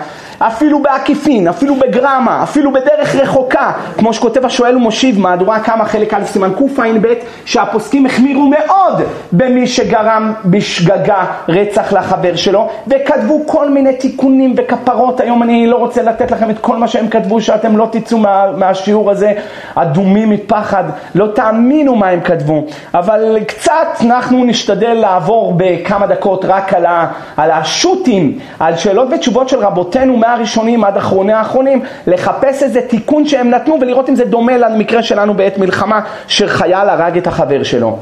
אפילו 0.46 0.82
בעקיפין, 0.82 1.48
אפילו 1.48 1.74
בגרמה, 1.74 2.42
אפילו 2.42 2.72
בדרך 2.72 3.16
רחוקה, 3.16 3.72
כמו 3.98 4.12
שכותב 4.12 4.46
השואל 4.46 4.76
ומושיב 4.76 5.20
מהדורה 5.20 5.60
כמה 5.60 5.84
חלק 5.84 6.14
א' 6.14 6.24
סימן 6.24 6.52
קע"ב, 6.54 7.06
שהפוסקים 7.44 8.06
החמירו 8.06 8.42
מאוד 8.46 9.02
במי 9.32 9.66
שגרם 9.66 10.32
בשגגה 10.44 11.24
רצח 11.48 11.92
לחבר 11.92 12.36
שלו, 12.36 12.68
וכתבו 12.88 13.40
כל 13.46 13.70
מיני 13.70 13.92
תיקונים 13.96 14.54
וכפרות, 14.56 15.20
היום 15.20 15.42
אני 15.42 15.66
לא 15.66 15.76
רוצה 15.76 16.02
לתת 16.02 16.30
לכם 16.30 16.50
את 16.50 16.58
כל 16.58 16.76
מה 16.76 16.88
שהם 16.88 17.08
כתבו, 17.08 17.40
שאתם 17.40 17.76
לא 17.76 17.88
תצאו 17.92 18.18
מה, 18.18 18.46
מהשיעור 18.56 19.10
הזה 19.10 19.32
אדומים 19.74 20.30
מפחד, 20.30 20.84
לא 21.14 21.26
תאמינו 21.34 21.96
מה 21.96 22.08
הם 22.08 22.20
כתבו, 22.20 22.64
אבל 22.94 23.38
קצת 23.46 23.86
אנחנו 24.00 24.44
נשתדל 24.44 24.94
לעבור 24.94 25.54
בכמה 25.56 26.06
דקות 26.06 26.44
רק 26.44 26.74
על, 26.74 26.86
ה, 26.86 27.06
על 27.36 27.50
השו"תים, 27.50 28.38
על 28.60 28.76
שאלות 28.76 29.08
ותשובות 29.12 29.48
של 29.48 29.58
רבותינו. 29.58 30.16
מה 30.16 30.31
מהראשונים 30.32 30.84
עד 30.84 30.96
אחרוני 30.96 31.32
האחרונים, 31.32 31.82
לחפש 32.06 32.62
איזה 32.62 32.80
תיקון 32.80 33.26
שהם 33.26 33.50
נתנו 33.50 33.78
ולראות 33.80 34.08
אם 34.08 34.14
זה 34.14 34.24
דומה 34.24 34.56
למקרה 34.56 35.02
שלנו 35.02 35.34
בעת 35.34 35.58
מלחמה, 35.58 36.00
שחייל 36.28 36.88
הרג 36.88 37.16
את 37.16 37.26
החבר 37.26 37.62
שלו. 37.62 37.96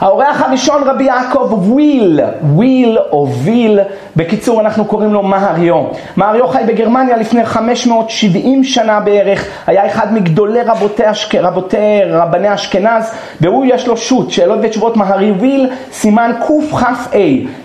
האורח 0.00 0.42
הראשון 0.42 0.82
רבי 0.82 1.04
יעקב 1.04 1.52
וויל, 1.52 2.20
וויל 2.42 2.98
או 3.12 3.28
ויל, 3.28 3.80
בקיצור 4.16 4.60
אנחנו 4.60 4.84
קוראים 4.84 5.12
לו 5.12 5.22
מהרי"ו. 5.22 5.84
מהרי"ו 6.16 6.48
חי 6.48 6.62
בגרמניה 6.66 7.16
לפני 7.16 7.44
570 7.44 8.64
שנה 8.64 9.00
בערך, 9.00 9.44
היה 9.66 9.86
אחד 9.86 10.14
מגדולי 10.14 10.62
רבותי, 10.62 11.10
אשכ... 11.10 11.34
רבותי 11.34 12.00
רבני 12.08 12.54
אשכנז, 12.54 13.12
והוא 13.40 13.64
יש 13.68 13.88
לו 13.88 13.96
שו"ת, 13.96 14.30
שאלות 14.30 14.58
ותשובות 14.62 14.96
מהרי 14.96 15.30
וויל, 15.30 15.70
סימן 15.92 16.30
קכ"ה. 16.40 17.18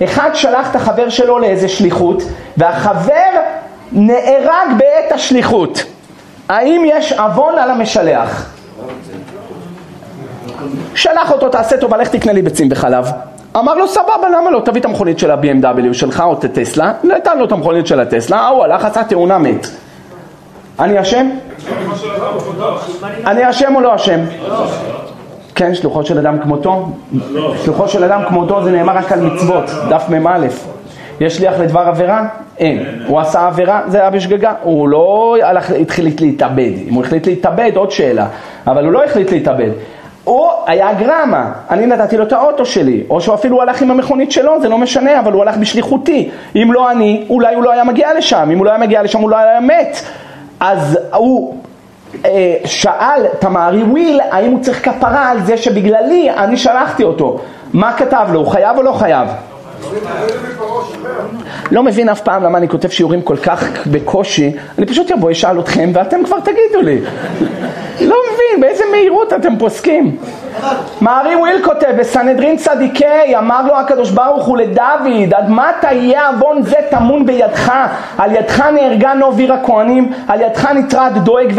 אחד 0.03 0.29
שלח 0.33 0.71
את 0.71 0.75
החבר 0.75 1.09
שלו 1.09 1.39
לאיזה 1.39 1.67
שליחות, 1.67 2.23
והחבר 2.57 3.34
נהרג 3.95 4.67
בעת 4.77 5.11
השליחות. 5.11 5.83
האם 6.49 6.83
יש 6.85 7.11
עוון 7.11 7.57
על 7.57 7.69
המשלח? 7.71 8.51
שלח 10.95 11.31
אותו, 11.31 11.49
תעשה 11.49 11.77
טובה, 11.77 11.97
לך 11.97 12.07
תקנה 12.07 12.33
לי 12.33 12.41
ביצים 12.41 12.67
וחלב. 12.71 13.11
אמר 13.57 13.75
לו, 13.75 13.87
סבבה, 13.87 14.29
למה 14.37 14.51
לא? 14.51 14.61
תביא 14.65 14.81
את 14.81 14.85
המכונית 14.85 15.19
של 15.19 15.31
ה-BMW 15.31 15.93
שלך 15.93 16.23
או 16.25 16.33
את 16.33 16.43
הטסלה. 16.43 16.93
נתן 17.03 17.37
לו 17.37 17.45
את 17.45 17.51
המכונית 17.51 17.87
של 17.87 17.99
הטסלה, 17.99 18.37
ההוא 18.37 18.63
הלך, 18.63 18.85
עשה 18.85 19.03
תאונה, 19.03 19.37
מת. 19.37 19.67
אני 20.79 21.01
אשם? 21.01 21.29
אני 23.25 23.49
אשם 23.49 23.75
או 23.75 23.81
לא 23.81 23.95
אשם? 23.95 24.19
כן, 25.55 25.75
שלוחו 25.75 26.05
של 26.05 26.17
אדם 26.17 26.39
כמותו? 26.39 26.89
שלוחו 27.63 27.87
של 27.87 28.03
אדם 28.03 28.21
כמותו 28.27 28.63
זה 28.63 28.71
נאמר 28.71 28.97
רק 28.97 29.11
על 29.11 29.19
מצוות, 29.21 29.63
דף 29.89 30.09
מ"א. 30.09 30.47
יש 31.19 31.37
שליח 31.37 31.53
לדבר 31.59 31.79
עבירה? 31.79 32.27
אין. 32.59 32.83
הוא 33.07 33.19
עשה 33.19 33.47
עבירה, 33.47 33.81
זה 33.87 34.01
היה 34.01 34.09
בשגגה. 34.09 34.53
הוא 34.63 34.89
לא 34.89 35.35
הלך, 35.43 35.71
התחיל 35.71 36.05
להתאבד. 36.19 36.71
אם 36.87 36.93
הוא 36.93 37.03
החליט 37.03 37.27
להתאבד, 37.27 37.71
עוד 37.75 37.91
שאלה. 37.91 38.27
אבל 38.67 38.85
הוא 38.85 38.93
לא 38.93 39.03
החליט 39.03 39.31
להתאבד. 39.31 39.69
או 40.27 40.51
היה 40.65 40.93
גרמה, 40.93 41.51
אני 41.69 41.85
נתתי 41.85 42.17
לו 42.17 42.23
את 42.23 42.33
האוטו 42.33 42.65
שלי, 42.65 43.03
או 43.09 43.21
שהוא 43.21 43.35
אפילו 43.35 43.61
הלך 43.61 43.81
עם 43.81 43.91
המכונית 43.91 44.31
שלו, 44.31 44.61
זה 44.61 44.69
לא 44.69 44.77
משנה, 44.77 45.19
אבל 45.19 45.31
הוא 45.31 45.41
הלך 45.41 45.57
בשליחותי. 45.57 46.29
אם 46.55 46.69
לא 46.73 46.91
אני, 46.91 47.25
אולי 47.29 47.55
הוא 47.55 47.63
לא 47.63 47.71
היה 47.71 47.83
מגיע 47.83 48.13
לשם, 48.13 48.49
אם 48.51 48.57
הוא 48.57 48.65
לא 48.65 48.71
היה 48.71 48.79
מגיע 48.79 49.03
לשם 49.03 49.21
הוא 49.21 49.29
לא 49.29 49.37
היה 49.37 49.59
מת. 49.59 50.01
אז 50.59 50.99
הוא 51.13 51.55
אה, 52.25 52.55
שאל 52.65 53.25
תמרי 53.39 53.83
וויל, 53.83 54.21
האם 54.31 54.51
הוא 54.51 54.61
צריך 54.61 54.89
כפרה 54.89 55.29
על 55.29 55.41
זה 55.41 55.57
שבגללי 55.57 56.29
אני 56.37 56.57
שלחתי 56.57 57.03
אותו. 57.03 57.39
מה 57.73 57.93
כתב 57.93 58.27
לו, 58.31 58.39
הוא 58.39 58.47
חייב 58.47 58.77
או 58.77 58.83
לא 58.83 58.91
חייב? 58.91 59.27
לא 61.71 61.83
מבין 61.83 62.09
אף 62.09 62.21
פעם 62.21 62.43
למה 62.43 62.57
אני 62.57 62.67
כותב 62.69 62.89
שיעורים 62.89 63.21
כל 63.21 63.37
כך 63.37 63.87
בקושי, 63.87 64.51
אני 64.77 64.85
פשוט 64.85 65.11
אבוא, 65.11 65.31
אשאל 65.31 65.59
אתכם 65.59 65.91
ואתם 65.93 66.23
כבר 66.25 66.39
תגידו 66.39 66.81
לי. 66.81 67.01
לא 68.01 68.17
מבין, 68.33 68.61
באיזה 68.61 68.83
מהירות 68.91 69.33
אתם 69.33 69.57
פוסקים. 69.57 70.17
מערי 71.01 71.35
וויל 71.35 71.63
כותב, 71.63 71.87
בסנהדרין 71.97 72.57
צדיקי, 72.57 73.37
אמר 73.37 73.61
לו 73.67 73.75
הקדוש 73.75 74.11
ברוך 74.11 74.45
הוא 74.45 74.57
לדוד, 74.57 75.33
עד 75.33 75.49
מתי 75.49 75.93
יהיה 75.93 76.27
עוון 76.27 76.61
זה 76.61 76.75
טמון 76.89 77.25
בידך? 77.25 77.71
על 78.17 78.35
ידך 78.35 78.61
נהרגה 78.61 79.13
נוביר 79.13 79.53
הכהנים, 79.53 80.13
על 80.27 80.41
ידך 80.41 80.65
נטרד 80.65 81.11
דואג 81.23 81.53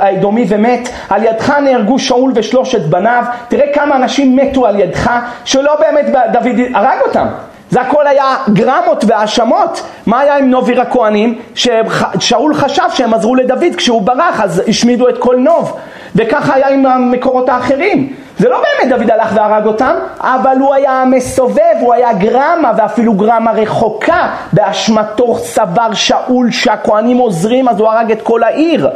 האדומי 0.00 0.46
ומת, 0.48 0.88
על 1.08 1.24
ידך 1.24 1.50
נהרגו 1.50 1.98
שאול 1.98 2.32
ושלושת 2.34 2.80
בניו, 2.80 3.24
תראה 3.48 3.72
כמה 3.72 3.96
אנשים 3.96 4.36
מתו 4.36 4.66
על 4.66 4.80
ידך, 4.80 5.10
שלא 5.44 5.76
באמת 5.80 6.06
דוד 6.32 6.58
הרג 6.74 6.98
אותם. 7.06 7.26
זה 7.70 7.80
הכל 7.80 8.06
היה 8.06 8.36
גרמות 8.52 9.04
והאשמות. 9.06 9.82
מה 10.06 10.20
היה 10.20 10.36
עם 10.36 10.50
נוביר 10.50 10.80
הכהנים? 10.80 11.38
ששאול 11.54 12.54
חשב 12.54 12.82
שהם 12.92 13.14
עזרו 13.14 13.34
לדוד 13.34 13.74
כשהוא 13.76 14.02
ברח, 14.02 14.40
אז 14.40 14.62
השמידו 14.68 15.08
את 15.08 15.18
כל 15.18 15.36
נוב. 15.36 15.76
וככה 16.16 16.54
היה 16.54 16.68
עם 16.68 16.86
המקורות 16.86 17.48
האחרים. 17.48 18.12
זה 18.38 18.48
לא 18.48 18.62
באמת 18.62 18.98
דוד 18.98 19.10
הלך 19.10 19.30
והרג 19.34 19.66
אותם, 19.66 19.94
אבל 20.20 20.56
הוא 20.60 20.74
היה 20.74 21.04
מסובב, 21.06 21.74
הוא 21.80 21.94
היה 21.94 22.12
גרמה 22.12 22.72
ואפילו 22.76 23.12
גרמה 23.12 23.52
רחוקה, 23.52 24.28
באשמתו 24.52 25.38
סבר 25.38 25.92
שאול 25.92 26.50
שהכהנים 26.50 27.18
עוזרים 27.18 27.68
אז 27.68 27.80
הוא 27.80 27.88
הרג 27.88 28.12
את 28.12 28.22
כל 28.22 28.42
העיר. 28.42 28.88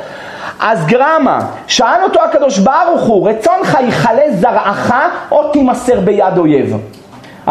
אז 0.61 0.87
גרמה, 0.87 1.39
שאל 1.67 2.03
אותו 2.03 2.23
הקדוש 2.23 2.59
ברוך 2.59 3.03
הוא, 3.03 3.29
רצונך 3.29 3.79
יכלה 3.89 4.23
זרעך 4.31 4.95
או 5.31 5.49
תימסר 5.53 6.01
ביד 6.01 6.39
אויב? 6.39 6.77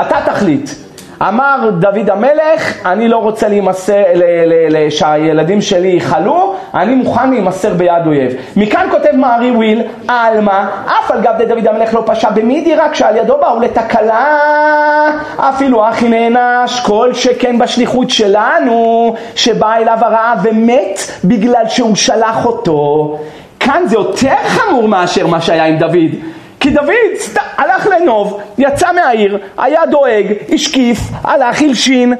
אתה 0.02 0.18
תחליט. 0.26 0.83
אמר 1.28 1.70
דוד 1.80 2.10
המלך, 2.10 2.86
אני 2.86 3.08
לא 3.08 3.18
רוצה 3.18 3.48
להימסר, 3.48 4.04
שהילדים 4.90 5.62
שלי 5.62 5.88
יכלו, 5.88 6.56
אני 6.74 6.96
מוכן 6.96 7.30
להימסר 7.30 7.74
ביד 7.74 8.06
אויב. 8.06 8.34
מכאן 8.56 8.88
כותב 8.92 9.16
מארי 9.16 9.52
וויל, 9.52 9.82
עלמא, 10.08 10.66
אף 10.86 11.12
על 11.12 11.22
גב 11.22 11.34
דוד 11.48 11.68
המלך 11.68 11.94
לא 11.94 12.04
פשע 12.06 12.30
במידי, 12.30 12.76
רק 12.76 12.96
שעל 12.96 13.18
ידו 13.18 13.38
באו 13.38 13.60
לתקלה, 13.60 14.40
אפילו 15.38 15.90
אחי 15.90 16.10
נענש, 16.10 16.80
כל 16.80 17.14
שכן 17.14 17.60
בשליחות 17.60 18.10
שלנו, 18.10 19.16
שבא 19.36 19.76
אליו 19.76 19.98
הרעה 20.02 20.36
ומת 20.44 21.00
בגלל 21.24 21.64
שהוא 21.68 21.96
שלח 21.96 22.46
אותו. 22.46 23.18
כאן 23.60 23.82
זה 23.86 23.96
יותר 23.96 24.36
חמור 24.48 24.88
מאשר 24.88 25.28
מה 25.28 25.42
שהיה 25.42 25.66
עם 25.66 25.78
דוד. 25.78 26.33
כי 26.64 26.70
דוד 26.70 27.16
סת... 27.18 27.40
הלך 27.58 27.88
לנוב, 27.88 28.42
יצא 28.58 28.92
מהעיר, 28.92 29.38
היה 29.58 29.86
דואג, 29.86 30.26
השקיף, 30.54 30.98
הלך, 31.24 31.62
הלשין 31.62 32.14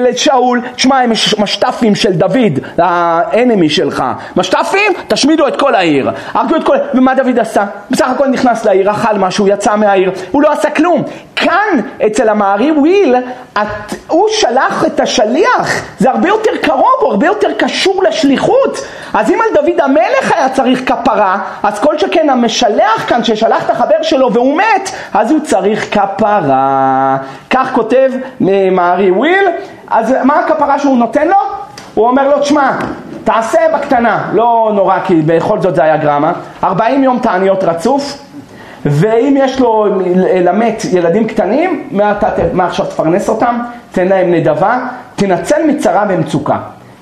לשאול, 0.00 0.60
תשמע 0.74 0.98
הם 0.98 1.10
משת"פים 1.38 1.94
של 1.94 2.12
דוד, 2.12 2.58
האנמי 2.78 3.70
שלך, 3.70 4.04
משת"פים? 4.36 4.92
תשמידו 5.08 5.48
את 5.48 5.60
כל 5.60 5.74
העיר, 5.74 6.10
הרגו 6.34 6.56
את 6.56 6.64
כל... 6.64 6.76
ומה 6.94 7.14
דוד 7.14 7.38
עשה? 7.38 7.64
בסך 7.90 8.06
הכל 8.08 8.26
נכנס 8.26 8.64
לעיר, 8.64 8.90
אכל 8.90 9.18
משהו, 9.18 9.48
יצא 9.48 9.76
מהעיר, 9.76 10.12
הוא 10.30 10.42
לא 10.42 10.52
עשה 10.52 10.70
כלום. 10.70 11.02
כאן, 11.36 11.80
אצל 12.06 12.28
המערי 12.28 12.70
וויל, 12.70 13.14
את... 13.52 13.94
הוא 14.06 14.28
שלח 14.30 14.84
את 14.86 15.00
השליח, 15.00 15.82
זה 15.98 16.10
הרבה 16.10 16.28
יותר 16.28 16.50
קרוב, 16.62 16.94
הוא 17.00 17.10
הרבה 17.10 17.26
יותר 17.26 17.48
קשור 17.58 18.02
לשליחות. 18.02 18.78
אז 19.14 19.30
אם 19.30 19.38
על 19.40 19.54
דוד 19.54 19.80
המלך 19.80 20.32
היה 20.34 20.48
צריך 20.48 20.92
כפרה, 20.92 21.38
אז 21.62 21.78
כל 21.78 21.98
שכן 21.98 22.30
המשלח 22.30 23.04
כאן 23.08 23.24
ששלח 23.24 23.67
את 23.70 23.72
החבר 23.76 24.02
שלו 24.02 24.32
והוא 24.32 24.56
מת, 24.56 24.90
אז 25.14 25.30
הוא 25.30 25.40
צריך 25.40 25.94
כפרה. 25.94 27.16
כך 27.50 27.72
כותב 27.74 28.10
מארי 28.70 29.10
וויל, 29.10 29.46
אז 29.90 30.14
מה 30.24 30.38
הכפרה 30.38 30.78
שהוא 30.78 30.98
נותן 30.98 31.28
לו? 31.28 31.36
הוא 31.94 32.08
אומר 32.08 32.28
לו, 32.28 32.40
תשמע, 32.40 32.70
תעשה 33.24 33.58
בקטנה, 33.74 34.30
לא 34.32 34.72
נורא 34.74 34.98
כי 35.04 35.22
בכל 35.26 35.60
זאת 35.60 35.74
זה 35.74 35.82
היה 35.82 35.96
גרמה, 35.96 36.32
40 36.64 37.04
יום 37.04 37.18
תעניות 37.18 37.64
רצוף, 37.64 38.18
ואם 38.86 39.34
יש 39.38 39.60
לו 39.60 39.86
למת 40.44 40.82
ילדים 40.92 41.26
קטנים, 41.26 41.88
מעכשיו 42.52 42.86
תפרנס 42.86 43.28
אותם, 43.28 43.60
תן 43.92 44.08
להם 44.08 44.30
נדבה, 44.34 44.78
תנצל 45.16 45.66
מצרה 45.66 46.04
ומצוקה. 46.08 46.56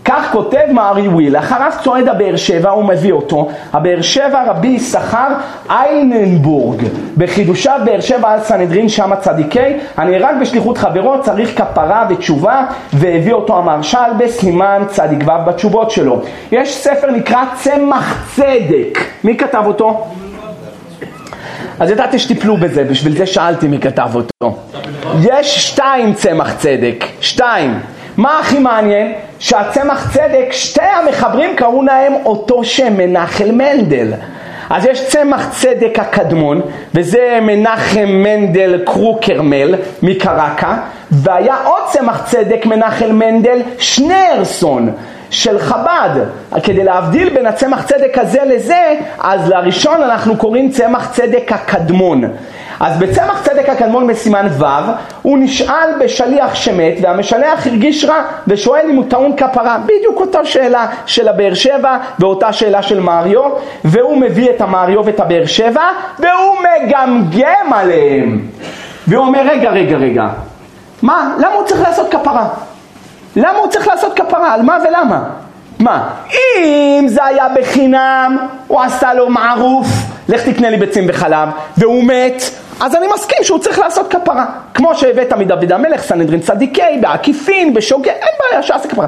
כך 0.07 0.33
כותב 0.33 0.65
מארי 0.71 1.09
וויל, 1.09 1.37
אחריו 1.37 1.73
צועד 1.83 2.09
הבאר 2.09 2.37
שבע, 2.37 2.71
הוא 2.71 2.85
מביא 2.85 3.13
אותו, 3.13 3.49
הבאר 3.73 4.03
שבע 4.03 4.45
רבי 4.47 4.69
יששכר 4.69 5.29
אייננבורג, 5.71 6.83
בחידושיו 7.17 7.81
באר 7.85 8.01
שבע 8.01 8.31
על 8.31 8.41
סנהדרין 8.41 8.89
שם 8.89 9.13
הצדיקי, 9.13 9.77
הנהרג 9.97 10.37
בשליחות 10.41 10.79
חברו 10.79 11.23
צריך 11.23 11.59
כפרה 11.59 12.07
ותשובה, 12.11 12.65
והביא 12.93 13.33
אותו 13.33 13.59
המרשל 13.59 14.13
בסימן 14.19 14.83
צדיק 14.89 15.19
ו' 15.27 15.47
בתשובות 15.47 15.91
שלו. 15.91 16.23
יש 16.53 16.77
ספר 16.77 17.11
נקרא 17.11 17.45
צמח 17.55 18.35
צדק, 18.37 18.99
מי 19.25 19.37
כתב 19.37 19.63
אותו? 19.67 20.07
אז 21.81 21.91
ידעתי 21.91 22.19
שטיפלו 22.19 22.57
בזה, 22.57 22.85
בשביל 22.85 23.17
זה 23.17 23.27
שאלתי 23.27 23.69
מי 23.69 23.79
כתב 23.79 24.09
אותו. 24.15 24.57
יש 25.23 25.69
שתיים 25.69 26.15
צמח 26.15 26.57
צדק, 26.57 27.05
שתיים. 27.21 27.96
מה 28.17 28.39
הכי 28.39 28.59
מעניין? 28.59 29.13
שהצמח 29.39 30.13
צדק, 30.13 30.49
שתי 30.51 30.81
המחברים 30.83 31.57
קראו 31.57 31.83
להם 31.83 32.13
אותו 32.25 32.65
שם, 32.65 32.97
מנחל 32.97 33.51
מנדל. 33.53 34.13
אז 34.71 34.87
יש 34.87 35.09
צמח 35.09 35.49
צדק 35.51 35.99
הקדמון, 35.99 36.61
וזה 36.95 37.39
מנחם 37.43 38.07
מנדל 38.09 38.83
קרוקרמל 38.85 39.75
מקרקה, 40.03 40.77
והיה 41.11 41.57
עוד 41.65 41.83
צמח 41.91 42.31
צדק 42.31 42.67
מנחל 42.67 43.13
מנדל 43.13 43.59
שניארסון. 43.79 44.93
של 45.31 45.59
חב"ד. 45.59 46.11
כדי 46.63 46.85
להבדיל 46.85 47.29
בין 47.29 47.47
הצמח 47.47 47.87
צדק 47.87 48.19
הזה 48.19 48.41
לזה, 48.45 48.95
אז 49.19 49.49
לראשון 49.49 50.03
אנחנו 50.03 50.37
קוראים 50.37 50.71
צמח 50.71 51.11
צדק 51.13 51.53
הקדמון. 51.53 52.25
אז 52.81 52.99
בצמח 52.99 53.43
צדק 53.43 53.69
הקדמון 53.69 54.07
בסימן 54.07 54.47
ו' 54.59 54.65
הוא 55.23 55.39
נשאל 55.39 55.91
בשליח 56.01 56.55
שמת 56.55 56.95
והמשלח 57.03 57.67
הרגיש 57.67 58.05
רע 58.05 58.23
ושואל 58.47 58.87
אם 58.91 58.97
הוא 58.97 59.05
טעון 59.09 59.37
כפרה 59.37 59.79
בדיוק 59.85 60.21
אותה 60.21 60.45
שאלה 60.45 60.87
של 61.07 61.29
הבאר 61.29 61.55
שבע 61.55 61.99
ואותה 62.19 62.53
שאלה 62.53 62.83
של 62.83 63.01
מריו 63.01 63.43
והוא 63.85 64.17
מביא 64.17 64.51
את 64.51 64.61
המריו 64.61 65.05
ואת 65.05 65.21
הבאר 65.21 65.47
שבע 65.47 65.89
והוא 66.19 66.57
מגמגם 66.61 67.73
עליהם 67.73 68.41
והוא 69.07 69.27
אומר 69.27 69.41
רגע 69.43 69.71
רגע 69.71 69.97
רגע 69.97 70.27
מה 71.03 71.35
למה 71.39 71.55
הוא 71.55 71.65
צריך 71.67 71.81
לעשות 71.81 72.11
כפרה? 72.11 72.49
למה 73.37 73.59
הוא 73.59 73.69
צריך 73.69 73.89
לעשות 73.89 74.13
כפרה? 74.15 74.55
על 74.55 74.63
מה 74.63 74.79
ולמה? 74.89 75.25
מה? 75.79 76.09
אם 76.59 77.05
זה 77.09 77.25
היה 77.25 77.47
בחינם, 77.49 78.37
הוא 78.67 78.81
עשה 78.81 79.15
לו 79.15 79.31
מערוף, 79.31 79.87
לך 80.29 80.49
תקנה 80.49 80.71
לי 80.71 80.77
ביצים 80.77 81.05
וחלב, 81.09 81.49
והוא 81.77 82.05
מת, 82.05 82.43
אז 82.81 82.95
אני 82.95 83.07
מסכים 83.15 83.39
שהוא 83.43 83.59
צריך 83.59 83.79
לעשות 83.79 84.11
כפרה. 84.11 84.47
כמו 84.75 84.95
שהבאת 84.95 85.33
מדוד 85.33 85.73
המלך, 85.73 86.03
סנהדרין 86.03 86.41
צדיקי, 86.41 86.99
בעקיפין, 87.01 87.75
בשוגג, 87.75 88.09
אין 88.09 88.35
בעיה 88.41 88.63
שיעשה 88.63 88.89
כפרה. 88.89 89.07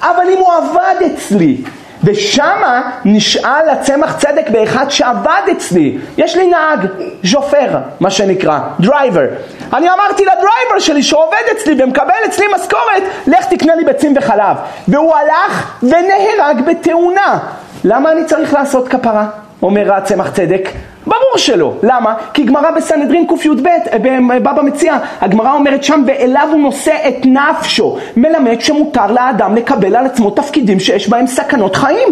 אבל 0.00 0.24
אם 0.32 0.38
הוא 0.38 0.52
עבד 0.52 1.06
אצלי, 1.06 1.56
ושמה 2.04 2.90
נשאל 3.04 3.68
הצמח 3.68 4.16
צדק 4.16 4.50
באחד 4.50 4.90
שעבד 4.90 5.42
אצלי. 5.52 5.98
יש 6.16 6.36
לי 6.36 6.46
נהג, 6.46 6.86
chauffeur, 7.24 7.68
מה 8.00 8.10
שנקרא, 8.10 8.58
driver. 8.80 9.24
אני 9.72 9.90
אמרתי 9.90 10.22
ל 10.24 10.32
driver 10.32 10.78
שלי 10.78 11.02
שעובד 11.02 11.42
אצלי 11.52 11.82
ומקבל 11.82 12.14
אצלי 12.26 12.46
משכורת, 12.54 13.02
לך 13.26 13.44
תקנה 13.44 13.74
לי 13.74 13.84
ביצים 13.84 14.14
וחלב. 14.16 14.56
והוא 14.88 15.14
הלך 15.14 15.76
ונהרג 15.82 16.60
בתאונה. 16.66 17.38
למה 17.84 18.12
אני 18.12 18.24
צריך 18.24 18.54
לעשות 18.54 18.88
כפרה? 18.88 19.26
אומר 19.62 19.92
הצמח 19.92 20.30
צדק. 20.30 20.68
ברור 21.08 21.36
שלא. 21.36 21.72
למה? 21.82 22.14
כי 22.34 22.44
גמרא 22.44 22.70
בסנהדרין 22.70 23.26
קי"ב, 23.26 23.66
אה, 23.66 24.38
בבא 24.38 24.62
מציאה, 24.62 24.98
הגמרא 25.20 25.52
אומרת 25.52 25.84
שם, 25.84 26.02
ואליו 26.06 26.48
הוא 26.52 26.60
נושא 26.60 26.94
את 27.08 27.26
נפשו, 27.26 27.98
מלמד 28.16 28.60
שמותר 28.60 29.06
לאדם 29.06 29.54
לקבל 29.56 29.96
על 29.96 30.06
עצמו 30.06 30.30
תפקידים 30.30 30.80
שיש 30.80 31.08
בהם 31.08 31.26
סכנות 31.26 31.76
חיים. 31.76 32.08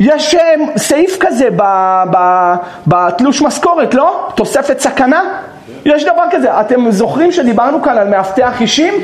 יש 0.00 0.34
אה, 0.34 0.54
סעיף 0.76 1.16
כזה 1.20 1.48
בתלוש 2.86 3.42
משכורת, 3.42 3.94
לא? 3.94 4.28
תוספת 4.34 4.80
סכנה? 4.80 5.22
יש 5.84 6.04
דבר 6.04 6.24
כזה. 6.30 6.60
אתם 6.60 6.90
זוכרים 6.90 7.32
שדיברנו 7.32 7.82
כאן 7.82 7.98
על 7.98 8.08
מאבטח 8.08 8.60
אישים? 8.60 8.94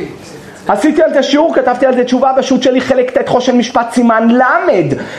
עשיתי 0.69 1.03
על 1.03 1.13
זה 1.13 1.23
שיעור, 1.23 1.55
כתבתי 1.55 1.87
על 1.87 1.97
זה 1.97 2.05
תשובה 2.05 2.33
בשו"ת 2.33 2.63
שלי 2.63 2.81
חלק 2.81 3.19
ט' 3.19 3.29
חושן 3.29 3.59
משפט 3.59 3.93
סימן 3.93 4.29
ל' 4.31 4.43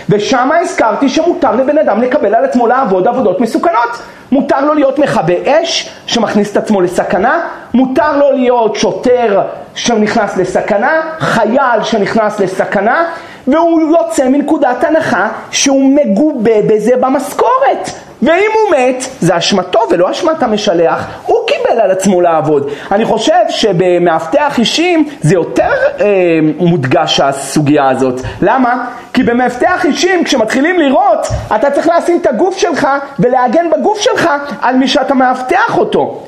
ושם 0.09 0.49
הזכרתי 0.61 1.09
שמותר 1.09 1.55
לבן 1.55 1.77
אדם 1.77 2.01
לקבל 2.01 2.35
על 2.35 2.45
עצמו 2.45 2.67
לעבוד 2.67 3.07
עבודות 3.07 3.41
מסוכנות. 3.41 3.89
מותר 4.31 4.65
לו 4.65 4.73
להיות 4.73 4.99
מכבה 4.99 5.33
אש 5.45 5.89
שמכניס 6.05 6.51
את 6.51 6.57
עצמו 6.57 6.81
לסכנה. 6.81 7.41
מותר 7.73 8.17
לו 8.17 8.31
להיות 8.31 8.75
שוטר 8.75 9.41
שנכנס 9.75 10.37
לסכנה 10.37 11.01
חייל 11.19 11.83
שנכנס 11.83 12.39
לסכנה 12.39 13.05
והוא 13.47 13.81
יוצא 13.81 14.29
מנקודת 14.29 14.83
הנחה 14.83 15.29
שהוא 15.51 15.95
מגובה 15.95 16.61
בזה 16.67 16.95
במשכורת 16.99 17.89
ואם 18.22 18.51
הוא 18.53 18.78
מת, 18.78 19.03
זה 19.20 19.38
אשמתו 19.38 19.80
ולא 19.91 20.11
אשמת 20.11 20.43
המשלח, 20.43 21.05
הוא 21.26 21.38
קיבל 21.47 21.82
על 21.82 21.91
עצמו 21.91 22.22
לעבוד. 22.22 22.70
אני 22.91 23.05
חושב 23.05 23.43
שבמאבטח 23.49 24.59
אישים 24.59 25.09
זה 25.22 25.34
יותר 25.34 25.72
אה, 25.99 26.39
מודגש 26.57 27.20
הסוגיה 27.20 27.89
הזאת. 27.89 28.22
למה? 28.41 28.86
כי 29.13 29.24
במאבטח 29.24 29.86
אישים 29.86 30.24
כשמתחילים 30.24 30.80
לראות, 30.80 31.28
אתה 31.55 31.72
צריך 31.72 31.89
לשים 31.97 32.20
את 32.22 32.28
הגוף 32.28 32.57
שלך 32.57 32.88
ולהגן 33.20 33.65
בגוף 33.78 33.99
שלך 33.99 34.30
על 34.61 34.76
מי 34.76 34.88
שאתה 34.88 35.13
מאבטח 35.13 35.78
אותו. 35.78 36.24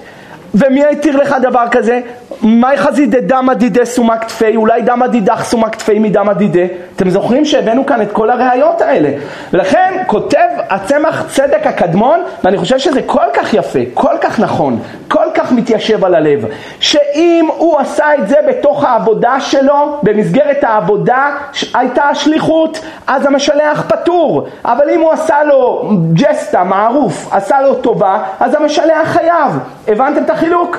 ומי 0.56 0.86
התיר 0.86 1.18
לך 1.18 1.36
דבר 1.42 1.64
כזה? 1.72 2.00
מאי 2.44 2.78
חזידה 2.78 3.20
דמא 3.22 3.54
דידה 3.54 3.86
סומק 3.86 4.24
תפי, 4.24 4.56
אולי 4.56 4.82
דמא 4.82 5.08
דידך 5.08 5.44
סומק 5.44 5.76
תפי 5.76 6.00
מדמא 6.00 6.34
דידה. 6.34 6.62
אתם 6.96 7.10
זוכרים 7.10 7.46
שהבאנו 7.46 7.86
כאן 7.86 8.02
את 8.02 8.12
כל 8.12 8.30
הראיות 8.30 8.82
האלה. 8.82 9.10
ולכן 9.54 10.04
כותב 10.08 10.48
הצמח 10.70 11.26
צדק 11.28 11.68
הקדמון, 11.68 12.20
ואני 12.44 12.58
חושב 12.58 12.78
שזה 12.78 13.02
כל 13.06 13.26
כך 13.34 13.54
יפה, 13.54 13.80
כל 13.94 14.16
כך 14.22 14.40
נכון, 14.40 14.80
כל 15.08 15.26
כך 15.34 15.52
מתיישב 15.52 16.06
על 16.06 16.16
הלב, 16.16 16.46
שאם 16.80 17.48
הוא 17.58 17.80
עשה 17.80 18.06
את 18.20 18.28
זה 18.28 18.36
בתוך 18.48 18.84
העבודה 18.84 19.40
שלו, 19.40 20.00
במסגרת 20.04 20.64
העבודה 20.64 21.30
הייתה 21.74 22.04
השליחות, 22.04 22.80
אז 23.08 23.26
המשלח 23.26 23.84
פטור. 23.88 24.48
אבל 24.66 24.90
אם 24.90 25.02
הוא 25.02 25.12
עשה 25.12 25.44
לו 25.44 25.90
ג'סטה, 26.14 26.64
מערוף, 26.64 27.28
עשה 27.32 27.62
לו 27.62 27.76
טובה, 27.76 28.24
אז 28.40 28.56
המשלח 28.56 29.08
חייב. 29.08 29.60
הבנתם 29.88 30.24
את 30.24 30.30
החילוק? 30.30 30.78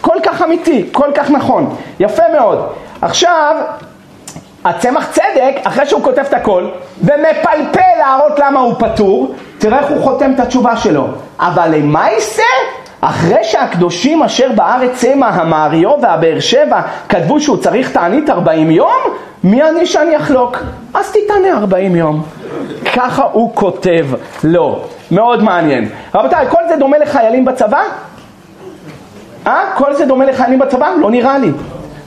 כל 0.00 0.16
כך 0.22 0.42
אמיתי, 0.42 0.88
כל 0.92 1.08
כך 1.14 1.30
נכון, 1.30 1.76
יפה 2.00 2.22
מאוד. 2.36 2.68
עכשיו, 3.02 3.56
הצמח 4.64 5.10
צדק, 5.10 5.54
אחרי 5.64 5.86
שהוא 5.86 6.02
כותב 6.02 6.22
את 6.28 6.34
הכל, 6.34 6.68
ומפלפל 7.00 7.98
להראות 7.98 8.38
למה 8.38 8.60
הוא 8.60 8.74
פטור, 8.78 9.34
תראה 9.58 9.78
איך 9.78 9.88
הוא 9.88 10.02
חותם 10.02 10.32
את 10.34 10.40
התשובה 10.40 10.76
שלו. 10.76 11.06
אבל 11.38 11.74
למה 11.74 12.10
יישא? 12.10 12.42
אחרי 13.00 13.44
שהקדושים 13.44 14.22
אשר 14.22 14.48
בארץ 14.54 15.04
המה 15.04 15.28
המאריו 15.28 15.92
והבאר 16.02 16.40
שבע 16.40 16.80
כתבו 17.08 17.40
שהוא 17.40 17.56
צריך 17.56 17.92
תענית 17.92 18.30
40 18.30 18.70
יום, 18.70 18.96
מי 19.44 19.62
אני 19.62 19.86
שאני 19.86 20.16
אחלוק? 20.16 20.56
אז 20.94 21.12
תתענה 21.12 21.58
40 21.58 21.96
יום. 21.96 22.22
ככה 22.94 23.22
הוא 23.32 23.54
כותב 23.54 24.06
לו. 24.44 24.80
מאוד 25.10 25.42
מעניין. 25.42 25.88
רבותיי, 26.14 26.46
כל 26.50 26.60
זה 26.68 26.76
דומה 26.76 26.98
לחיילים 26.98 27.44
בצבא? 27.44 27.82
אה? 29.48 29.60
כל 29.74 29.94
זה 29.94 30.04
דומה 30.04 30.24
לחיילים 30.24 30.58
בצבא? 30.58 30.90
לא 31.00 31.10
נראה 31.10 31.38
לי. 31.38 31.50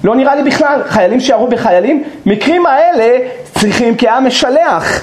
לא 0.03 0.15
נראה 0.15 0.35
לי 0.35 0.43
בכלל. 0.43 0.81
חיילים 0.87 1.19
שירו 1.19 1.47
בחיילים, 1.47 2.03
מקרים 2.25 2.65
האלה 2.65 3.17
צריכים 3.53 3.95
כי 3.95 4.07
משלח. 4.23 5.01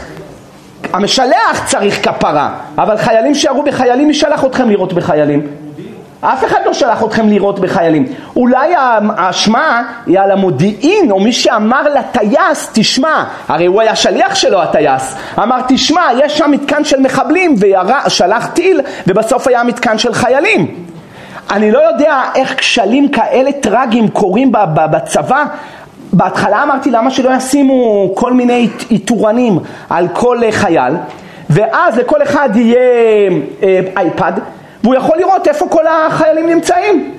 המשלח 0.93 1.65
צריך 1.67 2.09
כפרה, 2.09 2.51
אבל 2.79 2.97
חיילים 2.97 3.35
שירו 3.35 3.63
בחיילים, 3.63 4.09
מי 4.09 4.15
שלח 4.15 4.45
אתכם 4.45 4.71
לראות 4.71 4.93
בחיילים? 4.93 5.47
אף 6.21 6.45
אחד 6.45 6.59
לא 6.67 6.73
שלח 6.73 7.05
אתכם 7.05 7.29
לראות 7.29 7.59
בחיילים. 7.59 8.07
אולי 8.37 8.75
האשמה 8.77 9.83
היא 10.07 10.21
על 10.21 10.31
המודיעין, 10.31 11.11
או 11.11 11.21
מי 11.21 11.33
שאמר 11.33 11.83
לטייס, 11.95 12.71
תשמע, 12.73 13.25
הרי 13.49 13.67
הוא 13.67 13.81
היה 13.81 13.97
שליח 13.97 14.35
שלו 14.35 14.63
הטייס, 14.63 15.17
אמר 15.39 15.59
תשמע, 15.69 16.03
יש 16.19 16.39
שם 16.39 16.51
מתקן 16.51 16.85
של 16.85 17.01
מחבלים, 17.01 17.55
ושלח 18.07 18.47
טיל, 18.47 18.81
ובסוף 19.07 19.49
היה 19.49 19.63
מתקן 19.63 19.99
של 19.99 20.15
חיילים. 20.15 20.88
אני 21.51 21.71
לא 21.71 21.79
יודע 21.79 22.23
איך 22.35 22.59
כשלים 22.59 23.09
כאלה 23.09 23.53
טרגיים 23.53 24.09
קורים 24.09 24.53
בצבא. 24.75 25.45
בהתחלה 26.13 26.63
אמרתי 26.63 26.91
למה 26.91 27.11
שלא 27.11 27.31
ישימו 27.37 28.11
כל 28.15 28.33
מיני 28.33 28.69
איתורנים 28.91 29.59
על 29.91 30.09
כל 30.13 30.39
חייל, 30.51 30.95
ואז 31.51 31.99
לכל 31.99 32.23
אחד 32.23 32.49
יהיה 32.55 32.79
אה, 33.63 33.81
אייפד, 33.97 34.33
והוא 34.83 34.95
יכול 34.95 35.19
לראות 35.19 35.49
איפה 35.49 35.69
כל 35.69 35.87
החיילים 35.87 36.47
נמצאים. 36.47 37.15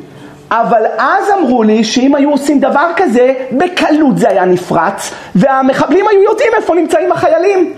אבל 0.51 0.81
אז 0.97 1.29
אמרו 1.39 1.63
לי 1.63 1.83
שאם 1.83 2.15
היו 2.15 2.31
עושים 2.31 2.59
דבר 2.59 2.87
כזה, 2.95 3.33
בקלות 3.51 4.17
זה 4.17 4.29
היה 4.29 4.45
נפרץ, 4.45 5.13
והמחבלים 5.35 6.07
היו 6.07 6.23
יודעים 6.23 6.51
איפה 6.57 6.75
נמצאים 6.75 7.11
החיילים. 7.11 7.73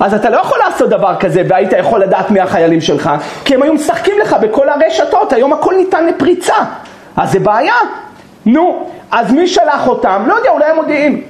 אז 0.00 0.14
אתה 0.14 0.30
לא 0.30 0.36
יכול 0.36 0.58
לעשות 0.66 0.90
דבר 0.90 1.16
כזה 1.20 1.42
והיית 1.48 1.72
יכול 1.72 2.00
לדעת 2.00 2.30
מי 2.30 2.40
החיילים 2.40 2.80
שלך, 2.80 3.10
כי 3.44 3.54
הם 3.54 3.62
היו 3.62 3.74
משחקים 3.74 4.14
לך 4.22 4.36
בכל 4.40 4.68
הרשתות, 4.68 5.32
היום 5.32 5.52
הכל 5.52 5.74
ניתן 5.76 6.06
לפריצה. 6.06 6.54
אז 7.16 7.32
זה 7.32 7.38
בעיה. 7.38 7.74
נו, 8.46 8.86
אז 9.10 9.32
מי 9.32 9.48
שלח 9.48 9.88
אותם? 9.88 10.22
לא 10.26 10.34
יודע, 10.34 10.50
אולי 10.50 10.70
המודיעין. 10.70 11.22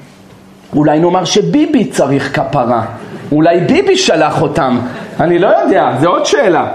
אולי 0.77 0.99
נאמר 0.99 1.25
שביבי 1.25 1.85
צריך 1.85 2.37
כפרה. 2.37 2.83
אולי 3.33 3.61
ביבי 3.61 3.97
שלח 3.97 4.43
אותם. 4.43 4.79
אני 5.21 5.39
לא 5.39 5.47
יודע, 5.47 5.91
זו 6.01 6.09
עוד 6.09 6.27
שאלה. 6.27 6.67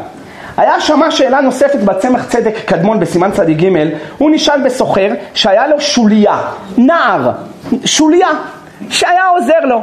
היה 0.58 0.82
שמה 0.82 1.12
שאלה 1.12 1.42
נוספת 1.42 1.80
בצמח 1.80 2.26
צדק 2.26 2.56
קדמון 2.66 3.00
בסימן 3.00 3.32
צדיק 3.32 3.58
ג', 3.58 3.90
הוא 4.18 4.32
נשאל 4.32 4.62
בסוחר 4.62 5.10
שהיה 5.34 5.68
לו 5.68 5.82
שוליה, 5.82 6.38
נער, 6.78 7.32
שוליה, 7.86 8.28
שהיה 8.90 9.28
עוזר 9.28 9.60
לו. 9.64 9.82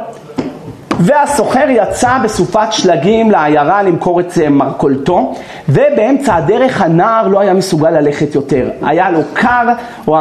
והסוחר 1.01 1.65
יצא 1.69 2.17
בסופת 2.23 2.67
שלגים 2.71 3.31
לעיירה 3.31 3.83
למכור 3.83 4.19
את 4.19 4.33
אה, 4.41 4.49
מרכולתו 4.49 5.33
ובאמצע 5.69 6.35
הדרך 6.35 6.81
הנער 6.81 7.27
לא 7.27 7.39
היה 7.39 7.53
מסוגל 7.53 7.89
ללכת 7.89 8.35
יותר. 8.35 8.69
היה 8.81 9.11
לו 9.11 9.19
קר, 9.33 9.67
הוא 10.05 10.19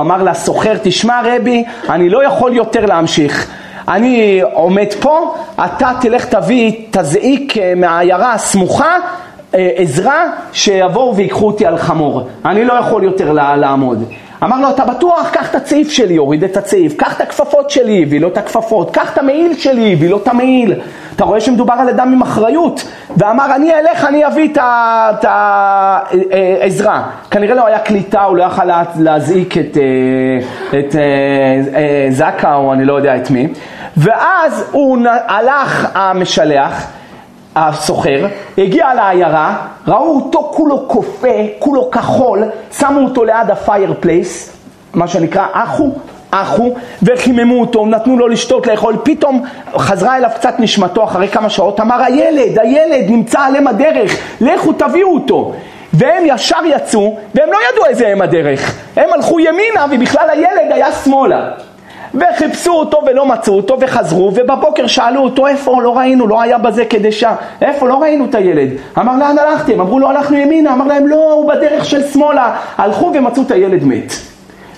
אמר, 0.00 0.22
לסוחר, 0.22 0.76
תשמע 0.82 1.20
רבי, 1.24 1.64
אני 1.88 2.08
לא 2.08 2.24
יכול 2.24 2.56
יותר 2.56 2.86
להמשיך. 2.86 3.50
אני 3.88 4.40
עומד 4.52 4.92
פה, 5.00 5.34
אתה 5.64 5.92
תלך 6.00 6.24
תביא, 6.24 6.72
תזעיק 6.90 7.58
אה, 7.58 7.72
מהעיירה 7.76 8.32
הסמוכה 8.32 8.96
אה, 9.54 9.70
עזרה 9.76 10.24
שיבואו 10.52 11.16
ויקחו 11.16 11.46
אותי 11.46 11.66
על 11.66 11.78
חמור. 11.78 12.28
אני 12.44 12.64
לא 12.64 12.72
יכול 12.72 13.04
יותר 13.04 13.32
לעמוד. 13.32 14.04
אמר 14.44 14.60
לו, 14.60 14.70
אתה 14.70 14.84
בטוח? 14.84 15.30
קח 15.32 15.50
את 15.50 15.54
הצעיף 15.54 15.90
שלי, 15.90 16.16
הוריד 16.16 16.44
את 16.44 16.56
הצעיף, 16.56 16.96
קח 16.96 17.16
את 17.16 17.20
הכפפות 17.20 17.70
שלי, 17.70 18.02
הביא 18.02 18.20
לו 18.20 18.28
את 18.28 18.38
הכפפות, 18.38 18.90
קח 18.90 19.12
את 19.12 19.18
המעיל 19.18 19.54
שלי, 19.54 19.92
הביא 19.92 20.10
לו 20.10 20.16
את 20.16 20.28
המעיל. 20.28 20.74
אתה 21.16 21.24
רואה 21.24 21.40
שמדובר 21.40 21.74
על 21.74 21.88
אדם 21.88 22.12
עם 22.12 22.22
אחריות, 22.22 22.84
ואמר, 23.16 23.54
אני 23.54 23.70
אלך, 23.74 24.04
אני 24.04 24.26
אביא 24.26 24.48
את 24.52 25.24
העזרה. 25.24 27.02
כנראה 27.30 27.54
לא 27.54 27.66
היה 27.66 27.78
קליטה, 27.78 28.22
הוא 28.22 28.36
לא 28.36 28.44
יכל 28.44 28.64
להזעיק 28.98 29.58
את, 29.58 29.76
אה, 29.76 30.78
את 30.78 30.96
אה, 30.96 32.06
זקה 32.10 32.54
או 32.54 32.72
אני 32.72 32.84
לא 32.84 32.94
יודע 32.94 33.16
את 33.16 33.30
מי. 33.30 33.48
ואז 33.96 34.64
הוא 34.72 34.98
הלך 35.06 35.88
המשלח, 35.94 36.86
הסוחר, 37.56 38.26
הגיע 38.58 38.94
לעיירה, 38.94 39.56
ראו 39.88 40.16
אותו 40.16 40.50
כולו 40.54 40.86
קפוא, 40.86 41.36
כולו 41.58 41.90
כחול, 41.90 42.44
שמו 42.78 43.00
אותו 43.00 43.24
ליד 43.24 43.50
ה 43.50 43.94
fireplace, 44.00 44.56
מה 44.94 45.08
שנקרא 45.08 45.46
אח, 45.52 45.90
אחו, 46.30 46.70
וחיממו 47.02 47.60
אותו, 47.60 47.86
נתנו 47.86 48.18
לו 48.18 48.28
לשתות, 48.28 48.66
לאכול, 48.66 48.96
פתאום 49.02 49.44
חזרה 49.76 50.16
אליו 50.16 50.30
קצת 50.34 50.54
נשמתו 50.58 51.04
אחרי 51.04 51.28
כמה 51.28 51.50
שעות, 51.50 51.80
אמר 51.80 52.02
הילד, 52.02 52.58
הילד 52.58 53.10
נמצא 53.10 53.40
על 53.40 53.56
אם 53.56 53.66
הדרך, 53.66 54.16
לכו 54.40 54.72
תביאו 54.72 55.14
אותו. 55.14 55.52
והם 55.92 56.24
ישר 56.26 56.58
יצאו, 56.64 57.18
והם 57.34 57.48
לא 57.52 57.58
ידעו 57.72 57.86
איזה 57.86 58.12
אם 58.12 58.22
הדרך, 58.22 58.80
הם 58.96 59.12
הלכו 59.12 59.40
ימינה 59.40 59.86
ובכלל 59.90 60.30
הילד 60.30 60.72
היה 60.72 60.92
שמאלה. 60.92 61.50
וחיפשו 62.14 62.72
אותו 62.72 63.00
ולא 63.06 63.26
מצאו 63.26 63.56
אותו 63.56 63.76
וחזרו 63.80 64.32
ובבוקר 64.34 64.86
שאלו 64.86 65.20
אותו 65.20 65.46
איפה? 65.46 65.82
לא 65.82 65.98
ראינו 65.98 66.26
לא 66.26 66.42
היה 66.42 66.58
בזה 66.58 66.84
קדשה 66.84 67.34
איפה? 67.62 67.88
לא 67.88 68.02
ראינו 68.02 68.24
את 68.24 68.34
הילד. 68.34 68.68
אמר 68.98 69.16
לאן 69.16 69.38
הלכתם 69.38 69.80
אמרו 69.80 69.98
לו 69.98 70.08
הלכנו 70.08 70.36
ימינה. 70.36 70.72
אמר 70.72 70.86
להם 70.86 71.06
לא 71.06 71.32
הוא 71.32 71.52
בדרך 71.52 71.84
של 71.84 72.02
שמאלה. 72.02 72.56
הלכו 72.78 73.12
ומצאו 73.14 73.42
את 73.42 73.50
הילד 73.50 73.84
מת. 73.84 74.12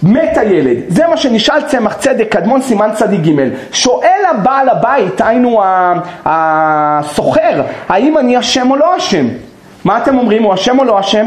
מת 0.02 0.38
הילד. 0.38 0.76
זה 0.88 1.06
מה 1.06 1.16
שנשאל 1.16 1.62
צמח 1.62 1.94
צדק 1.94 2.28
קדמון 2.30 2.62
סימן 2.62 2.90
צדיק 2.92 3.20
ג' 3.20 3.48
שואל 3.72 4.22
הבעל 4.30 4.68
הבית 4.68 5.20
היינו 5.20 5.60
הסוחר 6.24 7.62
האם 7.88 8.18
אני 8.18 8.38
אשם 8.38 8.70
או 8.70 8.76
לא 8.76 8.96
אשם 8.96 9.26
מה 9.84 9.98
אתם 9.98 10.18
אומרים? 10.18 10.42
הוא 10.42 10.54
אשם 10.54 10.78
או 10.78 10.84
לא 10.84 11.00
אשם 11.00 11.26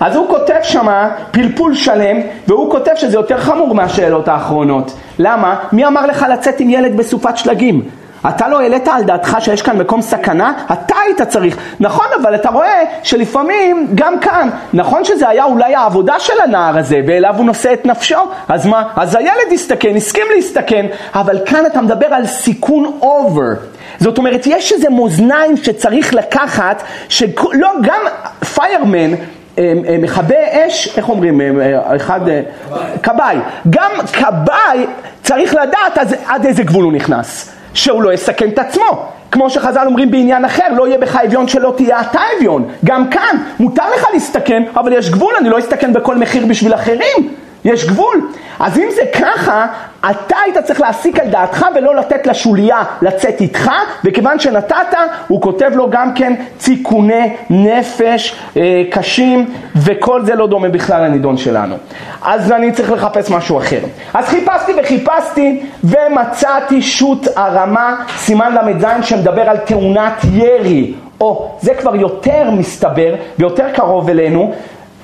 אז 0.00 0.16
הוא 0.16 0.28
כותב 0.28 0.58
שמה 0.62 1.10
פלפול 1.30 1.74
שלם, 1.74 2.16
והוא 2.48 2.70
כותב 2.70 2.92
שזה 2.96 3.16
יותר 3.16 3.38
חמור 3.38 3.74
מהשאלות 3.74 4.28
האחרונות. 4.28 4.92
למה? 5.18 5.56
מי 5.72 5.86
אמר 5.86 6.06
לך 6.06 6.26
לצאת 6.32 6.60
עם 6.60 6.70
ילד 6.70 6.96
בסופת 6.96 7.36
שלגים? 7.36 7.82
אתה 8.28 8.48
לא 8.48 8.60
העלית 8.60 8.88
על 8.88 9.02
דעתך 9.02 9.36
שיש 9.40 9.62
כאן 9.62 9.78
מקום 9.78 10.02
סכנה? 10.02 10.52
אתה 10.72 10.94
היית 11.06 11.22
צריך. 11.22 11.56
נכון, 11.80 12.06
אבל 12.22 12.34
אתה 12.34 12.50
רואה 12.50 12.82
שלפעמים, 13.02 13.86
גם 13.94 14.20
כאן, 14.20 14.48
נכון 14.72 15.04
שזה 15.04 15.28
היה 15.28 15.44
אולי 15.44 15.74
העבודה 15.74 16.20
של 16.20 16.32
הנער 16.44 16.78
הזה, 16.78 17.00
ואליו 17.06 17.34
הוא 17.36 17.46
נושא 17.46 17.72
את 17.72 17.86
נפשו, 17.86 18.18
אז 18.48 18.66
מה? 18.66 18.82
אז 18.96 19.14
הילד 19.14 19.52
הסתכן, 19.52 19.96
הסכים 19.96 20.26
להסתכן, 20.34 20.86
אבל 21.14 21.38
כאן 21.46 21.66
אתה 21.66 21.80
מדבר 21.80 22.06
על 22.06 22.26
סיכון 22.26 22.98
over. 23.02 23.52
זאת 23.98 24.18
אומרת, 24.18 24.46
יש 24.46 24.72
איזה 24.72 24.90
מאזניים 24.90 25.56
שצריך 25.56 26.14
לקחת, 26.14 26.82
שלא, 27.08 27.68
גם 27.82 28.00
fireman, 28.54 29.14
מכבה 29.98 30.34
אש, 30.50 30.98
איך 30.98 31.08
אומרים, 31.08 31.40
אה, 31.60 31.96
אחד, 31.96 32.20
כבאי, 33.02 33.36
גם 33.70 33.90
כבאי 34.12 34.86
צריך 35.22 35.54
לדעת 35.54 35.98
עד, 35.98 36.14
עד 36.26 36.46
איזה 36.46 36.62
גבול 36.62 36.84
הוא 36.84 36.92
נכנס, 36.92 37.52
שהוא 37.74 38.02
לא 38.02 38.12
יסכן 38.12 38.48
את 38.48 38.58
עצמו, 38.58 39.06
כמו 39.32 39.50
שחז"ל 39.50 39.86
אומרים 39.86 40.10
בעניין 40.10 40.44
אחר, 40.44 40.64
לא 40.76 40.88
יהיה 40.88 40.98
בך 40.98 41.16
אביון 41.16 41.48
שלא 41.48 41.74
תהיה 41.76 42.00
אתה 42.00 42.20
אביון, 42.38 42.68
גם 42.84 43.10
כאן 43.10 43.36
מותר 43.60 43.84
לך 43.96 44.06
להסתכן, 44.12 44.62
אבל 44.76 44.92
יש 44.92 45.10
גבול, 45.10 45.34
אני 45.40 45.48
לא 45.48 45.58
אסתכן 45.58 45.92
בכל 45.92 46.16
מחיר 46.16 46.46
בשביל 46.46 46.74
אחרים, 46.74 47.34
יש 47.64 47.86
גבול. 47.86 48.28
אז 48.60 48.78
אם 48.78 48.88
זה 48.94 49.02
ככה, 49.20 49.66
אתה 50.10 50.36
היית 50.44 50.58
צריך 50.58 50.80
להסיק 50.80 51.18
על 51.18 51.28
דעתך 51.28 51.66
ולא 51.74 51.96
לתת 51.96 52.26
לשוליה 52.26 52.82
לצאת 53.02 53.40
איתך, 53.40 53.70
וכיוון 54.04 54.38
שנתת, 54.38 54.96
הוא 55.28 55.42
כותב 55.42 55.70
לו 55.74 55.90
גם 55.90 56.14
כן 56.14 56.34
ציכוני 56.58 57.36
נפש 57.50 58.34
אה, 58.56 58.82
קשים, 58.90 59.50
וכל 59.76 60.24
זה 60.24 60.34
לא 60.34 60.46
דומה 60.46 60.68
בכלל 60.68 61.02
לנידון 61.02 61.36
שלנו. 61.36 61.76
אז 62.22 62.52
אני 62.52 62.72
צריך 62.72 62.92
לחפש 62.92 63.30
משהו 63.30 63.58
אחר. 63.58 63.80
אז 64.14 64.28
חיפשתי 64.28 64.72
וחיפשתי, 64.78 65.62
ומצאתי 65.84 66.82
שו"ת 66.82 67.28
הרמה, 67.36 68.04
סימן 68.16 68.54
ל"ז, 68.54 68.84
שמדבר 69.02 69.50
על 69.50 69.56
תאונת 69.56 70.24
ירי. 70.32 70.94
או, 71.20 71.50
זה 71.60 71.74
כבר 71.74 71.96
יותר 71.96 72.50
מסתבר 72.50 73.14
ויותר 73.38 73.66
קרוב 73.74 74.08
אלינו, 74.08 74.52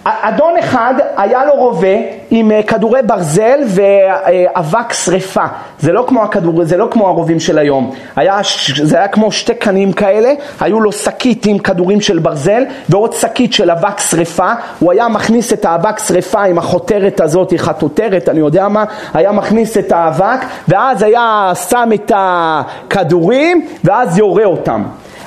אדון 0.06 0.56
אחד 0.58 0.94
היה 1.16 1.44
לו 1.44 1.54
רובה 1.54 1.96
עם 2.30 2.52
אה, 2.52 2.62
כדורי 2.62 3.02
ברזל 3.02 3.58
ואבק 3.66 4.92
שריפה. 4.92 5.44
זה 5.80 5.92
לא 5.92 6.04
כמו, 6.08 6.22
הכדור, 6.22 6.64
זה 6.64 6.76
לא 6.76 6.88
כמו 6.90 7.08
הרובים 7.08 7.40
של 7.40 7.58
היום. 7.58 7.94
היה, 8.16 8.40
זה 8.82 8.96
היה 8.96 9.08
כמו 9.08 9.32
שתי 9.32 9.54
קנים 9.54 9.92
כאלה, 9.92 10.32
היו 10.60 10.80
לו 10.80 10.92
שקית 10.92 11.46
עם 11.46 11.58
כדורים 11.58 12.00
של 12.00 12.18
ברזל 12.18 12.64
ועוד 12.88 13.12
שקית 13.12 13.52
של 13.52 13.70
אבק 13.70 14.00
שריפה. 14.00 14.52
הוא 14.78 14.92
היה 14.92 15.08
מכניס 15.08 15.52
את 15.52 15.64
האבק 15.64 15.98
שריפה 15.98 16.42
עם 16.42 16.58
החותרת 16.58 17.20
הזאת, 17.20 17.54
חטוטרת, 17.56 18.28
אני 18.28 18.38
יודע 18.38 18.68
מה, 18.68 18.84
היה 19.14 19.32
מכניס 19.32 19.78
את 19.78 19.92
האבק 19.92 20.44
ואז 20.68 21.02
היה 21.02 21.52
שם 21.68 21.88
את 21.94 22.12
הכדורים 22.14 23.66
ואז 23.84 24.18
יורה 24.18 24.44
אותם. 24.44 24.82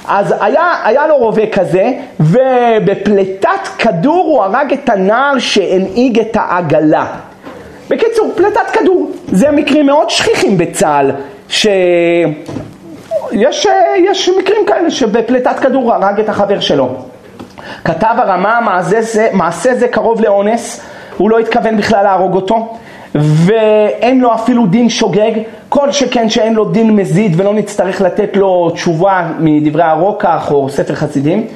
אז 0.09 0.35
היה, 0.39 0.73
היה 0.83 1.07
לו 1.07 1.17
רובה 1.17 1.47
כזה, 1.47 1.91
ובפליטת 2.19 3.67
כדור 3.77 4.25
הוא 4.25 4.43
הרג 4.43 4.73
את 4.73 4.89
הנער 4.89 5.39
שהנהיג 5.39 6.19
את 6.19 6.37
העגלה. 6.39 7.05
בקיצור, 7.89 8.31
פליטת 8.35 8.69
כדור. 8.73 9.11
זה 9.31 9.51
מקרים 9.51 9.85
מאוד 9.85 10.09
שכיחים 10.09 10.57
בצה"ל, 10.57 11.11
שיש 11.49 11.87
יש 13.97 14.29
מקרים 14.29 14.65
כאלה 14.67 14.91
שבפליטת 14.91 15.59
כדור 15.59 15.93
הרג 15.93 16.19
את 16.19 16.29
החבר 16.29 16.59
שלו. 16.59 16.89
כתב 17.85 18.15
הרמה, 18.17 18.59
מעשה 18.61 19.01
זה, 19.01 19.29
מעשה 19.33 19.75
זה 19.75 19.87
קרוב 19.87 20.21
לאונס, 20.21 20.81
הוא 21.17 21.29
לא 21.29 21.39
התכוון 21.39 21.77
בכלל 21.77 22.03
להרוג 22.03 22.35
אותו. 22.35 22.77
ואין 23.15 24.21
לו 24.21 24.33
אפילו 24.33 24.65
דין 24.65 24.89
שוגג, 24.89 25.31
כל 25.69 25.91
שכן 25.91 26.29
שאין 26.29 26.53
לו 26.53 26.65
דין 26.65 26.95
מזיד 26.95 27.33
ולא 27.37 27.53
נצטרך 27.53 28.01
לתת 28.01 28.37
לו 28.37 28.69
תשובה 28.69 29.27
מדברי 29.39 29.83
הרוקח 29.83 30.51
או 30.51 30.69
ספר 30.69 30.95
חסידים. 30.95 31.47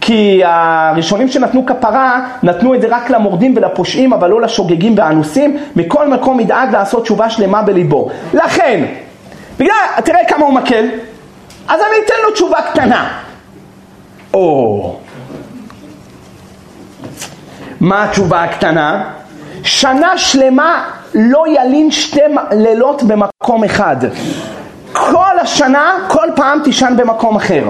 כי 0.00 0.40
הראשונים 0.44 1.28
שנתנו 1.28 1.66
כפרה, 1.66 2.26
נתנו 2.42 2.74
את 2.74 2.80
זה 2.80 2.86
רק 2.90 3.10
למורדים 3.10 3.54
ולפושעים, 3.56 4.12
אבל 4.12 4.30
לא 4.30 4.40
לשוגגים 4.40 4.94
והאנוסים. 4.98 5.56
מכל 5.76 6.08
מקום 6.08 6.40
ידאג 6.40 6.72
לעשות 6.72 7.02
תשובה 7.02 7.30
שלמה 7.30 7.62
בליבו. 7.62 8.08
לכן, 8.34 8.84
בגלל, 9.58 9.74
תראה 10.04 10.24
כמה 10.28 10.44
הוא 10.44 10.54
מקל, 10.54 10.88
אז 11.68 11.80
אני 11.80 12.04
אתן 12.04 12.14
לו 12.26 12.30
תשובה 12.32 12.58
קטנה. 12.72 13.08
או... 14.34 14.96
מה 17.80 18.04
התשובה 18.04 18.42
הקטנה? 18.42 19.04
שנה 19.66 20.18
שלמה 20.18 20.84
לא 21.14 21.44
ילין 21.48 21.90
שתי 21.90 22.20
לילות 22.52 23.02
במקום 23.02 23.64
אחד. 23.64 23.96
כל 24.92 25.38
השנה, 25.40 25.92
כל 26.08 26.28
פעם 26.36 26.60
תישן 26.64 26.94
במקום 26.96 27.36
אחר. 27.36 27.62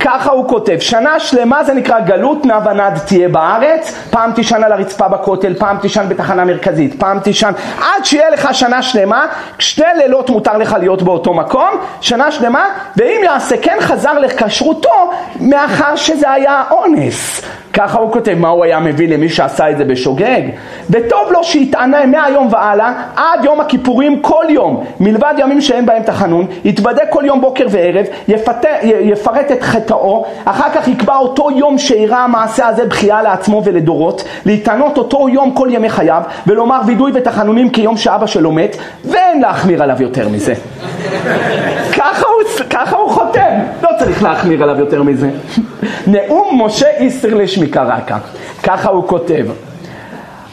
ככה 0.00 0.30
הוא 0.30 0.48
כותב, 0.48 0.78
שנה 0.80 1.20
שלמה 1.20 1.64
זה 1.64 1.74
נקרא 1.74 2.00
גלות 2.00 2.46
נע 2.46 2.58
ונד 2.64 2.98
תהיה 3.06 3.28
בארץ, 3.28 3.94
פעם 4.10 4.32
תישן 4.32 4.64
על 4.64 4.72
הרצפה 4.72 5.08
בכותל, 5.08 5.54
פעם 5.54 5.78
תישן 5.78 6.04
בתחנה 6.08 6.44
מרכזית, 6.44 7.00
פעם 7.00 7.20
תישן, 7.20 7.52
עד 7.80 8.04
שיהיה 8.04 8.30
לך 8.30 8.54
שנה 8.54 8.82
שלמה, 8.82 9.26
שתי 9.58 9.82
לילות 9.96 10.30
מותר 10.30 10.56
לך 10.56 10.76
להיות 10.80 11.02
באותו 11.02 11.34
מקום, 11.34 11.70
שנה 12.00 12.32
שלמה, 12.32 12.64
ואם 12.96 13.20
יעשה 13.24 13.56
כן 13.62 13.76
חזר 13.80 14.18
לכשרותו, 14.18 15.12
מאחר 15.40 15.96
שזה 15.96 16.30
היה 16.30 16.62
אונס. 16.70 17.42
ככה 17.74 17.98
הוא 17.98 18.12
כותב, 18.12 18.34
מה 18.38 18.48
הוא 18.48 18.64
היה 18.64 18.80
מביא 18.80 19.08
למי 19.08 19.28
שעשה 19.28 19.70
את 19.70 19.78
זה 19.78 19.84
בשוגג? 19.84 20.42
וטוב 20.90 21.32
לו 21.32 21.44
שיתענה 21.44 22.06
מהיום 22.06 22.48
והלאה 22.50 22.92
עד 23.16 23.44
יום 23.44 23.60
הכיפורים 23.60 24.22
כל 24.22 24.44
יום, 24.48 24.84
מלבד 25.00 25.34
ימים 25.38 25.60
שאין 25.60 25.86
בהם 25.86 26.02
תחנון, 26.02 26.46
יתוודה 26.64 27.06
כל 27.10 27.22
יום 27.26 27.40
בוקר 27.40 27.66
וערב, 27.70 28.06
יפת... 28.28 28.66
יפרט 28.82 29.52
את 29.52 29.62
חטאו, 29.62 30.24
אחר 30.44 30.70
כך 30.74 30.88
יקבע 30.88 31.16
אותו 31.16 31.48
יום 31.50 31.78
שאירע 31.78 32.16
המעשה 32.16 32.66
הזה 32.66 32.84
בכייה 32.84 33.22
לעצמו 33.22 33.62
ולדורות, 33.64 34.24
להתענות 34.46 34.98
אותו 34.98 35.28
יום 35.28 35.54
כל 35.54 35.68
ימי 35.70 35.90
חייו, 35.90 36.22
ולומר 36.46 36.80
וידוי 36.86 37.12
ותחנונים 37.14 37.70
כיום 37.70 37.96
שאבא 37.96 38.26
שלו 38.26 38.52
מת, 38.52 38.76
ואין 39.04 39.40
להחמיר 39.40 39.82
עליו 39.82 40.02
יותר 40.02 40.28
מזה. 40.28 40.54
ככה, 41.98 42.26
הוא, 42.26 42.66
ככה 42.70 42.96
הוא 42.96 43.10
חותם, 43.10 43.58
לא 43.82 43.88
צריך 43.98 44.22
להחמיר 44.22 44.62
עליו 44.62 44.78
יותר 44.78 45.02
מזה. 45.02 45.30
נאום 46.06 46.62
משה 46.62 46.86
איסר 46.98 47.34
לשמיקרקה, 47.64 48.18
ככה 48.62 48.88
הוא 48.88 49.08
כותב. 49.08 49.46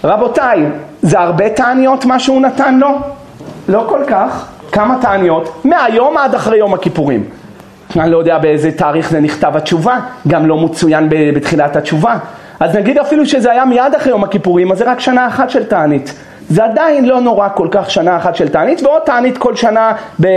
רבותיי, 0.04 0.66
זה 1.02 1.20
הרבה 1.20 1.50
תעניות 1.50 2.06
מה 2.06 2.20
שהוא 2.20 2.42
נתן 2.42 2.80
לו? 2.80 2.90
לא 3.70 3.86
כל 3.90 4.04
כך. 4.08 4.48
כמה 4.72 4.98
תעניות? 5.02 5.62
מהיום 5.64 6.18
עד 6.18 6.36
אחרי 6.36 6.58
יום 6.58 6.74
הכיפורים. 6.74 7.24
אני 8.00 8.12
לא 8.12 8.18
יודע 8.18 8.38
באיזה 8.38 8.72
תאריך 8.72 9.10
זה 9.10 9.20
נכתב 9.20 9.58
התשובה, 9.58 10.00
גם 10.28 10.46
לא 10.46 10.58
מצוין 10.58 11.08
בתחילת 11.10 11.76
התשובה. 11.76 12.18
אז 12.60 12.76
נגיד 12.76 12.98
אפילו 12.98 13.26
שזה 13.26 13.52
היה 13.52 13.66
מיד 13.66 13.96
אחרי 13.98 14.12
יום 14.12 14.24
הכיפורים, 14.24 14.72
אז 14.72 14.78
זה 14.78 14.92
רק 14.92 15.00
שנה 15.00 15.28
אחת 15.28 15.50
של 15.50 15.64
תענית. 15.64 16.14
זה 16.52 16.64
עדיין 16.64 17.06
לא 17.06 17.22
נורא 17.22 17.48
כל 17.56 17.68
כך 17.72 17.92
שנה 17.92 18.18
אחת 18.18 18.36
של 18.36 18.50
תענית, 18.50 18.84
ועוד 18.84 19.02
תענית 19.06 19.38
כל 19.38 19.56
שנה, 19.56 19.92
ב... 20.22 20.28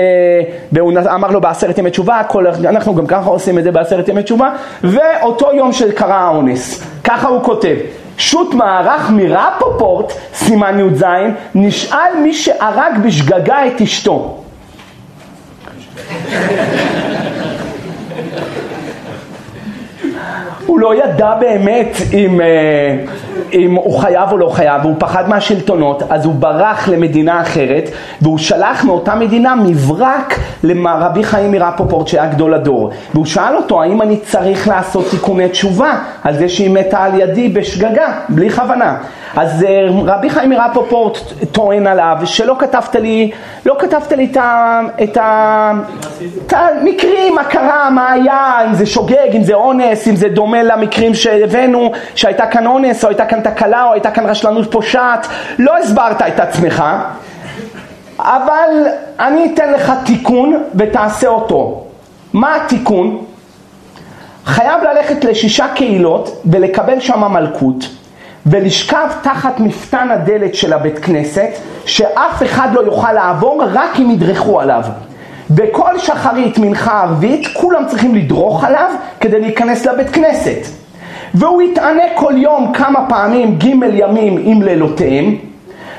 ב... 0.73 0.79
אמר 1.15 1.31
לו 1.31 1.41
בעשרת 1.41 1.79
ימי 1.79 1.91
תשובה, 1.91 2.23
כל... 2.29 2.47
אנחנו 2.47 2.95
גם 2.95 3.07
ככה 3.07 3.31
עושים 3.31 3.59
את 3.59 3.65
זה 3.65 3.71
בעשרת 3.71 4.09
ימי 4.09 4.23
תשובה, 4.23 4.51
ואותו 4.85 5.53
יום 5.53 5.73
שקרה 5.73 6.17
האונס, 6.17 6.85
ככה 7.05 7.29
הוא 7.29 7.43
כותב. 7.43 7.77
שו"ת 8.19 8.55
מערך 8.55 9.11
מרפופורט, 9.11 10.13
סימן 10.35 10.81
י"ז, 10.81 11.05
נשאל 11.55 12.19
מי 12.23 12.33
שהרג 12.35 12.99
בשגגה 13.05 13.67
את 13.67 13.81
אשתו. 13.81 14.41
לא 20.85 20.95
ידע 20.95 21.35
באמת 21.41 21.97
אם, 22.13 22.41
אה, 22.41 22.97
אם 23.53 23.75
הוא 23.75 23.99
חייב 23.99 24.33
או 24.33 24.39
לא 24.39 24.49
חייב, 24.49 24.85
והוא 24.85 24.95
פחד 24.99 25.29
מהשלטונות, 25.29 26.03
אז 26.11 26.25
הוא 26.25 26.35
ברח 26.35 26.89
למדינה 26.89 27.41
אחרת, 27.41 27.91
והוא 28.23 28.39
שלח 28.39 28.85
מאותה 28.85 29.15
מדינה 29.15 29.55
מברק 29.55 30.39
לרבי 30.63 31.25
חיים 31.25 31.53
מרפופורט 31.53 32.09
שהיה 32.09 32.27
גדול 32.27 32.55
הדור. 32.55 32.91
והוא 33.15 33.27
שאל 33.27 33.57
אותו, 33.57 33.83
האם 33.83 34.03
אני 34.03 34.17
צריך 34.17 34.69
לעשות 34.69 35.05
תיקוני 35.11 35.49
תשובה 35.49 35.93
על 36.25 36.35
זה 36.35 36.49
שהיא 36.49 36.71
מתה 36.71 37.05
על 37.05 37.21
ידי 37.21 37.49
בשגגה, 37.49 38.13
בלי 38.29 38.51
כוונה. 38.51 38.97
אז 39.37 39.65
אה, 39.65 39.87
רבי 40.05 40.31
חיים 40.31 40.51
מרפופורט 40.51 41.19
טוען 41.53 41.87
עליו 41.87 42.17
שלא 42.25 42.57
כתבת 42.59 42.95
לי, 42.97 43.31
לא 43.67 43.77
כתבת 43.79 44.13
לי 44.13 44.29
את, 44.33 44.37
ה, 44.37 44.81
את, 45.03 45.17
ה, 45.17 45.73
את 46.47 46.53
המקרים, 46.53 47.35
מה 47.35 47.45
קרה, 47.45 47.91
מה 47.91 48.13
היה, 48.13 48.59
אם 48.69 48.75
זה 48.75 48.87
שוגג, 48.87 49.29
אם 49.37 49.43
זה 49.43 49.55
אונס, 49.55 50.09
אם 50.09 50.17
זה 50.17 50.29
דומה 50.29 50.63
למקרים 50.77 51.15
שהבאנו, 51.15 51.93
שהייתה 52.15 52.47
כאן 52.47 52.67
אונס, 52.67 53.05
או 53.05 53.09
הייתה 53.09 53.27
כאן 53.27 53.41
תקלה, 53.41 53.85
או 53.85 53.93
הייתה 53.93 54.11
כאן 54.11 54.27
רשלנות 54.27 54.73
פושעת, 54.73 55.27
לא 55.59 55.79
הסברת 55.79 56.23
את 56.23 56.41
עצמך, 56.41 56.85
אבל 58.19 58.71
אני 59.21 59.53
אתן 59.55 59.73
לך 59.73 59.93
תיקון 60.05 60.63
ותעשה 60.75 61.29
אותו. 61.29 61.85
מה 62.33 62.57
התיקון? 62.57 63.25
חייב 64.45 64.83
ללכת 64.83 65.25
לשישה 65.25 65.67
קהילות 65.75 66.43
ולקבל 66.47 67.01
שם 67.01 67.33
מלכות. 67.33 67.85
ולשכב 68.47 69.09
תחת 69.23 69.61
מפתן 69.61 70.11
הדלת 70.11 70.55
של 70.55 70.73
הבית 70.73 70.99
כנסת, 70.99 71.49
שאף 71.87 72.43
אחד 72.43 72.69
לא 72.73 72.81
יוכל 72.81 73.13
לעבור 73.13 73.65
רק 73.73 73.91
אם 73.99 74.11
ידרכו 74.11 74.61
עליו. 74.61 74.85
בכל 75.51 75.99
שחרית 75.99 76.59
מנחה 76.59 77.03
ערבית 77.03 77.47
כולם 77.47 77.87
צריכים 77.87 78.15
לדרוך 78.15 78.65
עליו 78.65 78.91
כדי 79.21 79.41
להיכנס 79.41 79.87
לבית 79.87 80.11
כנסת. 80.11 80.67
והוא 81.35 81.63
יתענה 81.63 82.03
כל 82.15 82.33
יום 82.37 82.73
כמה 82.73 83.09
פעמים 83.09 83.59
ג' 83.59 83.65
ימים 83.93 84.39
עם 84.45 84.63
לילותיהם, 84.63 85.37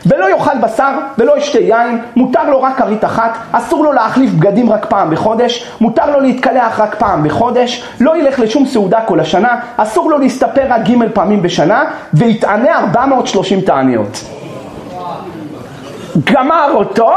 ולא 0.06 0.30
יאכל 0.30 0.58
בשר 0.62 0.92
ולא 1.18 1.38
ישתה 1.38 1.60
יין, 1.60 2.02
מותר 2.16 2.50
לו 2.50 2.62
רק 2.62 2.78
כרית 2.78 3.06
אחת, 3.06 3.38
אסור 3.52 3.84
לו 3.84 3.92
להחליף 3.94 4.32
בגדים 4.32 4.70
רק 4.70 4.86
פעם 4.86 5.10
בחודש, 5.10 5.72
מותר 5.82 6.12
לו 6.12 6.20
להתקלח 6.20 6.80
רק 6.80 6.96
פעם 6.96 7.24
בחודש, 7.24 7.84
לא 8.00 8.18
ילך 8.18 8.40
לשום 8.40 8.66
סעודה 8.66 9.02
כל 9.02 9.20
השנה, 9.20 9.60
אסור 9.78 10.12
לו 10.12 10.18
להסתפר 10.18 10.66
רק 10.70 10.82
ג' 10.90 11.12
פעמים 11.14 11.42
בשנה, 11.42 11.84
ויתענה 12.14 12.80
430 12.80 13.62
תעניות. 13.62 14.24
גמר 16.24 16.72
אותו 16.74 17.12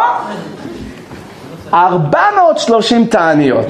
430 1.74 3.06
תעניות. 3.06 3.66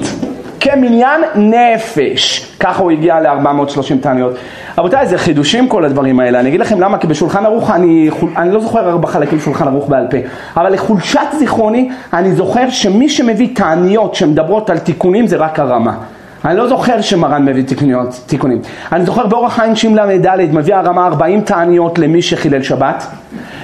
כמניין 0.60 1.20
נפש, 1.34 2.52
ככה 2.60 2.82
הוא 2.82 2.90
הגיע 2.90 3.20
ל-430 3.20 4.02
תעניות. 4.02 4.32
רבותיי, 4.78 5.06
זה 5.06 5.18
חידושים 5.18 5.68
כל 5.68 5.84
הדברים 5.84 6.20
האלה. 6.20 6.40
אני 6.40 6.48
אגיד 6.48 6.60
לכם 6.60 6.80
למה, 6.80 6.98
כי 6.98 7.06
בשולחן 7.06 7.46
ערוך, 7.46 7.70
אני, 7.70 8.10
אני 8.36 8.54
לא 8.54 8.60
זוכר 8.60 8.88
הרבה 8.88 9.06
חלקים 9.06 9.38
בשולחן 9.38 9.68
ערוך 9.68 9.88
בעל 9.88 10.06
פה, 10.10 10.16
אבל 10.56 10.72
לחולשת 10.72 11.26
זיכרוני, 11.38 11.90
אני 12.12 12.32
זוכר 12.32 12.70
שמי 12.70 13.08
שמביא 13.08 13.48
תעניות 13.54 14.14
שמדברות 14.14 14.70
על 14.70 14.78
תיקונים 14.78 15.26
זה 15.26 15.36
רק 15.36 15.58
הרמה. 15.58 15.96
אני 16.44 16.56
לא 16.56 16.68
זוכר 16.68 17.00
שמרן 17.00 17.44
מביא 17.44 17.62
תיקוניות, 17.62 18.20
תיקונים. 18.26 18.60
אני 18.92 19.04
זוכר 19.04 19.26
באורח 19.26 19.52
חיים 19.52 19.76
שמל"ד 19.76 20.52
מביא 20.52 20.74
הרמה 20.74 21.06
40 21.06 21.40
תעניות 21.40 21.98
למי 21.98 22.22
שחילל 22.22 22.62
שבת. 22.62 23.06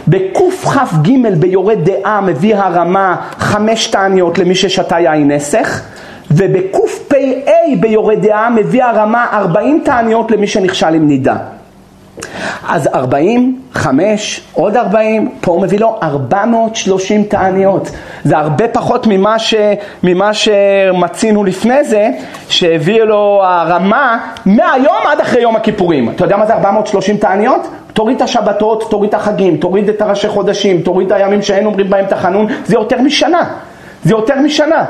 בקכ"ג 0.08 1.10
ביורד 1.38 1.78
דעה 1.84 2.20
מביא 2.20 2.56
הרמה 2.56 3.16
5 3.38 3.86
תעניות 3.86 4.38
למי 4.38 4.54
ששתה 4.54 5.00
יין 5.00 5.30
נסך. 5.30 5.82
ובקפ"א 6.30 7.80
ביורד 7.80 8.22
דעה 8.22 8.50
מביא 8.50 8.84
הרמה 8.84 9.26
40 9.32 9.82
תעניות 9.84 10.30
למי 10.30 10.46
שנכשל 10.46 10.94
עם 10.94 11.06
נידה. 11.06 11.36
אז 12.68 12.88
40, 12.94 13.60
5, 13.72 14.40
עוד 14.52 14.76
40, 14.76 15.28
פה 15.40 15.52
הוא 15.52 15.62
מביא 15.62 15.78
לו 15.78 15.98
430 16.02 17.24
תעניות. 17.24 17.90
זה 18.24 18.38
הרבה 18.38 18.68
פחות 18.68 19.06
ממה, 19.06 19.38
ש, 19.38 19.54
ממה 20.02 20.34
שמצינו 20.34 21.44
לפני 21.44 21.84
זה, 21.84 22.10
שהביא 22.48 23.02
לו 23.02 23.40
הרמה 23.44 24.18
מהיום 24.46 25.06
עד 25.06 25.20
אחרי 25.20 25.42
יום 25.42 25.56
הכיפורים. 25.56 26.10
אתה 26.10 26.24
יודע 26.24 26.36
מה 26.36 26.46
זה 26.46 26.54
430 26.54 27.16
תעניות? 27.16 27.68
תוריד 27.92 28.16
את 28.16 28.22
השבתות, 28.22 28.90
תוריד 28.90 29.08
את 29.08 29.14
החגים, 29.14 29.56
תוריד 29.56 29.88
את 29.88 30.02
הראשי 30.02 30.28
חודשים, 30.28 30.82
תוריד 30.82 31.06
את 31.06 31.12
הימים 31.12 31.42
שאין 31.42 31.66
אומרים 31.66 31.90
בהם 31.90 32.06
תחנון, 32.06 32.46
זה 32.64 32.74
יותר 32.74 33.00
משנה. 33.00 33.44
זה 34.04 34.12
יותר 34.12 34.38
משנה. 34.40 34.84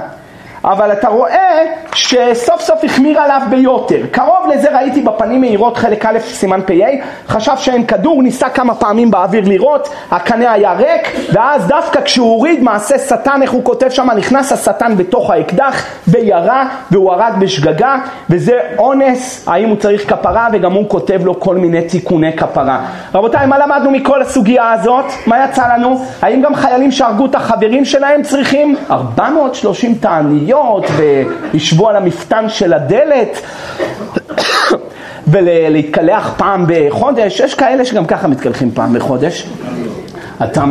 אבל 0.64 0.92
אתה 0.92 1.08
רואה 1.08 1.64
שסוף 1.94 2.60
סוף 2.60 2.84
החמיר 2.84 3.20
עליו 3.20 3.40
ביותר. 3.50 4.00
קרוב 4.10 4.46
לזה 4.54 4.76
ראיתי 4.76 5.00
בפנים 5.00 5.40
מאירות 5.40 5.76
חלק 5.76 6.06
א' 6.06 6.18
סימן 6.18 6.60
פ"א, 6.66 6.90
חשב 7.28 7.52
שאין 7.56 7.86
כדור, 7.86 8.22
ניסה 8.22 8.48
כמה 8.48 8.74
פעמים 8.74 9.10
באוויר 9.10 9.48
לירות, 9.48 9.88
הקנה 10.10 10.52
היה 10.52 10.72
ריק, 10.72 11.16
ואז 11.32 11.66
דווקא 11.66 12.00
כשהוא 12.00 12.30
הוריד 12.30 12.62
מעשה 12.62 12.98
שטן, 12.98 13.42
איך 13.42 13.50
הוא 13.50 13.64
כותב 13.64 13.88
שם, 13.88 14.10
נכנס 14.16 14.52
השטן 14.52 14.96
בתוך 14.96 15.30
האקדח 15.30 15.84
וירה, 16.08 16.68
והוא 16.90 17.12
הרג 17.12 17.32
בשגגה, 17.38 17.96
וזה 18.30 18.58
אונס, 18.78 19.48
האם 19.48 19.68
הוא 19.68 19.76
צריך 19.76 20.10
כפרה, 20.10 20.48
וגם 20.52 20.72
הוא 20.72 20.88
כותב 20.88 21.20
לו 21.24 21.40
כל 21.40 21.56
מיני 21.56 21.82
תיקוני 21.82 22.36
כפרה. 22.36 22.80
רבותיי, 23.14 23.46
מה 23.46 23.58
למדנו 23.58 23.90
מכל 23.90 24.22
הסוגיה 24.22 24.72
הזאת? 24.72 25.04
מה 25.26 25.44
יצא 25.44 25.62
לנו? 25.74 26.04
האם 26.22 26.42
גם 26.42 26.54
חיילים 26.54 26.90
שהרגו 26.90 27.26
את 27.26 27.34
החברים 27.34 27.84
שלהם 27.84 28.22
צריכים 28.22 28.76
430 28.90 29.94
תעניות? 29.94 30.53
חנויות 30.54 30.84
וישבו 31.52 31.88
על 31.88 31.96
המפתן 31.96 32.48
של 32.48 32.72
הדלת 32.72 33.40
ולהתקלח 35.26 36.34
פעם 36.36 36.64
בחודש, 36.68 37.40
יש 37.40 37.54
כאלה 37.54 37.84
שגם 37.84 38.06
ככה 38.06 38.28
מתקלחים 38.28 38.70
פעם 38.74 38.94
בחודש. 38.94 39.46
אתה, 40.44 40.64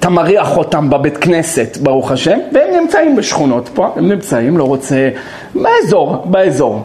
אתה 0.00 0.10
מריח 0.10 0.56
אותם 0.56 0.90
בבית 0.90 1.16
כנסת, 1.16 1.76
ברוך 1.82 2.10
השם, 2.10 2.38
והם 2.52 2.82
נמצאים 2.82 3.16
בשכונות 3.16 3.70
פה, 3.74 3.92
הם 3.96 4.08
נמצאים, 4.08 4.58
לא 4.58 4.64
רוצה, 4.64 5.08
באזור, 5.54 6.22
באזור. 6.24 6.82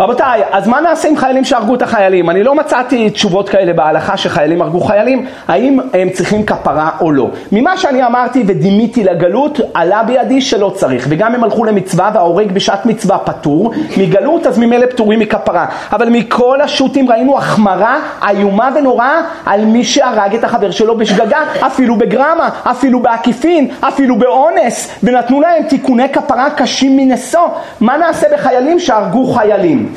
רבותיי, 0.00 0.42
אז 0.50 0.68
מה 0.68 0.80
נעשה 0.80 1.08
עם 1.08 1.16
חיילים 1.16 1.44
שהרגו 1.44 1.74
את 1.74 1.82
החיילים? 1.82 2.30
אני 2.30 2.42
לא 2.42 2.54
מצאתי 2.54 3.10
תשובות 3.10 3.48
כאלה 3.48 3.72
בהלכה 3.72 4.16
שחיילים 4.16 4.62
הרגו 4.62 4.80
חיילים, 4.80 5.26
האם 5.48 5.80
הם 5.94 6.10
צריכים 6.10 6.46
כפרה 6.46 6.90
או 7.00 7.12
לא. 7.12 7.30
ממה 7.52 7.76
שאני 7.76 8.06
אמרתי 8.06 8.44
ודימיתי 8.46 9.04
לגלות, 9.04 9.60
עלה 9.74 10.02
בידי 10.02 10.40
שלא 10.40 10.72
צריך, 10.74 11.06
וגם 11.08 11.34
הם 11.34 11.44
הלכו 11.44 11.64
למצווה 11.64 12.10
וההורג 12.14 12.52
בשעת 12.52 12.86
מצווה 12.86 13.18
פטור, 13.18 13.72
מגלות 13.96 14.46
אז 14.46 14.58
ממילא 14.58 14.86
פטורים 14.86 15.18
מכפרה. 15.18 15.66
אבל 15.92 16.08
מכל 16.08 16.60
השו"תים 16.60 17.10
ראינו 17.10 17.38
החמרה 17.38 17.98
איומה 18.28 18.70
ונוראה 18.74 19.20
על 19.46 19.64
מי 19.64 19.84
שהרג 19.84 20.34
את 20.34 20.44
החבר 20.44 20.70
שלו 20.70 20.98
בשגגה, 20.98 21.38
אפילו 21.60 21.96
בגרמה, 21.96 22.48
אפילו 22.62 23.00
בעקיפין, 23.00 23.68
אפילו 23.80 24.16
באונס, 24.16 24.98
ונתנו 25.02 25.40
להם 25.40 25.62
תיקוני 25.62 26.08
כפרה 26.08 26.50
קשים 26.50 26.96
מנשוא. 26.96 27.48
מה 27.80 27.96
נעשה 27.96 28.26
בחיילים 28.34 28.78
שהרגו 28.78 29.32
חיילים? 29.32 29.89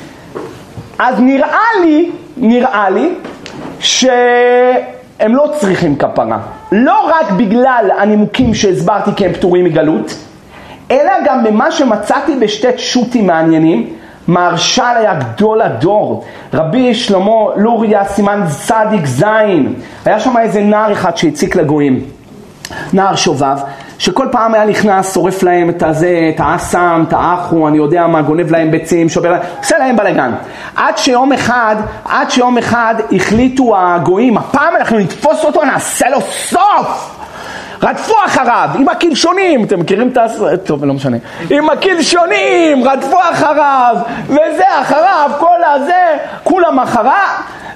אז 0.99 1.19
נראה 1.19 1.67
לי, 1.83 2.11
נראה 2.37 2.89
לי, 2.89 3.13
שהם 3.79 5.35
לא 5.35 5.51
צריכים 5.59 5.95
כפרה. 5.95 6.39
לא 6.71 7.09
רק 7.09 7.31
בגלל 7.31 7.89
הנימוקים 7.97 8.53
שהסברתי 8.53 9.11
כי 9.15 9.25
הם 9.25 9.33
פטורים 9.33 9.65
מגלות, 9.65 10.15
אלא 10.91 11.11
גם 11.25 11.43
במה 11.43 11.71
שמצאתי 11.71 12.35
בשתי 12.35 12.67
שו"תים 12.77 13.27
מעניינים. 13.27 13.93
מהרש"ל 14.27 14.95
היה 14.97 15.13
גדול 15.13 15.61
הדור, 15.61 16.25
רבי 16.53 16.93
שלמה 16.93 17.55
לוריה 17.55 18.05
סימן 18.05 18.43
צדיק 18.65 19.05
זין, 19.05 19.73
היה 20.05 20.19
שם 20.19 20.37
איזה 20.37 20.61
נער 20.61 20.91
אחד 20.91 21.17
שהציק 21.17 21.55
לגויים, 21.55 22.03
נער 22.93 23.15
שובב, 23.15 23.57
שכל 23.99 24.27
פעם 24.31 24.53
היה 24.53 24.65
נכנס, 24.65 25.13
שורף 25.13 25.43
להם 25.43 25.69
את 25.69 25.83
הזה, 25.83 26.31
את 26.35 26.39
האסם, 26.39 27.03
את 27.07 27.13
האחו, 27.17 27.67
אני 27.67 27.77
יודע 27.77 28.07
מה, 28.07 28.21
גונב 28.21 28.51
להם 28.51 28.71
ביצים, 28.71 29.09
שובר 29.09 29.31
להם, 29.31 29.41
עושה 29.57 29.77
להם 29.77 29.95
בלאגן. 29.95 30.31
עד 30.75 30.97
שיום 30.97 31.33
אחד, 31.33 31.75
עד 32.05 32.31
שיום 32.31 32.57
אחד 32.57 32.95
החליטו 33.11 33.75
הגויים, 33.77 34.37
הפעם 34.37 34.75
אנחנו 34.75 34.99
נתפוס 34.99 35.45
אותו, 35.45 35.63
נעשה 35.63 36.09
לו 36.09 36.21
סוף! 36.21 37.19
רדפו 37.83 38.13
אחריו, 38.25 38.69
עם 38.75 38.89
הקלשונים, 38.89 39.63
אתם 39.63 39.79
מכירים 39.79 40.09
את 40.09 40.17
ה... 40.17 40.25
טוב, 40.63 40.85
לא 40.85 40.93
משנה. 40.93 41.17
עם 41.49 41.69
הקלשונים, 41.69 42.83
רדפו 42.83 43.17
אחריו, 43.31 43.95
וזה 44.25 44.81
אחריו, 44.81 45.31
כל 45.39 45.63
הזה, 45.75 46.17
כולם 46.43 46.79
אחריו. 46.79 47.29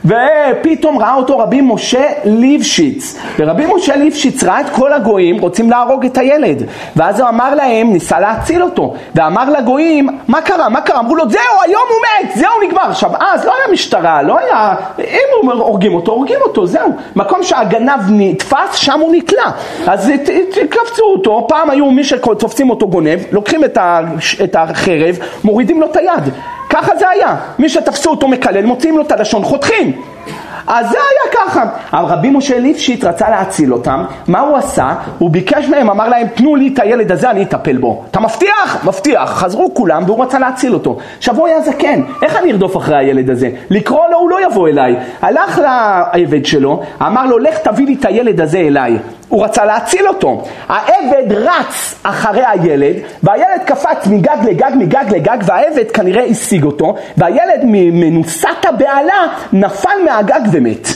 ופתאום 0.06 0.98
ראה 0.98 1.16
אותו 1.16 1.40
רבי 1.40 1.62
משה 1.62 2.06
ליפשיץ, 2.26 3.20
ורבי 3.40 3.66
משה 3.76 3.96
ליפשיץ 3.96 4.44
ראה 4.44 4.62
את 4.62 4.70
כל 4.70 4.94
הגויים 4.94 5.40
רוצים 5.40 5.70
להרוג 5.70 6.06
את 6.06 6.18
הילד, 6.18 6.64
ואז 6.96 7.20
הוא 7.20 7.30
אמר 7.30 7.56
להם, 7.56 7.94
ניסה 7.94 8.20
להציל 8.20 8.64
אותו, 8.64 8.94
ואמר 9.16 9.50
לגויים, 9.50 10.10
מה 10.28 10.42
קרה, 10.42 10.70
מה 10.70 10.82
קרה? 10.82 11.00
אמרו 11.00 11.16
לו, 11.16 11.30
זהו, 11.30 11.42
היום 11.66 11.82
הוא 11.90 12.30
מת, 12.30 12.36
זהו, 12.38 12.52
נגמר. 12.68 12.90
עכשיו, 12.90 13.12
אז 13.20 13.46
לא 13.46 13.54
היה 13.56 13.74
משטרה, 13.74 14.22
לא 14.22 14.40
היה, 14.40 14.76
אם 15.00 15.50
הורגים 15.52 15.94
אותו, 15.94 16.12
הורגים 16.12 16.40
אותו, 16.42 16.68
זהו. 16.68 16.92
מקום 17.16 17.44
שהגנב 17.44 18.00
נתפס, 18.10 18.76
שם 18.76 19.00
הוא 19.00 19.16
נקלע. 19.16 19.52
אז 19.88 20.12
קפצו 20.70 21.04
אותו, 21.04 21.46
פעם 21.50 21.70
היו 21.70 21.92
מי 21.92 22.04
שתופסים 22.04 22.70
אותו 22.70 22.88
גונב, 22.88 23.20
לוקחים 23.32 23.64
את 24.44 24.56
החרב, 24.56 25.18
מורידים 25.44 25.82
לו 25.82 25.88
את 25.92 25.96
היד. 25.96 26.34
ככה 26.70 26.96
זה 26.96 27.10
היה. 27.10 27.36
מי 27.60 27.70
שתפסו 27.70 28.10
אותו 28.10 28.28
מקלל, 28.28 28.66
מוציאים 28.66 28.98
לו 28.98 29.04
את 29.04 29.12
הלשון, 29.12 29.44
חותכים. 29.44 30.02
אז 30.68 30.90
זה 30.90 30.98
היה 30.98 31.46
ככה. 31.46 31.66
רבי 31.94 32.30
משה 32.30 32.60
ליפשיט 32.60 33.04
רצה 33.04 33.30
להציל 33.30 33.74
אותם, 33.74 34.04
מה 34.28 34.40
הוא 34.40 34.58
עשה? 34.58 34.94
הוא 35.18 35.30
ביקש 35.30 35.66
מהם, 35.66 35.90
אמר 35.90 36.10
להם, 36.10 36.28
תנו 36.28 36.56
לי 36.56 36.72
את 36.74 36.80
הילד 36.80 37.12
הזה, 37.12 37.32
אני 37.32 37.44
אטפל 37.44 37.78
בו. 37.78 38.04
אתה 38.12 38.20
מבטיח? 38.20 38.86
מבטיח. 38.86 39.30
חזרו 39.30 39.74
כולם 39.74 40.04
והוא 40.06 40.24
רצה 40.24 40.40
להציל 40.40 40.74
אותו. 40.74 40.98
עכשיו 41.18 41.36
הוא 41.36 41.48
היה 41.48 41.62
זקן, 41.62 42.02
איך 42.24 42.36
אני 42.36 42.52
ארדוף 42.52 42.78
אחרי 42.78 42.98
הילד 42.98 43.30
הזה? 43.30 43.50
לקרוא 43.70 44.08
לו 44.12 44.18
הוא 44.18 44.30
לא 44.30 44.46
יבוא 44.46 44.68
אליי. 44.68 44.96
הלך 45.22 45.60
לעבד 45.60 46.46
שלו, 46.46 46.84
אמר 47.02 47.26
לו, 47.26 47.40
לך 47.40 47.58
תביא 47.58 47.86
לי 47.86 47.96
את 48.00 48.06
הילד 48.06 48.42
הזה 48.42 48.58
אליי. 48.58 48.98
הוא 49.30 49.44
רצה 49.44 49.66
להציל 49.66 50.08
אותו. 50.08 50.44
העבד 50.68 51.34
רץ 51.34 52.00
אחרי 52.04 52.44
הילד, 52.46 52.96
והילד 53.24 53.62
קפץ 53.66 54.08
מגג 54.08 54.38
לגג, 54.44 54.72
מגג 54.76 55.06
לגג, 55.10 55.38
והעבד 55.46 55.92
כנראה 55.92 56.24
השיג 56.24 56.64
אותו, 56.64 56.96
והילד 57.18 57.60
ממנוסת 57.64 58.66
הבהלה 58.68 59.28
נפל 59.54 60.04
מהגג 60.06 60.42
ומת. 60.52 60.88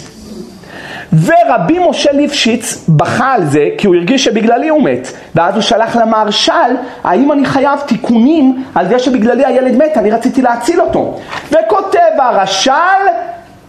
ורבי 1.26 1.80
משה 1.90 2.12
ליפשיץ 2.12 2.86
בכה 2.90 3.34
על 3.34 3.46
זה 3.46 3.68
כי 3.78 3.88
הוא 3.88 3.96
הרגיש 3.96 4.24
שבגללי 4.24 4.70
הוא 4.70 4.84
מת 4.84 5.08
ואז 5.36 5.54
הוא 5.54 5.62
שלח 5.62 5.96
למהרש"ל 5.96 6.76
האם 7.04 7.32
אני 7.32 7.46
חייב 7.46 7.80
תיקונים 7.80 8.64
על 8.76 8.88
זה 8.88 9.00
שבגללי 9.00 9.46
הילד 9.46 9.78
מת 9.78 9.98
אני 9.98 10.12
רציתי 10.12 10.42
להציל 10.42 10.82
אותו 10.82 11.20
וכותב 11.52 12.20
הרש"ל 12.20 12.72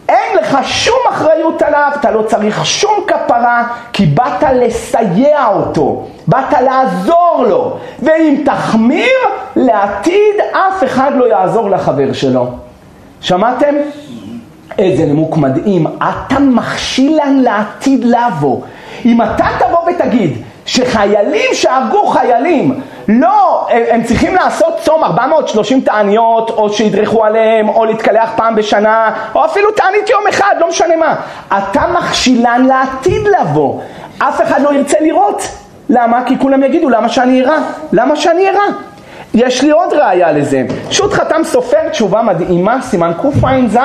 אין 0.09 0.37
לך 0.41 0.59
שום 0.65 0.99
אחריות 1.11 1.63
עליו, 1.63 1.91
אתה 2.01 2.11
לא 2.11 2.23
צריך 2.23 2.67
שום 2.67 2.95
כפרה, 3.07 3.67
כי 3.93 4.07
באת 4.07 4.43
לסייע 4.55 5.47
אותו, 5.47 6.07
באת 6.27 6.53
לעזור 6.65 7.45
לו, 7.49 7.77
ואם 8.03 8.43
תחמיר, 8.45 9.19
לעתיד 9.57 10.35
אף 10.53 10.85
אחד 10.85 11.13
לא 11.15 11.25
יעזור 11.29 11.71
לחבר 11.71 12.13
שלו. 12.13 12.47
שמעתם? 13.21 13.75
איזה 14.79 15.05
נימוק 15.05 15.37
מדהים, 15.37 15.87
אתה 15.87 16.39
מכשיל 16.39 17.21
לעתיד 17.43 18.05
לבוא. 18.05 18.61
אם 19.05 19.23
אתה 19.23 19.47
תבוא 19.59 19.91
ותגיד 19.91 20.43
שחיילים 20.67 21.51
שהרגו 21.53 22.07
חיילים, 22.07 22.81
לא, 23.09 23.67
הם 23.91 24.03
צריכים 24.03 24.35
לעשות 24.35 24.79
צום 24.83 25.05
430 25.05 25.81
תעניות, 25.81 26.51
או 26.51 26.73
שידרכו 26.73 27.25
עליהם, 27.25 27.69
או 27.69 27.85
להתקלח 27.85 28.31
פעם 28.37 28.55
בשנה, 28.55 29.11
או 29.35 29.45
אפילו 29.45 29.71
תענית 29.71 30.09
יום 30.11 30.27
אחד, 30.29 30.55
לא 30.61 30.69
משנה 30.69 30.97
מה. 30.97 31.15
אתה 31.49 31.83
מכשילן 31.99 32.65
לעתיד 32.69 33.23
לבוא. 33.41 33.81
אף 34.19 34.43
אחד 34.43 34.63
לא 34.63 34.75
ירצה 34.75 34.97
לראות. 35.01 35.49
למה? 35.89 36.23
כי 36.27 36.39
כולם 36.39 36.63
יגידו, 36.63 36.89
למה 36.89 37.09
שאני 37.09 37.43
אראה? 37.43 37.59
למה 37.93 38.17
שאני 38.17 38.49
אראה? 38.49 38.67
יש 39.35 39.63
לי 39.63 39.71
עוד 39.71 39.93
ראיה 39.93 40.33
לזה. 40.33 40.63
פשוט 40.89 41.13
חתם 41.13 41.45
סופר 41.45 41.89
תשובה 41.89 42.23
מדהימה, 42.23 42.83
סימן 42.83 43.13
קע"ז. 43.23 43.79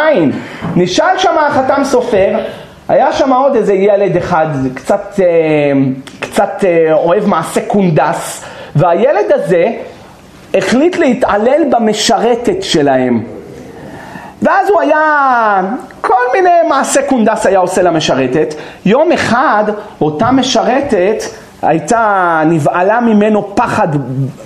נשאל 0.75 1.17
שם 1.17 1.37
החתם 1.37 1.83
סופר, 1.83 2.37
היה 2.87 3.13
שם 3.13 3.33
עוד 3.33 3.55
איזה 3.55 3.73
ילד 3.73 4.17
אחד, 4.17 4.47
קצת, 4.73 5.19
אה, 5.19 5.25
קצת 6.37 6.63
אה, 6.63 6.93
אוהב 6.93 7.25
מעשה 7.25 7.61
קונדס, 7.67 8.43
והילד 8.75 9.31
הזה 9.31 9.65
החליט 10.53 10.97
להתעלל 10.97 11.61
במשרתת 11.69 12.63
שלהם. 12.63 13.23
ואז 14.41 14.69
הוא 14.69 14.81
היה, 14.81 15.61
כל 16.01 16.23
מיני 16.33 16.49
מעשה 16.69 17.01
קונדס 17.01 17.45
היה 17.45 17.59
עושה 17.59 17.81
למשרתת. 17.81 18.53
יום 18.85 19.11
אחד 19.11 19.63
אותה 20.01 20.31
משרתת 20.31 21.23
הייתה, 21.61 22.41
נבעלה 22.45 22.99
ממנו 22.99 23.55
פחד 23.55 23.87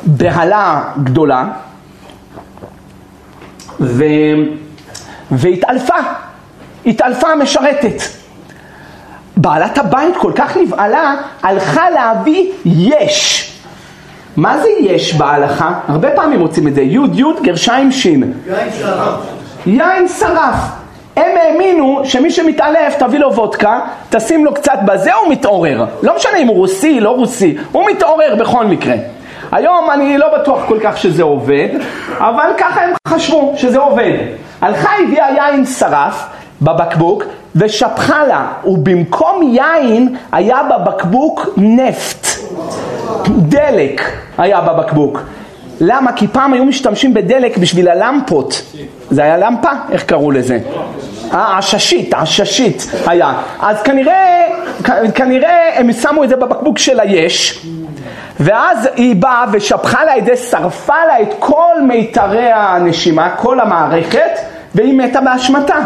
בהלה 0.03 0.83
גדולה, 1.03 1.45
ו... 3.79 4.03
והתעלפה, 5.31 5.97
התעלפה 6.85 7.27
המשרתת. 7.27 8.20
בעלת 9.37 9.77
הבית 9.77 10.17
כל 10.17 10.31
כך 10.35 10.57
נבעלה, 10.57 11.15
הלכה 11.43 11.89
להביא 11.89 12.51
יש. 12.65 13.47
מה 14.37 14.57
זה 14.57 14.67
יש 14.79 15.13
בהלכה? 15.13 15.73
הרבה 15.87 16.09
פעמים 16.11 16.41
רוצים 16.41 16.67
את 16.67 16.75
זה, 16.75 16.81
י' 16.81 16.97
י' 17.13 17.23
גרשיים 17.43 17.91
ש'. 17.91 18.05
יין 18.05 18.27
שרף. 18.79 19.19
יין 19.65 20.07
שרף. 20.07 20.55
הם 21.15 21.37
האמינו 21.37 22.01
שמי 22.03 22.31
שמתעלף 22.31 22.95
תביא 22.99 23.19
לו 23.19 23.33
וודקה, 23.33 23.79
תשים 24.09 24.45
לו 24.45 24.53
קצת 24.53 24.79
בזה, 24.85 25.13
הוא 25.13 25.31
מתעורר. 25.31 25.85
לא 26.03 26.15
משנה 26.15 26.37
אם 26.37 26.47
הוא 26.47 26.55
רוסי, 26.55 26.99
לא 26.99 27.09
רוסי, 27.09 27.57
הוא 27.71 27.85
מתעורר 27.91 28.35
בכל 28.39 28.65
מקרה. 28.65 28.95
היום 29.51 29.91
אני 29.91 30.17
לא 30.17 30.37
בטוח 30.37 30.61
כל 30.67 30.77
כך 30.83 30.97
שזה 30.97 31.23
עובד, 31.23 31.67
אבל 32.17 32.49
ככה 32.57 32.81
הם 32.81 32.89
חשבו 33.07 33.53
שזה 33.57 33.79
עובד. 33.79 34.17
הלכה 34.61 34.89
הביאה 35.03 35.27
יין 35.31 35.65
שרף 35.65 36.25
בבקבוק 36.61 37.23
ושפכה 37.55 38.23
לה, 38.23 38.47
ובמקום 38.65 39.43
יין 39.53 40.15
היה 40.31 40.59
בבקבוק 40.63 41.49
נפט, 41.57 42.27
דלק 43.27 44.01
היה 44.37 44.61
בבקבוק. 44.61 45.21
למה? 45.81 46.11
כי 46.13 46.27
פעם 46.27 46.53
היו 46.53 46.65
משתמשים 46.65 47.13
בדלק 47.13 47.57
בשביל 47.57 47.87
הלמפות. 47.87 48.61
זה 49.09 49.23
היה 49.23 49.37
למפה? 49.37 49.69
איך 49.91 50.03
קראו 50.03 50.31
לזה? 50.31 50.59
אה, 51.33 51.57
עששית, 51.57 52.13
עששית 52.13 52.91
היה. 53.07 53.33
אז 53.59 53.81
כנראה, 53.81 54.47
כנראה 55.15 55.79
הם 55.79 55.93
שמו 55.93 56.23
את 56.23 56.29
זה 56.29 56.35
בבקבוק 56.35 56.77
של 56.77 56.99
היש, 56.99 57.65
ואז 58.39 58.89
היא 58.95 59.15
באה 59.15 59.45
ושפכה 59.51 60.05
לה 60.05 60.17
את 60.17 60.25
זה, 60.25 60.35
שרפה 60.35 61.05
לה 61.07 61.21
את 61.21 61.33
כל 61.39 61.81
מיתרי 61.87 62.51
הנשימה, 62.51 63.29
כל 63.29 63.59
המערכת, 63.59 64.39
והיא 64.75 64.97
מתה 64.97 65.21
באשמתה. 65.21 65.77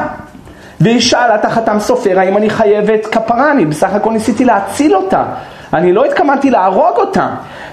והיא 0.82 1.00
שאלה 1.00 1.36
את 1.36 1.46
החתם 1.46 1.80
סופר 1.80 2.20
האם 2.20 2.38
אני 2.38 2.50
חייבת 2.50 3.06
כפרה, 3.06 3.52
אני 3.52 3.66
בסך 3.66 3.94
הכל 3.94 4.12
ניסיתי 4.12 4.46
להציל 4.46 4.96
אותה. 4.96 5.24
אני 5.74 5.94
לא 5.94 6.06
התכוונתי 6.06 6.50
להרוג 6.52 6.98
אותה. 6.98 7.28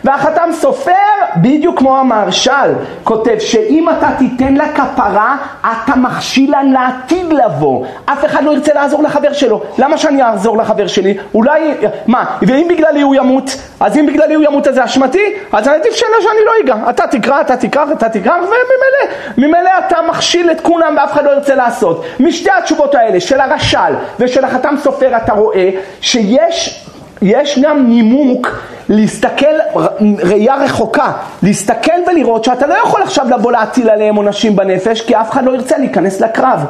והחתם 0.05 0.49
סופר, 0.53 0.93
בדיוק 1.36 1.78
כמו 1.78 1.99
המהרש"ל, 1.99 2.70
כותב 3.05 3.38
שאם 3.38 3.88
אתה 3.88 4.09
תיתן 4.18 4.55
לה 4.55 4.72
כפרה, 4.72 5.36
אתה 5.61 5.97
מכשיל 5.97 6.51
לה 6.51 6.62
לעתיד 6.62 7.32
לבוא. 7.32 7.86
אף 8.05 8.24
אחד 8.24 8.45
לא 8.45 8.51
ירצה 8.51 8.74
לעזור 8.74 9.03
לחבר 9.03 9.32
שלו. 9.32 9.62
למה 9.78 9.99
שאני 9.99 10.22
אעזור 10.22 10.59
לחבר 10.59 10.86
שלי? 10.86 11.16
אולי, 11.34 11.74
מה, 12.07 12.24
ואם 12.43 12.66
בגללי 12.68 13.01
הוא 13.01 13.14
ימות, 13.14 13.57
אז 13.80 13.97
אם 13.97 14.07
בגללי 14.07 14.34
הוא 14.34 14.45
ימות 14.45 14.68
אז 14.68 14.74
זה 14.74 14.84
אשמתי? 14.84 15.34
אז 15.53 15.68
עדיף 15.68 15.95
שאני 15.95 16.45
לא 16.47 16.53
אגע. 16.64 16.90
אתה 16.90 17.07
תקרא, 17.07 17.40
אתה 17.40 17.57
תקרא, 17.57 17.84
אתה 17.93 18.09
תקרא, 18.09 18.32
וממילא, 18.36 19.14
ממילא 19.36 19.70
אתה 19.86 19.97
מכשיל 20.09 20.51
את 20.51 20.61
כולם 20.61 20.95
ואף 20.97 21.12
אחד 21.12 21.24
לא 21.24 21.30
ירצה 21.30 21.55
לעשות. 21.55 22.05
משתי 22.20 22.51
התשובות 22.59 22.95
האלה, 22.95 23.20
של 23.20 23.40
הרש"ל 23.40 23.95
ושל 24.18 24.45
החתם 24.45 24.74
סופר, 24.82 25.16
אתה 25.16 25.32
רואה 25.32 25.70
שיש 26.01 26.86
יש 27.23 27.59
גם 27.62 27.87
נימוק 27.87 28.49
להסתכל 28.89 29.55
ראייה 30.23 30.55
רחוקה, 30.57 31.12
להסתכל 31.43 31.93
ולראות 32.07 32.45
שאתה 32.45 32.66
לא 32.66 32.75
יכול 32.75 33.03
עכשיו 33.03 33.27
לבוא 33.31 33.53
להטיל 33.53 33.91
עליהם 33.91 34.16
עונשים 34.16 34.57
בנפש 34.57 35.01
כי 35.01 35.16
אף 35.16 35.31
אחד 35.31 35.45
לא 35.45 35.53
ירצה 35.53 35.79
להיכנס 35.79 36.20
לקרב. 36.20 36.64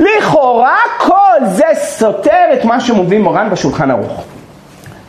לכאורה 0.00 0.76
כל 0.98 1.46
זה 1.46 1.64
סותר 1.74 2.44
את 2.52 2.64
מה 2.64 2.80
שמוביל 2.80 3.22
מורן 3.22 3.50
בשולחן 3.50 3.90
ערוך. 3.90 4.24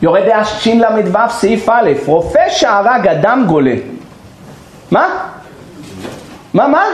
יורד 0.02 0.22
דעה 0.26 0.44
של"ו 0.44 1.18
סעיף 1.28 1.68
א', 1.68 1.90
רופא 2.06 2.48
שהרג 2.48 3.08
אדם 3.08 3.44
גולה. 3.46 3.74
מה? 4.90 5.06
מה 6.54 6.68
מה? 6.68 6.84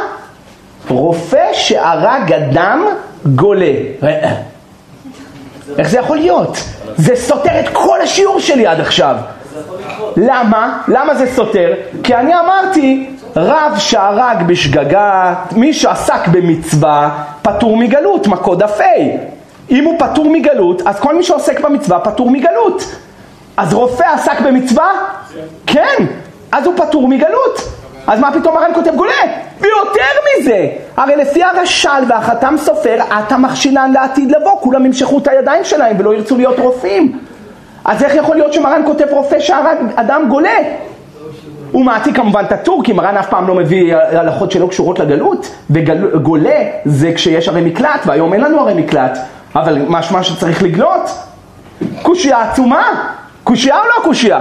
רופא 0.88 1.53
שהרג 1.53 2.32
אדם 2.32 2.86
גולה. 3.34 3.72
איך 5.78 5.88
זה 5.88 5.98
יכול 5.98 6.16
להיות? 6.16 6.56
זה 6.96 7.16
סותר 7.16 7.60
את 7.60 7.68
כל 7.72 8.00
השיעור 8.00 8.40
שלי 8.40 8.66
עד 8.66 8.80
עכשיו. 8.80 9.16
למה? 10.16 10.82
למה 10.88 11.14
זה 11.14 11.26
סותר? 11.34 11.72
כי 12.02 12.14
אני 12.14 12.40
אמרתי, 12.40 13.10
רב 13.36 13.72
שהרג 13.78 14.42
בשגגה, 14.46 15.34
מי 15.52 15.72
שעסק 15.72 16.28
במצווה, 16.28 17.24
פטור 17.42 17.76
מגלות, 17.76 18.26
מקוד 18.26 18.62
אפי. 18.62 19.10
אם 19.70 19.84
הוא 19.84 19.98
פטור 19.98 20.30
מגלות, 20.30 20.82
אז 20.86 21.00
כל 21.00 21.16
מי 21.16 21.22
שעוסק 21.22 21.60
במצווה 21.60 21.98
פטור 22.00 22.30
מגלות. 22.30 22.96
אז 23.56 23.74
רופא 23.74 24.04
עסק 24.14 24.40
במצווה? 24.40 24.90
כן. 25.66 26.06
אז 26.52 26.66
הוא 26.66 26.74
פטור 26.76 27.08
מגלות. 27.08 27.81
אז 28.07 28.20
מה 28.20 28.32
פתאום 28.32 28.57
הר"ן 28.57 28.74
כותב 28.74 28.94
גולה? 28.96 29.12
ויותר 29.61 30.11
מזה, 30.38 30.66
הרי 30.96 31.16
לפי 31.16 31.42
הרש"ל 31.42 32.03
והחתם 32.09 32.55
סופר, 32.59 32.98
אתה 33.18 33.36
מכשילן 33.36 33.92
לעתיד 33.92 34.30
לבוא, 34.30 34.61
כולם 34.61 34.86
ימשכו 34.86 35.18
את 35.18 35.28
הידיים 35.28 35.64
שלהם 35.64 35.96
ולא 35.98 36.14
ירצו 36.14 36.36
להיות 36.36 36.59
רופאים. 36.59 37.18
אז 37.84 38.03
איך 38.03 38.14
יכול 38.14 38.36
להיות 38.36 38.53
שמרן 38.53 38.82
כותב 38.86 39.07
רופא 39.11 39.40
שהרג 39.40 39.76
אדם 39.94 40.28
גולה? 40.28 40.59
הוא 41.72 41.84
מעתיק 41.84 42.16
כמובן 42.16 42.44
את 42.44 42.53
הטורקים, 42.53 42.96
מרן 42.96 43.16
אף 43.16 43.28
פעם 43.28 43.48
לא 43.48 43.55
מביא 43.55 43.96
הלכות 43.96 44.50
שלא 44.50 44.66
קשורות 44.66 44.98
לגלות, 44.98 45.55
וגולה 45.70 46.61
זה 46.84 47.12
כשיש 47.14 47.48
הרי 47.48 47.61
מקלט, 47.61 48.00
והיום 48.07 48.32
אין 48.32 48.40
לנו 48.40 48.61
הרי 48.61 48.74
מקלט, 48.74 49.18
אבל 49.57 49.78
משמע 49.88 50.22
שצריך 50.22 50.62
לגלות. 50.62 51.11
קושייה 52.03 52.42
עצומה, 52.42 52.82
קושייה 53.44 53.78
או 53.78 53.84
לא 53.84 54.05
קושייה? 54.05 54.40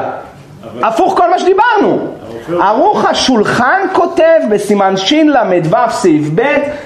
הפוך 0.82 1.18
כל 1.18 1.30
מה 1.30 1.40
שדיברנו. 1.40 2.08
ערוך 2.50 3.06
השולחן 3.06 3.80
כותב 3.94 4.40
בסימן 4.50 4.98
של"ו 4.98 5.76
סעיף 5.90 6.28
ב' 6.36 6.42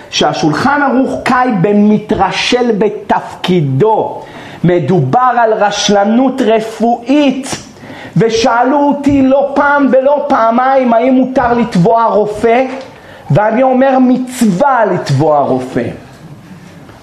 שהשולחן 0.10 0.82
ערוך 0.82 1.20
קאי 1.24 1.50
במתרשל 1.62 2.72
בתפקידו. 2.78 4.22
מדובר 4.64 5.32
על 5.40 5.54
רשלנות 5.54 6.42
רפואית 6.42 7.56
ושאלו 8.18 8.78
אותי 8.78 9.22
לא 9.22 9.52
פעם 9.56 9.88
ולא 9.92 10.26
פעמיים 10.30 10.94
האם 10.94 11.14
מותר 11.14 11.54
לתבוע 11.54 12.06
רופא 12.06 12.66
ואני 13.32 13.64
אומר 13.64 13.98
מצווה 14.00 14.86
לתבוע 14.86 15.40
רופא. 15.40 15.88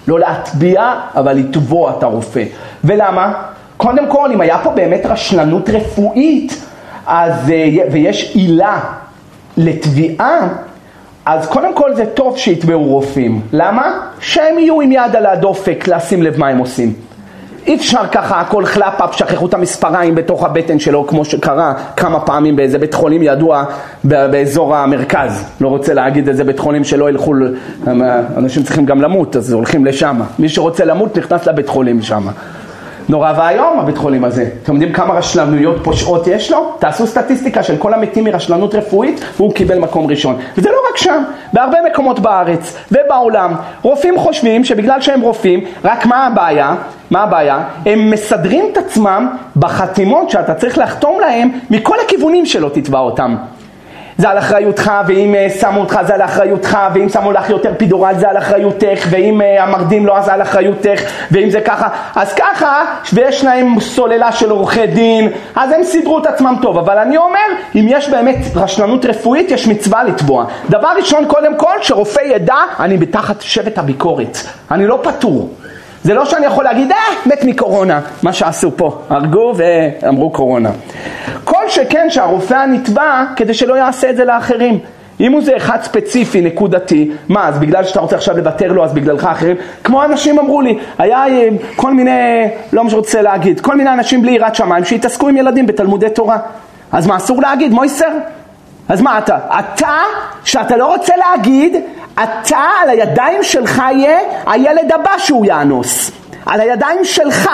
לא 0.09 0.21
להטביע, 0.21 0.95
אבל 1.15 1.33
לתבוע 1.33 1.93
את 1.99 2.03
הרופא. 2.03 2.45
ולמה? 2.85 3.33
קודם 3.77 4.07
כל, 4.09 4.31
אם 4.33 4.41
היה 4.41 4.59
פה 4.59 4.71
באמת 4.71 5.07
רשלנות 5.07 5.71
רפואית, 5.71 6.67
אז, 7.07 7.51
אה, 7.51 7.69
ויש 7.93 8.33
עילה 8.35 8.81
לתביעה, 9.57 10.49
אז 11.27 11.47
קודם 11.47 11.75
כל 11.75 11.95
זה 11.95 12.07
טוב 12.07 12.37
שיתבעו 12.37 12.85
רופאים. 12.85 13.41
למה? 13.53 14.01
שהם 14.21 14.59
יהיו 14.59 14.81
עם 14.81 14.93
יד 14.93 15.17
על 15.17 15.27
הדופק 15.27 15.89
לשים 15.89 16.23
לב 16.23 16.39
מה 16.39 16.49
הם 16.49 16.59
עושים. 16.59 16.93
אי 17.67 17.75
אפשר 17.75 18.07
ככה 18.13 18.41
הכל 18.41 18.67
חלאפאפ, 18.67 19.15
שכחו 19.17 19.47
את 19.47 19.55
המספריים 19.55 20.15
בתוך 20.15 20.45
הבטן 20.45 20.79
שלו, 20.79 21.07
כמו 21.07 21.25
שקרה 21.25 21.75
כמה 21.97 22.21
פעמים 22.21 22.57
באיזה 22.57 22.79
בית 22.79 22.95
חולים 22.95 23.23
ידוע 23.23 23.65
באזור 24.05 24.77
המרכז. 24.77 25.45
לא 25.61 25.69
רוצה 25.69 25.95
להגיד 25.95 26.29
איזה 26.29 26.45
בית 26.45 26.59
חולים 26.59 26.85
שלא 26.85 27.09
ילכו, 27.09 27.35
אנשים 28.37 28.63
צריכים 28.63 28.87
גם 28.87 29.03
למות, 29.03 29.37
אז 29.37 29.53
הולכים 29.53 29.85
לשם. 29.85 30.21
מי 30.39 30.49
שרוצה 30.49 30.85
למות 30.85 31.19
נכנס 31.19 31.47
לבית 31.47 31.69
חולים 31.69 32.03
שם. 32.03 32.27
נורא 33.09 33.33
ואיום 33.37 33.79
הבית 33.79 33.97
חולים 33.97 34.25
הזה. 34.25 34.47
אתם 34.63 34.73
יודעים 34.73 34.93
כמה 34.93 35.15
רשלנויות 35.15 35.77
פושעות 35.85 36.27
יש 36.27 36.51
לו? 36.51 36.73
תעשו 36.79 37.07
סטטיסטיקה 37.07 37.63
של 37.63 37.77
כל 37.77 37.95
המתים 37.95 38.25
מרשלנות 38.25 38.75
רפואית 38.75 39.25
והוא 39.37 39.55
קיבל 39.55 39.79
מקום 39.79 40.07
ראשון. 40.07 40.37
וזה 40.59 40.69
לא 40.71 40.79
רק 40.91 40.97
שם, 40.97 41.23
בהרבה 41.53 41.79
מקומות 41.91 42.21
בארץ 42.21 42.77
ובעולם. 42.93 43.55
רופאים 43.83 44.19
חושבים 44.19 44.65
שבגלל 44.65 45.01
שהם 45.01 45.21
רופאים, 45.21 45.65
רק 45.85 46.07
מה 46.07 46.27
הבעיה? 46.27 46.75
מה 47.11 47.23
הבעיה? 47.23 47.59
הם 47.87 48.11
מסדרים 48.11 48.65
את 48.73 48.77
עצמם 48.77 49.29
בחתימות 49.57 50.31
שאתה 50.31 50.55
צריך 50.55 50.79
לחתום 50.79 51.21
להם 51.21 51.51
מכל 51.71 51.97
הכיוונים 52.05 52.47
שלא 52.47 52.69
תתבע 52.69 52.99
אותם. 52.99 53.37
זה 54.19 54.31
על 54.31 54.39
אחריותך, 54.39 54.93
ואם 55.07 55.35
uh, 55.35 55.61
שמו 55.61 55.81
אותך 55.81 55.99
זה 56.07 56.15
על 56.15 56.23
אחריותך, 56.23 56.79
ואם 56.95 57.09
שמו 57.09 57.33
לך 57.33 57.51
יותר 57.51 57.73
פידורל 57.77 58.15
זה 58.19 58.29
על 58.31 58.39
אחריותך, 58.39 59.07
ואם 59.11 59.41
uh, 59.41 59.63
המרדים 59.63 60.07
לא 60.07 60.19
אז 60.19 60.29
על 60.29 60.43
אחריותך, 60.43 61.01
ואם 61.31 61.51
זה 61.51 61.61
ככה, 61.61 61.89
אז 62.17 62.33
ככה, 62.33 62.85
ויש 63.13 63.45
להם 63.45 63.81
סוללה 63.81 64.33
של 64.33 64.51
עורכי 64.51 64.87
דין, 64.87 65.29
אז 65.57 65.73
הם 65.73 65.83
סידרו 65.83 66.19
את 66.19 66.27
עצמם 66.27 66.55
טוב, 66.63 66.79
אבל 66.79 66.99
אני 66.99 67.17
אומר, 67.17 67.47
אם 67.75 67.87
יש 67.89 68.09
באמת 68.09 68.37
רשלנות 68.55 69.05
רפואית, 69.05 69.51
יש 69.51 69.67
מצווה 69.67 70.05
לתבוע. 70.05 70.45
דבר 70.71 70.89
ראשון, 70.99 71.25
קודם 71.27 71.57
כל, 71.57 71.75
שרופא 71.83 72.21
ידע, 72.21 72.57
אני 72.81 72.97
בתחת 72.97 73.41
שבט 73.41 73.79
הביקורת, 73.79 74.39
אני 74.71 74.87
לא 74.87 74.99
פטור. 75.03 75.51
זה 76.05 76.15
לא 76.15 76.25
שאני 76.25 76.47
יכול 76.47 76.65
להגיד, 76.65 76.93
אה, 76.93 76.97
מת 77.27 77.45
מקורונה, 77.45 78.01
מה 78.23 78.33
שעשו 78.33 78.77
פה, 78.77 78.99
הרגו 79.09 79.55
ואמרו 79.57 80.31
קורונה. 80.31 80.71
שכן 81.75 82.11
שהרופא 82.11 82.55
הנתבע, 82.55 83.25
כדי 83.37 83.55
שלא 83.55 83.75
יעשה 83.75 84.11
את 84.11 84.17
זה 84.17 84.25
לאחרים. 84.25 84.79
אם 85.21 85.33
הוא 85.33 85.43
זה 85.43 85.57
אחד 85.57 85.83
ספציפי, 85.83 86.41
נקודתי, 86.41 87.11
מה, 87.29 87.49
אז 87.49 87.59
בגלל 87.59 87.85
שאתה 87.85 88.01
רוצה 88.01 88.17
עכשיו 88.17 88.37
לוותר 88.37 88.73
לו, 88.73 88.85
אז 88.85 88.93
בגללך 88.93 89.25
אחרים? 89.25 89.57
כמו 89.85 90.05
אנשים 90.05 90.39
אמרו 90.39 90.61
לי, 90.61 90.79
היה 90.99 91.27
אה, 91.29 91.49
כל 91.77 91.95
מיני, 91.95 92.49
לא 92.73 92.85
מה 92.85 92.91
שרוצה 92.91 93.23
להגיד, 93.23 93.61
כל 93.61 93.77
מיני 93.77 93.93
אנשים 93.93 94.23
בלי 94.23 94.33
יראת 94.33 94.55
שמיים 94.55 94.85
שהתעסקו 94.85 95.29
עם 95.29 95.37
ילדים 95.37 95.67
בתלמודי 95.67 96.11
תורה. 96.11 96.39
אז 96.93 97.07
מה 97.07 97.17
אסור 97.17 97.43
להגיד, 97.43 97.73
מויסר? 97.73 98.11
אז 98.89 99.01
מה 99.01 99.19
אתה? 99.19 99.39
אתה, 99.59 99.99
שאתה 100.45 100.77
לא 100.77 100.87
רוצה 100.87 101.13
להגיד, 101.17 101.77
אתה 102.15 102.65
על 102.83 102.91
הידיים 102.91 103.43
שלך 103.43 103.83
יהיה 103.93 104.19
הילד 104.47 104.93
הבא 104.93 105.19
שהוא 105.19 105.47
יאנוס. 105.47 106.11
על 106.47 106.61
הידיים 106.61 107.05
שלך. 107.05 107.51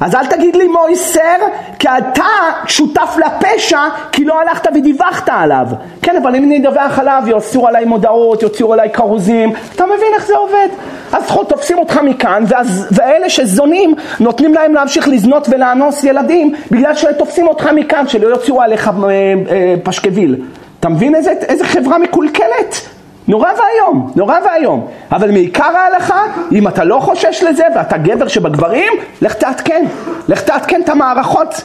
אז 0.00 0.14
אל 0.14 0.26
תגיד 0.26 0.56
לי 0.56 0.66
מויסר, 0.66 1.36
כי 1.78 1.88
אתה 1.88 2.24
שותף 2.66 3.16
לפשע, 3.26 3.80
כי 4.12 4.24
לא 4.24 4.40
הלכת 4.40 4.68
ודיווחת 4.74 5.28
עליו. 5.28 5.66
כן, 6.02 6.16
אבל 6.22 6.36
אם 6.36 6.44
אני 6.44 6.58
אדווח 6.58 6.98
עליו, 6.98 7.22
יוציאו 7.26 7.68
עליי 7.68 7.84
מודעות, 7.84 8.42
יוציאו 8.42 8.72
עליי 8.72 8.90
כרוזים, 8.92 9.52
אתה 9.74 9.84
מבין 9.86 10.14
איך 10.14 10.26
זה 10.26 10.36
עובד? 10.36 10.68
אז 11.12 11.22
תופסים 11.48 11.78
אותך 11.78 12.00
מכאן, 12.02 12.44
ואז, 12.48 12.86
ואלה 12.90 13.30
שזונים, 13.30 13.94
נותנים 14.20 14.54
להם 14.54 14.74
להמשיך 14.74 15.08
לזנות 15.08 15.48
ולאנוס 15.50 16.04
ילדים, 16.04 16.54
בגלל 16.70 16.94
שתופסים 16.94 17.48
אותך 17.48 17.68
מכאן, 17.74 18.08
שלא 18.08 18.28
יוציאו 18.28 18.62
עליך 18.62 18.88
אה, 18.88 19.10
אה, 19.50 19.74
פשקוויל. 19.82 20.36
אתה 20.80 20.88
מבין 20.88 21.14
איזה, 21.14 21.30
איזה 21.30 21.64
חברה 21.64 21.98
מקולקלת? 21.98 22.95
נורא 23.28 23.48
ואיום, 23.48 24.12
נורא 24.16 24.36
ואיום. 24.44 24.86
אבל 25.12 25.30
מעיקר 25.30 25.76
ההלכה, 25.76 26.22
אם 26.52 26.68
אתה 26.68 26.84
לא 26.84 26.98
חושש 27.00 27.42
לזה 27.42 27.64
ואתה 27.76 27.98
גבר 27.98 28.28
שבגברים, 28.28 28.92
לך 29.22 29.34
תעדכן. 29.34 29.84
לך 30.28 30.42
תעדכן 30.42 30.80
את 30.84 30.88
המערכות. 30.88 31.62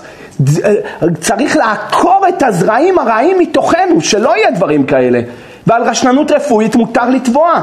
צריך 1.22 1.58
לעקור 1.58 2.26
את 2.30 2.44
הזרעים 2.44 3.00
הרעים 3.00 3.40
מתוכנו, 3.40 4.02
שלא 4.02 4.38
יהיה 4.38 4.52
דברים 4.52 4.86
כאלה. 4.86 5.22
ועל 5.68 5.84
רשלנות 5.84 6.32
רפואית 6.32 6.76
מותר 6.76 7.10
לתבוע. 7.10 7.62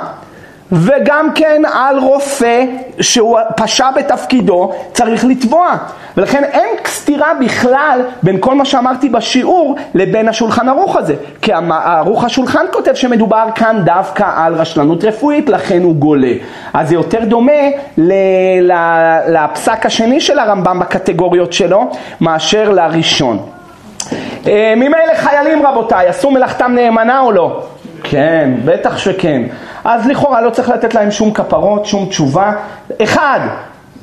וגם 0.73 1.29
כן 1.35 1.63
על 1.75 1.99
רופא 1.99 2.65
שהוא 3.01 3.39
פשע 3.57 3.91
בתפקידו 3.91 4.73
צריך 4.93 5.25
לתבוע 5.25 5.77
ולכן 6.17 6.45
אין 6.45 6.77
סתירה 6.87 7.33
בכלל 7.41 8.01
בין 8.23 8.37
כל 8.41 8.55
מה 8.55 8.65
שאמרתי 8.65 9.09
בשיעור 9.09 9.77
לבין 9.95 10.29
השולחן 10.29 10.69
ערוך 10.69 10.97
הזה 10.97 11.15
כי 11.43 11.53
ערוך 11.85 12.25
השולחן 12.25 12.65
כותב 12.73 12.95
שמדובר 12.95 13.45
כאן 13.55 13.83
דווקא 13.85 14.25
על 14.37 14.55
רשלנות 14.55 15.05
רפואית 15.05 15.49
לכן 15.49 15.83
הוא 15.83 15.95
גולה 15.95 16.33
אז 16.75 16.89
זה 16.89 16.95
יותר 16.95 17.25
דומה 17.25 17.53
לפסק 19.29 19.87
השני 19.87 20.21
של 20.21 20.39
הרמב"ם 20.39 20.79
בקטגוריות 20.79 21.53
שלו 21.53 21.91
מאשר 22.21 22.71
לראשון 22.71 23.39
אה, 24.47 24.75
ממילא 24.77 25.15
חיילים 25.15 25.67
רבותיי 25.67 26.07
עשו 26.07 26.31
מלאכתם 26.31 26.73
נאמנה 26.75 27.21
או 27.21 27.33
לא? 27.33 27.63
כן, 28.03 28.51
בטח 28.65 28.99
שכן. 28.99 29.43
אז 29.89 30.07
לכאורה 30.07 30.41
לא 30.41 30.51
צריך 30.51 30.69
לתת 30.69 30.95
להם 30.95 31.11
שום 31.11 31.33
כפרות, 31.33 31.87
שום 31.87 32.07
תשובה. 32.07 32.53
אחד, 33.03 33.41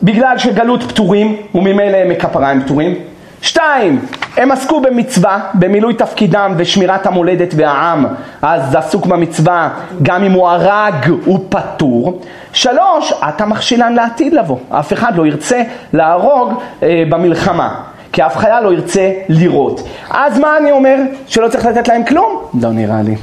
בגלל 0.03 0.37
שגלות 0.37 0.83
פטורים, 0.83 1.35
וממילא 1.55 1.97
הם 1.97 2.09
מכפרה 2.09 2.49
הם 2.49 2.63
פטורים. 2.63 2.95
שתיים, 3.41 4.05
הם 4.37 4.51
עסקו 4.51 4.81
במצווה, 4.81 5.39
במילוי 5.53 5.93
תפקידם 5.93 6.53
ושמירת 6.57 7.05
המולדת 7.05 7.53
והעם, 7.55 8.05
אז 8.41 8.75
עסוק 8.75 9.05
במצווה, 9.05 9.69
גם 10.03 10.23
אם 10.23 10.31
הוא 10.31 10.47
הרג 10.47 11.11
הוא 11.25 11.39
פטור. 11.49 12.21
שלוש, 12.53 13.13
אתה 13.29 13.45
מכשילן 13.45 13.93
לעתיד 13.93 14.33
לבוא, 14.33 14.57
אף 14.69 14.93
אחד 14.93 15.15
לא 15.15 15.25
ירצה 15.27 15.63
להרוג 15.93 16.53
אה, 16.83 17.03
במלחמה. 17.09 17.75
כי 18.11 18.25
אף 18.25 18.37
חייל 18.37 18.63
לא 18.63 18.73
ירצה 18.73 19.11
לירות. 19.29 19.87
אז 20.09 20.39
מה 20.39 20.57
אני 20.57 20.71
אומר? 20.71 20.97
שלא 21.27 21.47
צריך 21.47 21.65
לתת 21.65 21.87
להם 21.87 22.03
כלום? 22.03 22.41
לא 22.61 22.69
נראה 22.71 23.01
לי. 23.01 23.15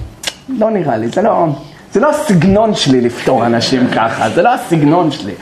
לא 0.49 0.71
נראה 0.71 0.97
לי, 0.97 1.09
זה 1.09 1.23
לא... 1.23 1.47
זה 1.93 2.01
לא 2.01 2.11
הסגנון 2.11 2.75
שלי 2.75 3.01
לפתור 3.01 3.47
אנשים 3.47 3.87
ככה, 3.95 4.31
זה 4.31 4.43
לא 4.43 4.55
הסגנון 4.55 5.11
שלי. 5.11 5.33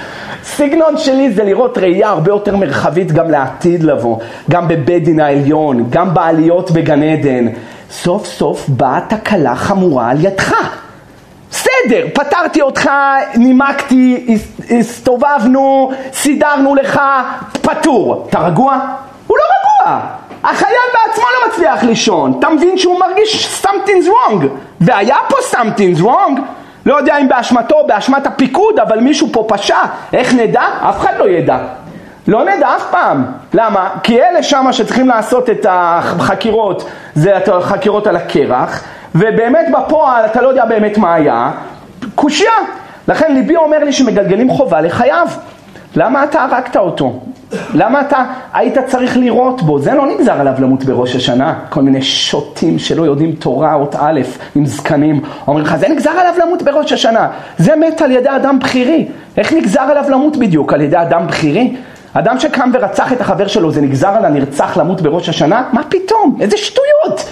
הסגנון 0.43 0.99
שלי 0.99 1.33
זה 1.33 1.45
לראות 1.45 1.79
ראייה 1.79 2.09
הרבה 2.09 2.31
יותר 2.31 2.57
מרחבית 2.57 3.13
גם 3.13 3.31
לעתיד 3.31 3.83
לבוא, 3.83 4.19
גם 4.51 4.69
בבית 4.69 5.05
דין 5.05 5.21
העליון, 5.21 5.87
גם 5.91 6.15
בעליות 6.15 6.71
בגן 6.71 7.03
עדן. 7.03 7.47
סוף 7.91 8.27
סוף 8.27 8.69
באה 8.69 9.01
תקלה 9.09 9.57
חמורה 9.57 10.11
על 10.11 10.25
ידך. 10.25 10.55
בסדר, 11.51 12.07
פתרתי 12.15 12.63
אותך, 12.63 12.91
נימקתי, 13.35 14.39
הסתובבנו, 14.79 15.93
סידרנו 16.13 16.75
לך, 16.75 17.01
פטור. 17.53 18.27
אתה 18.31 18.39
רגוע? 18.39 18.79
הוא 19.27 19.39
לא 19.39 19.45
רגוע. 19.45 20.01
החייל 20.45 20.77
בעצמו 20.93 21.25
לא 21.25 21.49
מצליח 21.49 21.85
לישון, 21.85 22.37
אתה 22.39 22.49
מבין 22.49 22.79
שהוא 22.79 23.01
מרגיש 23.01 23.63
something's 23.65 24.07
wrong, 24.07 24.45
והיה 24.81 25.17
פה 25.29 25.37
something's 25.51 26.03
wrong, 26.03 26.41
לא 26.87 26.97
יודע 26.97 27.19
אם 27.19 27.29
באשמתו 27.29 27.75
או 27.75 27.87
באשמת 27.87 28.27
הפיקוד, 28.27 28.79
אבל 28.79 29.01
מישהו 29.01 29.29
פה 29.33 29.45
פשע, 29.49 29.79
איך 30.13 30.35
נדע? 30.35 30.63
אף 30.89 31.01
אחד 31.01 31.13
לא 31.19 31.29
ידע. 31.29 31.59
לא 32.29 32.45
נדע 32.45 32.77
אף 32.77 32.91
פעם. 32.91 33.25
למה? 33.55 33.91
כי 34.03 34.23
אלה 34.23 34.43
שמה 34.43 34.73
שצריכים 34.73 35.09
לעשות 35.09 35.51
את 35.51 35.67
החקירות, 35.69 36.85
זה 37.15 37.37
החקירות 37.55 38.07
על 38.07 38.17
הקרח, 38.17 38.85
ובאמת 39.15 39.67
בפועל 39.73 40.25
אתה 40.27 40.43
לא 40.43 40.49
יודע 40.49 40.65
באמת 40.65 40.99
מה 40.99 41.15
היה, 41.15 41.51
קושייה. 42.15 42.53
לכן 43.09 43.35
ליבי 43.35 43.57
אומר 43.57 43.85
לי 43.85 43.93
שמגלגלים 43.93 44.51
חובה 44.51 44.81
לחייו. 44.81 45.27
למה 45.97 46.25
אתה 46.25 46.43
הרגת 46.43 46.77
אותו? 46.77 47.21
למה 47.75 48.01
אתה 48.01 48.25
היית 48.53 48.79
צריך 48.87 49.17
לראות 49.17 49.63
בו? 49.63 49.79
זה 49.79 49.95
לא 49.95 50.07
נגזר 50.07 50.41
עליו 50.41 50.55
למות 50.59 50.85
בראש 50.85 51.17
השנה. 51.17 51.55
כל 51.69 51.83
מיני 51.83 52.03
שוטים 52.03 52.79
שלא 52.79 53.03
יודעים 53.03 53.33
תורה, 53.33 53.75
אות 53.75 53.97
א', 53.99 54.21
עם 54.55 54.67
זקנים, 54.67 55.21
אומרים 55.47 55.65
לך, 55.65 55.77
זה 55.77 55.89
נגזר 55.89 56.11
עליו 56.11 56.35
למות 56.43 56.63
בראש 56.63 56.93
השנה. 56.93 57.29
זה 57.59 57.77
מת 57.77 58.03
על 58.03 58.11
ידי 58.11 58.29
אדם 58.37 58.59
בכירי. 58.59 59.09
איך 59.37 59.53
נגזר 59.53 59.81
עליו 59.81 60.05
למות 60.09 60.37
בדיוק? 60.37 60.73
על 60.73 60.81
ידי 60.81 60.97
אדם 60.97 61.27
בכירי? 61.27 61.77
אדם 62.13 62.39
שקם 62.39 62.71
ורצח 62.75 63.13
את 63.13 63.21
החבר 63.21 63.47
שלו, 63.47 63.71
זה 63.71 63.81
נגזר 63.81 64.09
על 64.09 64.25
הנרצח 64.25 64.77
למות 64.77 65.01
בראש 65.01 65.29
השנה? 65.29 65.65
מה 65.73 65.83
פתאום? 65.89 66.39
איזה 66.41 66.57
שטויות! 66.57 67.25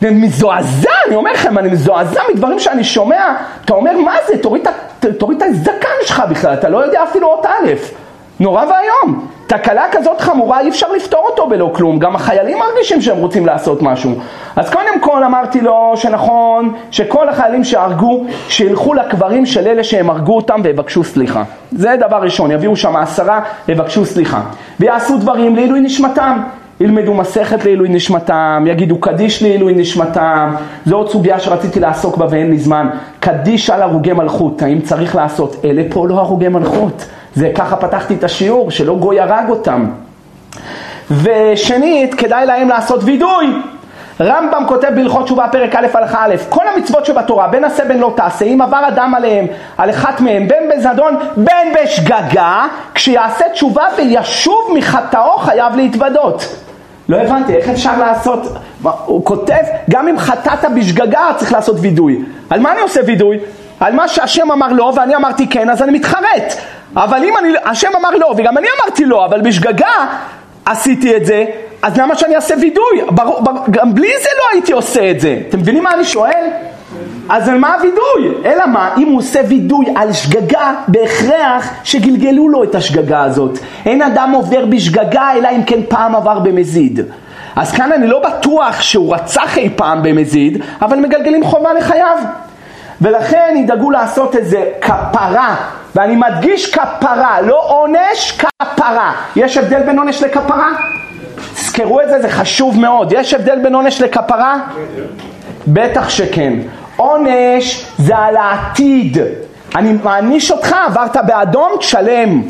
זה 0.00 0.10
מזועזע, 0.10 0.90
אני 1.06 1.16
אומר 1.16 1.32
לכם, 1.32 1.58
אני 1.58 1.68
מזועזע 1.68 2.20
מדברים 2.34 2.58
שאני 2.58 2.84
שומע, 2.84 3.34
אתה 3.64 3.74
אומר, 3.74 3.92
מה 4.04 4.14
זה? 4.26 4.38
תוריד 4.38 5.36
את 5.36 5.42
הזקן 5.42 5.88
שלך 6.04 6.22
בכלל, 6.30 6.54
אתה 6.54 6.68
לא 6.68 6.84
יודע 6.84 7.02
אפילו 7.10 7.28
אות 7.28 7.46
א'. 7.46 7.70
נורא 8.40 8.64
ואיום. 8.64 9.26
תקלה 9.46 9.84
כזאת 9.92 10.20
חמורה 10.20 10.60
אי 10.60 10.68
אפשר 10.68 10.92
לפתור 10.92 11.26
אותו 11.26 11.46
בלא 11.46 11.70
כלום, 11.74 11.98
גם 11.98 12.16
החיילים 12.16 12.58
מרגישים 12.58 13.02
שהם 13.02 13.16
רוצים 13.16 13.46
לעשות 13.46 13.82
משהו. 13.82 14.14
אז 14.56 14.70
קודם 14.70 15.00
כל 15.00 15.24
אמרתי 15.24 15.60
לו 15.60 15.92
שנכון 15.96 16.72
שכל 16.90 17.28
החיילים 17.28 17.64
שהרגו, 17.64 18.24
שילכו 18.48 18.94
לקברים 18.94 19.46
של 19.46 19.66
אלה 19.66 19.84
שהם 19.84 20.10
הרגו 20.10 20.36
אותם 20.36 20.60
ויבקשו 20.64 21.04
סליחה. 21.04 21.42
זה 21.72 21.96
דבר 22.00 22.16
ראשון, 22.16 22.50
יביאו 22.50 22.76
שם 22.76 22.96
עשרה, 22.96 23.40
יבקשו 23.68 24.04
סליחה. 24.04 24.40
ויעשו 24.80 25.18
דברים 25.18 25.56
לעילוי 25.56 25.80
נשמתם. 25.80 26.38
ילמדו 26.80 27.14
מסכת 27.14 27.64
לעילוי 27.64 27.88
נשמתם, 27.88 28.64
יגידו 28.66 29.00
קדיש 29.00 29.42
לעילוי 29.42 29.74
נשמתם, 29.74 30.54
זו 30.86 30.96
עוד 30.96 31.10
סוגיה 31.10 31.40
שרציתי 31.40 31.80
לעסוק 31.80 32.16
בה 32.16 32.26
ואין 32.30 32.50
לי 32.50 32.58
זמן. 32.58 32.88
קדיש 33.20 33.70
על 33.70 33.82
הרוגי 33.82 34.12
מלכות, 34.12 34.62
האם 34.62 34.80
צריך 34.80 35.16
לעשות? 35.16 35.56
אלה 35.64 35.82
פה 35.90 36.08
לא 36.08 36.14
הרוגי 36.14 36.48
מלכות. 36.48 37.06
זה 37.36 37.50
ככה 37.54 37.76
פתחתי 37.76 38.14
את 38.14 38.24
השיעור, 38.24 38.70
שלא 38.70 38.94
גוי 38.94 39.20
הרג 39.20 39.48
אותם. 39.48 39.86
ושנית, 41.10 42.14
כדאי 42.14 42.46
להם 42.46 42.68
לעשות 42.68 43.00
וידוי. 43.04 43.46
רמב"ם 44.20 44.64
כותב 44.68 44.88
בהלכות 44.94 45.24
תשובה 45.24 45.48
פרק 45.52 45.74
א' 45.74 45.86
הלכה 45.94 46.24
א', 46.24 46.34
כל 46.48 46.64
המצוות 46.68 47.06
שבתורה, 47.06 47.48
בין 47.48 47.64
עשה 47.64 47.84
בין 47.84 47.98
לא 47.98 48.12
תעשה, 48.16 48.44
אם 48.44 48.60
עבר 48.62 48.88
אדם 48.88 49.14
עליהם, 49.14 49.46
על 49.76 49.90
אחת 49.90 50.20
מהם, 50.20 50.48
בין 50.48 50.70
בזדון, 50.70 51.16
בין 51.36 51.74
בשגגה, 51.74 52.66
כשיעשה 52.94 53.44
תשובה 53.48 53.84
וישוב 53.96 54.70
מחטאו 54.74 55.38
חייב 55.38 55.76
להתוודות. 55.76 56.56
לא 57.08 57.16
הבנתי, 57.16 57.54
איך 57.54 57.68
אפשר 57.68 57.98
לעשות, 57.98 58.40
הוא 59.04 59.24
כותב, 59.24 59.62
גם 59.90 60.08
אם 60.08 60.18
חטאת 60.18 60.64
בשגגה 60.76 61.20
צריך 61.36 61.52
לעשות 61.52 61.76
וידוי. 61.80 62.24
על 62.50 62.60
מה 62.60 62.72
אני 62.72 62.80
עושה 62.80 63.00
וידוי? 63.06 63.38
על 63.80 63.94
מה 63.94 64.08
שהשם 64.08 64.52
אמר 64.52 64.68
לא 64.68 64.92
ואני 64.96 65.16
אמרתי 65.16 65.48
כן, 65.48 65.70
אז 65.70 65.82
אני 65.82 65.92
מתחרט. 65.92 66.54
אבל 66.96 67.24
אם 67.24 67.34
אני, 67.38 67.48
השם 67.64 67.90
אמר 68.00 68.10
לא 68.10 68.34
וגם 68.36 68.58
אני 68.58 68.66
אמרתי 68.80 69.04
לא, 69.04 69.24
אבל 69.24 69.40
בשגגה 69.40 70.06
עשיתי 70.64 71.16
את 71.16 71.26
זה, 71.26 71.44
אז 71.82 71.98
למה 71.98 72.16
שאני 72.16 72.36
אעשה 72.36 72.54
וידוי? 72.60 73.00
בר, 73.10 73.40
בר, 73.40 73.52
גם 73.70 73.94
בלי 73.94 74.12
זה 74.22 74.28
לא 74.38 74.44
הייתי 74.52 74.72
עושה 74.72 75.10
את 75.10 75.20
זה. 75.20 75.40
אתם 75.48 75.58
מבינים 75.58 75.82
מה 75.82 75.94
אני 75.94 76.04
שואל? 76.04 76.44
אז 77.28 77.48
על 77.48 77.58
מה 77.58 77.74
הווידוי? 77.74 78.44
אלא 78.44 78.66
מה, 78.66 78.94
אם 78.96 79.06
הוא 79.06 79.18
עושה 79.18 79.40
וידוי 79.48 79.86
על 79.96 80.12
שגגה, 80.12 80.72
בהכרח 80.88 81.70
שגלגלו 81.84 82.48
לו 82.48 82.64
את 82.64 82.74
השגגה 82.74 83.22
הזאת. 83.22 83.58
אין 83.86 84.02
אדם 84.02 84.32
עובר 84.34 84.64
בשגגה, 84.66 85.32
אלא 85.32 85.48
אם 85.56 85.62
כן 85.62 85.80
פעם 85.88 86.14
עבר 86.14 86.38
במזיד. 86.38 87.00
אז 87.56 87.72
כאן 87.72 87.92
אני 87.92 88.06
לא 88.06 88.22
בטוח 88.22 88.80
שהוא 88.80 89.14
רצח 89.14 89.58
אי 89.58 89.70
פעם 89.76 90.02
במזיד, 90.02 90.62
אבל 90.82 90.98
מגלגלים 90.98 91.44
חובה 91.44 91.72
לחייו. 91.72 92.18
ולכן 93.00 93.54
ידאגו 93.56 93.90
לעשות 93.90 94.36
איזה 94.36 94.64
כפרה, 94.80 95.56
ואני 95.96 96.16
מדגיש 96.16 96.74
כפרה, 96.74 97.40
לא 97.40 97.62
עונש, 97.68 98.38
כפרה. 98.38 99.12
יש 99.36 99.56
הבדל 99.56 99.82
בין 99.82 99.98
עונש 99.98 100.22
לכפרה? 100.22 100.68
תזכרו 101.54 102.00
את 102.00 102.08
זה, 102.08 102.22
זה 102.22 102.28
חשוב 102.28 102.80
מאוד. 102.80 103.12
יש 103.12 103.34
הבדל 103.34 103.58
בין 103.62 103.74
עונש 103.74 104.00
לכפרה? 104.00 104.56
בטח 105.66 106.08
שכן. 106.08 106.52
עונש 106.96 107.86
זה 107.98 108.16
על 108.16 108.36
העתיד. 108.36 109.18
אני 109.76 109.92
מעניש 110.04 110.50
אותך, 110.50 110.74
עברת 110.86 111.16
באדום, 111.26 111.72
תשלם. 111.78 112.42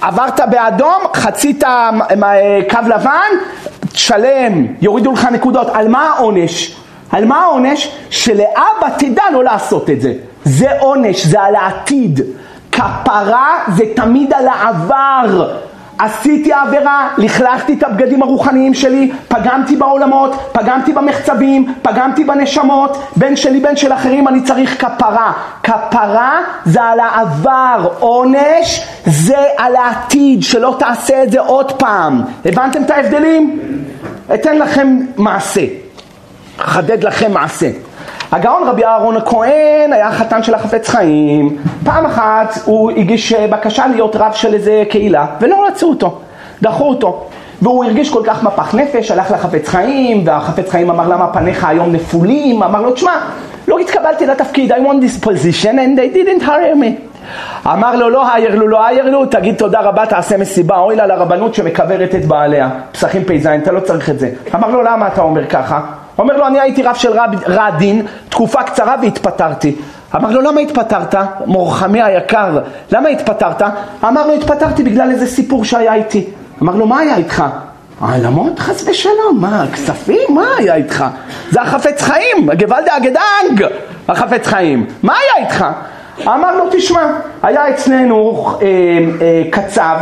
עברת 0.00 0.40
באדום, 0.50 1.02
חצית 1.14 1.64
קו 2.70 2.78
לבן, 2.88 3.30
תשלם, 3.92 4.66
יורידו 4.80 5.12
לך 5.12 5.24
נקודות. 5.32 5.66
על 5.72 5.88
מה 5.88 6.02
העונש? 6.02 6.76
על 7.10 7.24
מה 7.24 7.42
העונש? 7.42 7.90
שלאבא 8.10 8.88
תדע 8.98 9.22
לא 9.32 9.44
לעשות 9.44 9.90
את 9.90 10.00
זה. 10.00 10.12
זה 10.44 10.78
עונש, 10.78 11.26
זה 11.26 11.40
על 11.40 11.54
העתיד. 11.54 12.20
כפרה 12.80 13.58
זה 13.76 13.84
תמיד 13.94 14.32
על 14.32 14.48
העבר. 14.48 15.50
עשיתי 15.98 16.52
עבירה, 16.52 17.08
לכלכתי 17.18 17.72
את 17.72 17.82
הבגדים 17.82 18.22
הרוחניים 18.22 18.74
שלי, 18.74 19.12
פגמתי 19.28 19.76
בעולמות, 19.76 20.34
פגמתי 20.52 20.92
במחצבים, 20.92 21.74
פגמתי 21.82 22.24
בנשמות, 22.24 23.02
בין 23.16 23.36
שלי 23.36 23.60
בין 23.60 23.76
של 23.76 23.92
אחרים, 23.92 24.28
אני 24.28 24.42
צריך 24.42 24.86
כפרה. 24.86 25.32
כפרה 25.62 26.40
זה 26.64 26.82
על 26.82 27.00
העבר, 27.00 27.88
עונש 27.98 28.86
זה 29.06 29.44
על 29.56 29.76
העתיד, 29.76 30.42
שלא 30.42 30.76
תעשה 30.78 31.22
את 31.22 31.30
זה 31.30 31.40
עוד 31.40 31.72
פעם. 31.72 32.22
הבנתם 32.44 32.82
את 32.82 32.90
ההבדלים? 32.90 33.60
אתן 34.34 34.58
לכם 34.58 34.98
מעשה, 35.16 35.64
אחדד 36.58 37.04
לכם 37.04 37.32
מעשה. 37.32 37.70
הגאון 38.32 38.68
רבי 38.68 38.84
אהרון 38.84 39.16
הכהן 39.16 39.92
היה 39.92 40.12
חתן 40.12 40.42
של 40.42 40.54
החפץ 40.54 40.88
חיים, 40.88 41.56
פעם 41.84 42.06
אחת 42.06 42.58
הוא 42.64 42.90
הגיש 42.90 43.32
בקשה 43.32 43.86
להיות 43.86 44.16
רב 44.16 44.32
של 44.32 44.54
איזה 44.54 44.82
קהילה 44.90 45.26
ולא 45.40 45.66
רצו 45.66 45.88
אותו, 45.88 46.18
דחו 46.62 46.88
אותו 46.88 47.26
והוא 47.62 47.84
הרגיש 47.84 48.10
כל 48.10 48.22
כך 48.24 48.42
מפח 48.42 48.74
נפש, 48.74 49.10
הלך 49.10 49.30
לחפץ 49.30 49.68
חיים 49.68 50.22
והחפץ 50.26 50.70
חיים 50.70 50.90
אמר 50.90 51.08
למה 51.08 51.26
פניך 51.32 51.64
היום 51.64 51.92
נפולים, 51.92 52.62
אמר 52.62 52.82
לו 52.82 52.92
תשמע 52.92 53.12
לא 53.68 53.78
התקבלתי 53.78 54.26
לתפקיד, 54.26 54.72
I 54.72 54.76
want 54.76 55.04
this 55.04 55.24
position 55.26 55.74
and 55.74 55.98
they 55.98 56.16
didn't 56.16 56.42
hire 56.42 56.74
me 56.74 57.10
אמר 57.66 57.96
לו 57.96 58.10
לא 58.10 58.34
הייר 58.34 58.54
לו, 58.54 58.68
לא 58.68 58.86
הייר 58.86 59.10
לו, 59.10 59.26
תגיד 59.26 59.54
תודה 59.54 59.80
רבה, 59.80 60.06
תעשה 60.06 60.36
מסיבה, 60.36 60.78
אוי 60.78 60.96
לה 60.96 61.06
לרבנות 61.06 61.54
שמקברת 61.54 62.14
את 62.14 62.24
בעליה. 62.24 62.70
פסחים 62.92 63.24
פ"ז, 63.24 63.46
אתה 63.46 63.72
לא 63.72 63.80
צריך 63.80 64.10
את 64.10 64.18
זה. 64.18 64.30
אמר 64.54 64.70
לו 64.70 64.82
למה 64.82 65.06
אתה 65.06 65.20
אומר 65.20 65.46
ככה? 65.46 65.80
אומר 66.18 66.36
לו, 66.36 66.46
אני 66.46 66.60
הייתי 66.60 66.82
רב 66.82 66.94
של 66.94 67.12
רב, 67.12 67.30
רדין 67.46 68.06
תקופה 68.28 68.62
קצרה 68.62 68.94
והתפטרתי. 69.02 69.76
אמר 70.16 70.30
לו, 70.30 70.40
למה 70.40 70.60
התפטרת? 70.60 71.14
מורחמי 71.46 72.02
היקר, 72.02 72.58
למה 72.92 73.08
התפטרת? 73.08 73.62
אמר 74.04 74.26
לו, 74.26 74.34
התפטרתי 74.34 74.82
בגלל 74.82 75.10
איזה 75.10 75.26
סיפור 75.26 75.64
שהיה 75.64 75.94
איתי. 75.94 76.24
אמר 76.62 76.74
לו, 76.74 76.86
מה 76.86 76.98
היה 76.98 77.16
איתך? 77.16 77.44
העלמות 78.00 78.58
חס 78.58 78.88
ושלום, 78.88 79.38
מה, 79.40 79.64
כספים? 79.72 80.34
מה 80.34 80.46
היה 80.58 80.74
איתך? 80.74 81.04
זה 81.50 81.62
החפץ 81.62 82.02
חיים, 82.02 82.50
גוואלדה 82.58 82.96
אגדנג, 82.96 83.66
החפץ 84.08 84.46
חיים. 84.46 84.86
מה 85.02 85.12
היה 85.12 85.46
איתך? 85.46 85.64
אמר 86.26 86.56
לו, 86.56 86.64
תשמע, 86.72 87.06
היה 87.42 87.70
אצלנו 87.70 88.48
אה, 88.62 88.66
אה, 89.20 89.42
קצב 89.50 89.96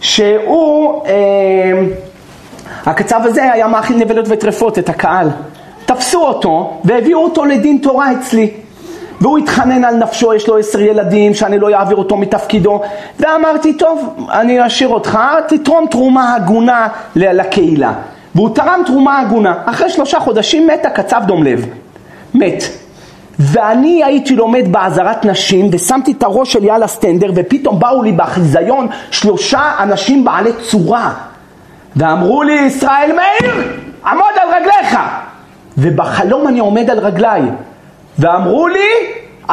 שהוא, 0.00 1.06
אה, 1.06 1.12
הקצב 2.86 3.20
הזה 3.24 3.52
היה 3.52 3.66
מאכיל 3.66 3.96
נבלות 3.96 4.26
וטרפות 4.28 4.78
את 4.78 4.88
הקהל. 4.88 5.28
תפסו 5.86 6.20
אותו 6.20 6.80
והביאו 6.84 7.24
אותו 7.24 7.44
לדין 7.44 7.78
תורה 7.82 8.12
אצלי. 8.12 8.50
והוא 9.20 9.38
התחנן 9.38 9.84
על 9.84 9.96
נפשו, 9.96 10.34
יש 10.34 10.48
לו 10.48 10.58
עשר 10.58 10.80
ילדים, 10.80 11.34
שאני 11.34 11.58
לא 11.58 11.74
אעביר 11.74 11.96
אותו 11.96 12.16
מתפקידו. 12.16 12.80
ואמרתי, 13.20 13.72
טוב, 13.72 14.26
אני 14.32 14.66
אשאיר 14.66 14.88
אותך, 14.88 15.18
תתרום 15.48 15.86
תרומה 15.90 16.34
הגונה 16.34 16.88
לקהילה. 17.16 17.92
והוא 18.34 18.54
תרם 18.54 18.82
תרומה 18.86 19.18
הגונה. 19.18 19.54
אחרי 19.64 19.90
שלושה 19.90 20.20
חודשים 20.20 20.66
מת 20.66 20.86
הקצב 20.86 21.20
דום 21.26 21.42
לב. 21.42 21.66
מת. 22.34 22.64
ואני 23.38 24.04
הייתי 24.04 24.36
לומד 24.36 24.72
בעזרת 24.72 25.24
נשים 25.24 25.68
ושמתי 25.72 26.12
את 26.12 26.22
הראש 26.22 26.52
שלי 26.52 26.70
על 26.70 26.82
הסטנדר 26.82 27.30
ופתאום 27.34 27.78
באו 27.78 28.02
לי 28.02 28.12
בחיזיון 28.12 28.88
שלושה 29.10 29.72
אנשים 29.78 30.24
בעלי 30.24 30.50
צורה 30.70 31.14
ואמרו 31.96 32.42
לי 32.42 32.52
ישראל 32.52 33.10
מאיר 33.16 33.72
עמוד 34.06 34.34
על 34.42 34.48
רגליך 34.54 34.98
ובחלום 35.78 36.48
אני 36.48 36.58
עומד 36.58 36.90
על 36.90 36.98
רגליי. 36.98 37.42
ואמרו 38.18 38.68
לי, 38.68 38.90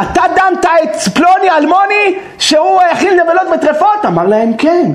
אתה 0.02 0.22
דנת 0.36 0.66
את 0.84 0.96
פלוני 1.14 1.52
אלמוני 1.58 2.20
שהוא 2.40 2.82
הכיל 2.92 3.14
נבלות 3.14 3.48
וטרפות? 3.54 4.06
אמר 4.08 4.28
להם 4.28 4.54
כן. 4.58 4.92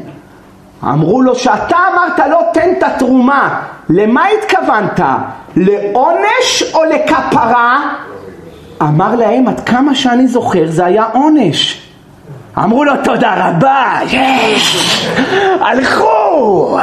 אמרו 0.84 1.22
לו 1.22 1.34
שאתה 1.34 1.76
אמרת 1.92 2.18
לא 2.30 2.40
תן 2.52 2.70
את 2.78 2.82
התרומה, 2.82 3.60
למה 3.88 4.24
התכוונת? 4.26 5.00
לעונש 5.56 6.62
או 6.74 6.84
לכפרה? 6.84 7.80
אמר 8.82 9.14
להם 9.14 9.48
עד 9.48 9.60
כמה 9.60 9.94
שאני 9.94 10.26
זוכר 10.26 10.66
זה 10.66 10.84
היה 10.84 11.04
עונש. 11.12 11.88
אמרו 12.58 12.84
לו 12.84 12.92
תודה 13.04 13.34
רבה, 13.36 13.98
יש, 14.06 15.06
הלכו. 15.60 16.78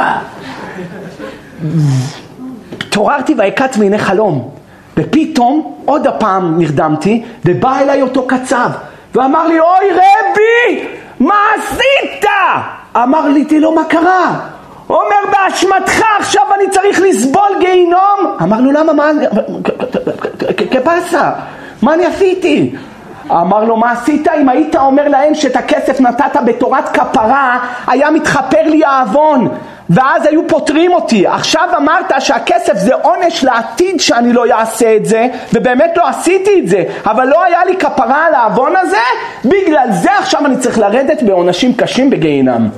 התעוררתי 2.80 3.34
ויקץ 3.38 3.76
מעיני 3.76 3.98
חלום. 3.98 4.50
ופתאום 4.96 5.74
עוד 5.84 6.06
הפעם 6.06 6.58
נרדמתי, 6.58 7.24
ובא 7.44 7.78
אליי 7.78 8.02
אותו 8.02 8.26
קצב, 8.26 8.70
ואמר 9.14 9.46
לי, 9.46 9.60
אוי 9.60 9.90
רבי, 9.92 10.88
מה 11.20 11.34
עשית? 11.58 12.24
אמר 12.96 13.28
לי, 13.28 13.44
תראו 13.44 13.74
מה 13.74 13.84
קרה. 13.84 14.40
אומר, 14.88 15.16
באשמתך 15.32 16.02
עכשיו 16.18 16.42
אני 16.54 16.70
צריך 16.70 17.00
לסבול 17.00 17.50
גיהינום? 17.60 18.36
אמר 18.42 18.60
לו, 18.60 18.72
למה, 18.72 18.92
מה, 18.92 19.10
כפסה, 20.70 21.30
מה 21.82 21.94
אני 21.94 22.06
עשיתי? 22.06 22.74
אמר 23.30 23.64
לו, 23.64 23.76
מה 23.76 23.92
עשית? 23.92 24.28
אם 24.28 24.48
היית 24.48 24.76
אומר 24.76 25.08
להם 25.08 25.34
שאת 25.34 25.56
הכסף 25.56 26.00
נתת 26.00 26.36
בתורת 26.46 26.88
כפרה, 26.88 27.58
היה 27.86 28.10
מתחפר 28.10 28.62
לי 28.62 28.84
העוון. 28.84 29.48
ואז 29.90 30.26
היו 30.26 30.48
פותרים 30.48 30.92
אותי. 30.92 31.26
עכשיו 31.26 31.68
אמרת 31.76 32.12
שהכסף 32.18 32.76
זה 32.76 32.94
עונש 32.94 33.44
לעתיד 33.44 34.00
שאני 34.00 34.32
לא 34.32 34.44
אעשה 34.52 34.96
את 34.96 35.06
זה, 35.06 35.26
ובאמת 35.52 35.96
לא 35.96 36.08
עשיתי 36.08 36.60
את 36.60 36.68
זה, 36.68 36.84
אבל 37.06 37.26
לא 37.26 37.44
היה 37.44 37.64
לי 37.64 37.76
כפרה 37.76 38.26
על 38.26 38.34
העוון 38.34 38.76
הזה, 38.76 38.96
בגלל 39.44 39.86
זה 39.90 40.18
עכשיו 40.18 40.46
אני 40.46 40.56
צריך 40.56 40.78
לרדת 40.78 41.22
בעונשים 41.22 41.74
קשים 41.74 42.10
בגיהינם. 42.10 42.68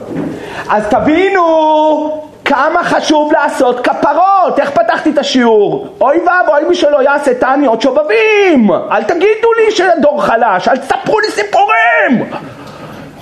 אז 0.69 0.87
תבינו 0.91 2.23
כמה 2.45 2.85
חשוב 2.85 3.33
לעשות 3.33 3.87
כפרות. 3.87 4.59
איך 4.59 4.71
פתחתי 4.71 5.11
את 5.11 5.19
השיעור? 5.19 5.87
אוי 6.01 6.17
ואבוי 6.19 6.69
מי 6.69 6.75
שלא 6.75 7.03
יעשה 7.03 7.35
תעניות 7.35 7.83
שובבים. 7.83 8.71
אל 8.91 9.03
תגידו 9.03 9.53
לי 9.59 9.71
שדור 9.71 10.23
חלש, 10.23 10.69
אל 10.69 10.77
תספרו 10.77 11.21
לי 11.21 11.31
סיפורים. 11.31 12.31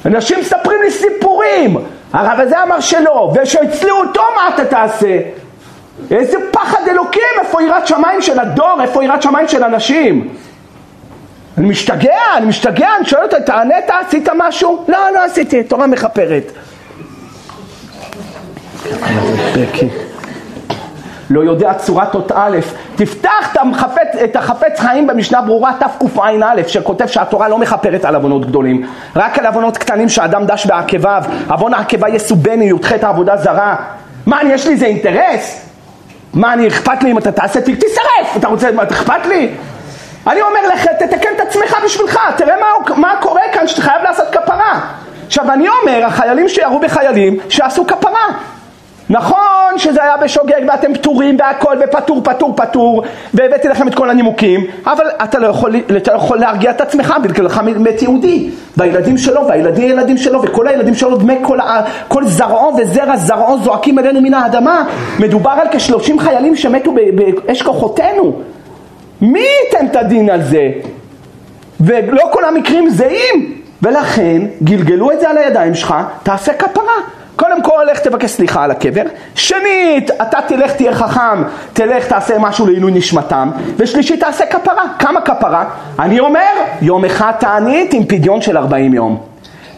אנשים 0.06 0.40
מספרים 0.40 0.82
לי 0.82 0.90
סיפורים. 0.90 1.76
הרב 2.12 2.40
הזה 2.40 2.62
אמר 2.62 2.80
שלא, 2.80 3.32
ושאצלי 3.42 3.90
אותו 3.90 4.22
מה 4.36 4.54
אתה 4.54 4.64
תעשה? 4.64 5.18
איזה 6.10 6.36
פחד 6.50 6.88
אלוקים, 6.88 7.22
איפה 7.40 7.62
יראת 7.62 7.86
שמיים 7.86 8.22
של 8.22 8.38
הדור, 8.38 8.78
איפה 8.82 9.04
יראת 9.04 9.22
שמיים 9.22 9.48
של 9.48 9.64
אנשים? 9.64 10.34
אני 11.58 11.68
משתגע, 11.68 12.20
אני 12.36 12.46
משתגע, 12.46 12.88
אני 12.98 13.06
שואל 13.06 13.22
אותה, 13.22 13.40
תענית, 13.40 13.90
עשית 14.06 14.28
משהו? 14.36 14.84
לא, 14.88 14.98
לא 15.14 15.24
עשיתי, 15.24 15.62
תורה 15.62 15.86
מכפרת. 15.86 16.52
לא 21.30 21.40
יודע 21.40 21.74
צורת 21.74 22.14
אות 22.14 22.32
א', 22.32 22.58
תפתח 23.00 23.54
את 24.24 24.36
החפץ, 24.36 24.80
חיים 24.80 25.06
במשנה 25.06 25.40
ברורה 25.40 25.72
תקע"א 25.78 26.62
שכותב 26.66 27.06
שהתורה 27.06 27.48
לא 27.48 27.58
מכפרת 27.58 28.04
על 28.04 28.14
עוונות 28.14 28.46
גדולים, 28.46 28.86
רק 29.16 29.38
על 29.38 29.46
עוונות 29.46 29.78
קטנים 29.78 30.08
שאדם 30.08 30.46
דש 30.46 30.66
בעקביו, 30.66 31.22
עוון 31.48 31.74
העקבה 31.74 32.08
יסובני, 32.08 32.64
י"ח 32.64 32.92
העבודה 33.02 33.36
זרה. 33.36 33.76
מה, 34.26 34.40
אני, 34.40 34.52
יש 34.52 34.66
לי 34.66 34.72
איזה 34.72 34.86
אינטרס? 34.86 35.66
מה, 36.34 36.52
אני 36.52 36.68
אכפת 36.68 37.02
לי 37.02 37.10
אם 37.10 37.18
אתה 37.18 37.32
תעשה 37.32 37.60
תיק? 37.60 37.76
תשרף! 37.76 38.36
אתה 38.36 38.48
רוצה, 38.48 38.72
מה, 38.72 38.82
אכפת 38.82 39.26
לי? 39.26 39.50
אני 40.26 40.40
אומר 40.40 40.60
לך, 40.74 40.86
תתקן 40.86 41.28
את 41.36 41.40
עצמך 41.40 41.76
בשבילך, 41.84 42.18
תראה 42.36 42.54
מה, 42.60 42.96
מה 42.96 43.14
קורה 43.20 43.42
כאן 43.52 43.66
שאתה 43.66 43.82
חייב 43.82 44.02
לעשות 44.02 44.26
כפרה. 44.32 44.80
עכשיו 45.26 45.52
אני 45.52 45.68
אומר, 45.68 46.04
החיילים 46.06 46.48
שירו 46.48 46.78
בחיילים, 46.80 47.36
שעשו 47.48 47.86
כפרה. 47.86 48.26
נכון 49.10 49.78
שזה 49.78 50.02
היה 50.02 50.16
בשוגג 50.16 50.60
ואתם 50.68 50.94
פטורים 50.94 51.36
והכל 51.38 51.76
ופטור 51.84 52.20
פטור 52.24 52.56
פטור 52.56 53.02
והבאתי 53.34 53.68
לכם 53.68 53.88
את 53.88 53.94
כל 53.94 54.10
הנימוקים 54.10 54.66
אבל 54.86 55.04
אתה 55.24 55.38
לא 55.38 55.46
יכול, 55.46 55.76
אתה 55.96 56.12
לא 56.12 56.16
יכול 56.16 56.38
להרגיע 56.38 56.70
את 56.70 56.80
עצמך 56.80 57.14
בגלל 57.22 57.46
לך 57.46 57.58
מת 57.58 58.02
יהודי. 58.02 58.50
והילדים 58.76 59.18
שלו 59.18 59.46
והילדים 59.48 59.88
ילדים 59.88 60.16
שלו 60.16 60.42
וכל 60.42 60.68
הילדים 60.68 60.94
שלו 60.94 61.16
דמי 61.16 61.38
כל, 61.42 61.58
כל 62.08 62.24
זרעו 62.26 62.76
וזרע 62.78 63.16
זרעו 63.16 63.58
זועקים 63.58 63.98
אלינו 63.98 64.20
מן 64.20 64.34
האדמה. 64.34 64.84
מדובר 65.18 65.50
על 65.50 65.66
כשלושים 65.72 66.18
חיילים 66.18 66.56
שמתו 66.56 66.94
באש 67.14 67.62
כוחותינו. 67.62 68.32
מי 69.20 69.44
ייתן 69.64 69.86
את 69.86 69.96
הדין 69.96 70.30
על 70.30 70.42
זה? 70.42 70.68
ולא 71.80 72.22
כל 72.32 72.44
המקרים 72.44 72.90
זהים. 72.90 73.60
ולכן 73.82 74.42
גלגלו 74.62 75.12
את 75.12 75.20
זה 75.20 75.30
על 75.30 75.38
הידיים 75.38 75.74
שלך 75.74 75.94
תעשה 76.22 76.54
כפרה 76.54 76.92
קודם 77.40 77.62
כל, 77.62 77.84
לך 77.90 77.98
תבקש 77.98 78.30
סליחה 78.30 78.64
על 78.64 78.70
הקבר. 78.70 79.02
שנית, 79.34 80.10
אתה 80.10 80.38
תלך 80.48 80.72
תהיה 80.72 80.94
חכם, 80.94 81.42
תלך 81.72 82.06
תעשה 82.06 82.38
משהו 82.38 82.66
לעילוי 82.66 82.92
נשמתם. 82.92 83.50
ושלישית, 83.76 84.20
תעשה 84.20 84.46
כפרה. 84.46 84.82
כמה 84.98 85.20
כפרה? 85.20 85.64
אני 85.98 86.20
אומר, 86.20 86.52
יום 86.82 87.04
אחד 87.04 87.32
תענית 87.38 87.92
עם 87.92 88.04
פדיון 88.04 88.42
של 88.42 88.56
40 88.56 88.94
יום. 88.94 89.20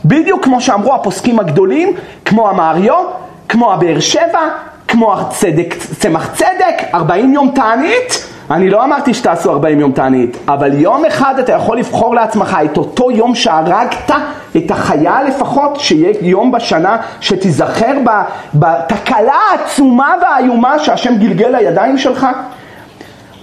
בדיוק 0.04 0.44
כמו 0.44 0.60
שאמרו 0.60 0.94
הפוסקים 0.94 1.40
הגדולים, 1.40 1.92
כמו 2.24 2.48
המאריו, 2.48 3.04
כמו 3.48 3.72
הבאר 3.72 4.00
שבע, 4.00 4.48
כמו 4.88 5.14
הצדק, 5.14 5.74
צמח 5.98 6.30
צדק, 6.34 6.82
40 6.94 7.34
יום 7.34 7.52
תענית, 7.54 8.28
אני 8.50 8.70
לא 8.70 8.84
אמרתי 8.84 9.14
שתעשו 9.14 9.50
40 9.50 9.80
יום 9.80 9.92
תענית, 9.92 10.36
אבל 10.48 10.72
יום 10.72 11.04
אחד 11.04 11.34
אתה 11.38 11.52
יכול 11.52 11.78
לבחור 11.78 12.14
לעצמך 12.14 12.58
את 12.64 12.76
אותו 12.76 13.10
יום 13.10 13.34
שהרגת 13.34 14.10
את 14.56 14.70
החיה 14.70 15.22
לפחות, 15.22 15.80
שיהיה 15.80 16.12
יום 16.20 16.52
בשנה 16.52 16.96
שתיזכר 17.20 17.92
בתקלה 18.54 19.34
העצומה 19.50 20.14
והאיומה 20.22 20.78
שהשם 20.78 21.16
גלגל 21.18 21.48
לידיים 21.48 21.98
שלך. 21.98 22.26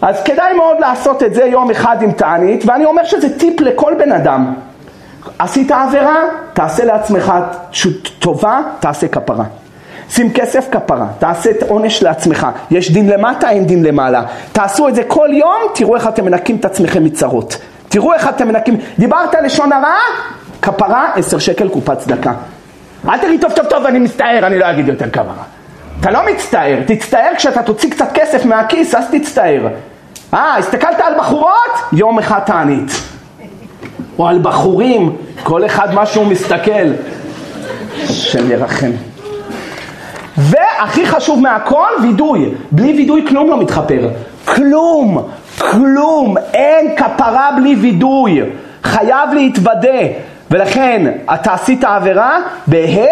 אז 0.01 0.23
כדאי 0.23 0.53
מאוד 0.53 0.77
לעשות 0.79 1.23
את 1.23 1.33
זה 1.33 1.43
יום 1.43 1.71
אחד 1.71 2.01
עם 2.01 2.11
תענית, 2.11 2.63
ואני 2.65 2.85
אומר 2.85 3.03
שזה 3.03 3.39
טיפ 3.39 3.61
לכל 3.61 3.93
בן 3.99 4.11
אדם. 4.11 4.53
עשית 5.39 5.71
עבירה, 5.71 6.15
תעשה 6.53 6.85
לעצמך 6.85 7.33
טובה, 8.19 8.61
תעשה 8.79 9.07
כפרה. 9.07 9.43
שים 10.09 10.33
כסף 10.33 10.67
כפרה, 10.71 11.07
תעשה 11.19 11.51
את 11.51 11.63
עונש 11.63 12.03
לעצמך, 12.03 12.47
יש 12.71 12.91
דין 12.91 13.09
למטה, 13.09 13.49
אין 13.49 13.65
דין 13.65 13.83
למעלה. 13.83 14.23
תעשו 14.51 14.87
את 14.87 14.95
זה 14.95 15.03
כל 15.03 15.29
יום, 15.31 15.61
תראו 15.75 15.95
איך 15.95 16.07
אתם 16.07 16.25
מנקים 16.25 16.55
את 16.55 16.65
עצמכם 16.65 17.03
מצרות. 17.03 17.57
תראו 17.89 18.13
איך 18.13 18.29
אתם 18.29 18.47
מנקים, 18.47 18.77
דיברת 18.99 19.35
לשון 19.43 19.71
הרע, 19.71 19.95
כפרה, 20.61 21.11
עשר 21.15 21.39
שקל 21.39 21.69
קופת 21.69 21.97
צדקה. 21.97 22.33
אל 23.09 23.17
תגיד 23.17 23.41
טוב 23.41 23.51
טוב 23.51 23.65
טוב, 23.65 23.85
אני 23.85 23.99
מצטער, 23.99 24.39
אני 24.43 24.59
לא 24.59 24.71
אגיד 24.71 24.87
יותר 24.87 25.09
כפרה. 25.09 25.43
אתה 25.99 26.11
לא 26.11 26.19
מצטער, 26.31 26.79
תצטער 26.87 27.31
כשאתה 27.37 27.63
תוציא 27.63 27.91
קצת 27.91 28.07
כסף 28.13 28.45
מהכיס, 28.45 28.95
אז 28.95 29.05
תצטער. 29.11 29.67
אה, 30.33 30.57
הסתכלת 30.57 30.99
על 30.99 31.13
בחורות? 31.19 31.79
יום 31.93 32.19
אחד 32.19 32.39
תענית. 32.45 32.91
או 34.19 34.27
על 34.27 34.39
בחורים, 34.41 35.15
כל 35.43 35.65
אחד 35.65 35.93
מה 35.93 36.05
שהוא 36.05 36.25
מסתכל. 36.25 36.87
השם 38.03 38.51
ירחם. 38.51 38.91
והכי 40.39 41.05
חשוב 41.05 41.41
מהכל, 41.41 41.89
וידוי. 42.01 42.51
בלי 42.71 42.93
וידוי 42.93 43.25
כלום 43.27 43.49
לא 43.49 43.59
מתחפר. 43.59 44.09
כלום, 44.45 45.23
כלום. 45.71 46.37
אין 46.53 46.95
כפרה 46.95 47.49
בלי 47.57 47.75
וידוי. 47.75 48.41
חייב 48.83 49.33
להתוודה. 49.33 49.99
ולכן, 50.51 51.11
אתה 51.33 51.53
עשית 51.53 51.83
עבירה, 51.83 52.37
בה' 52.67 53.05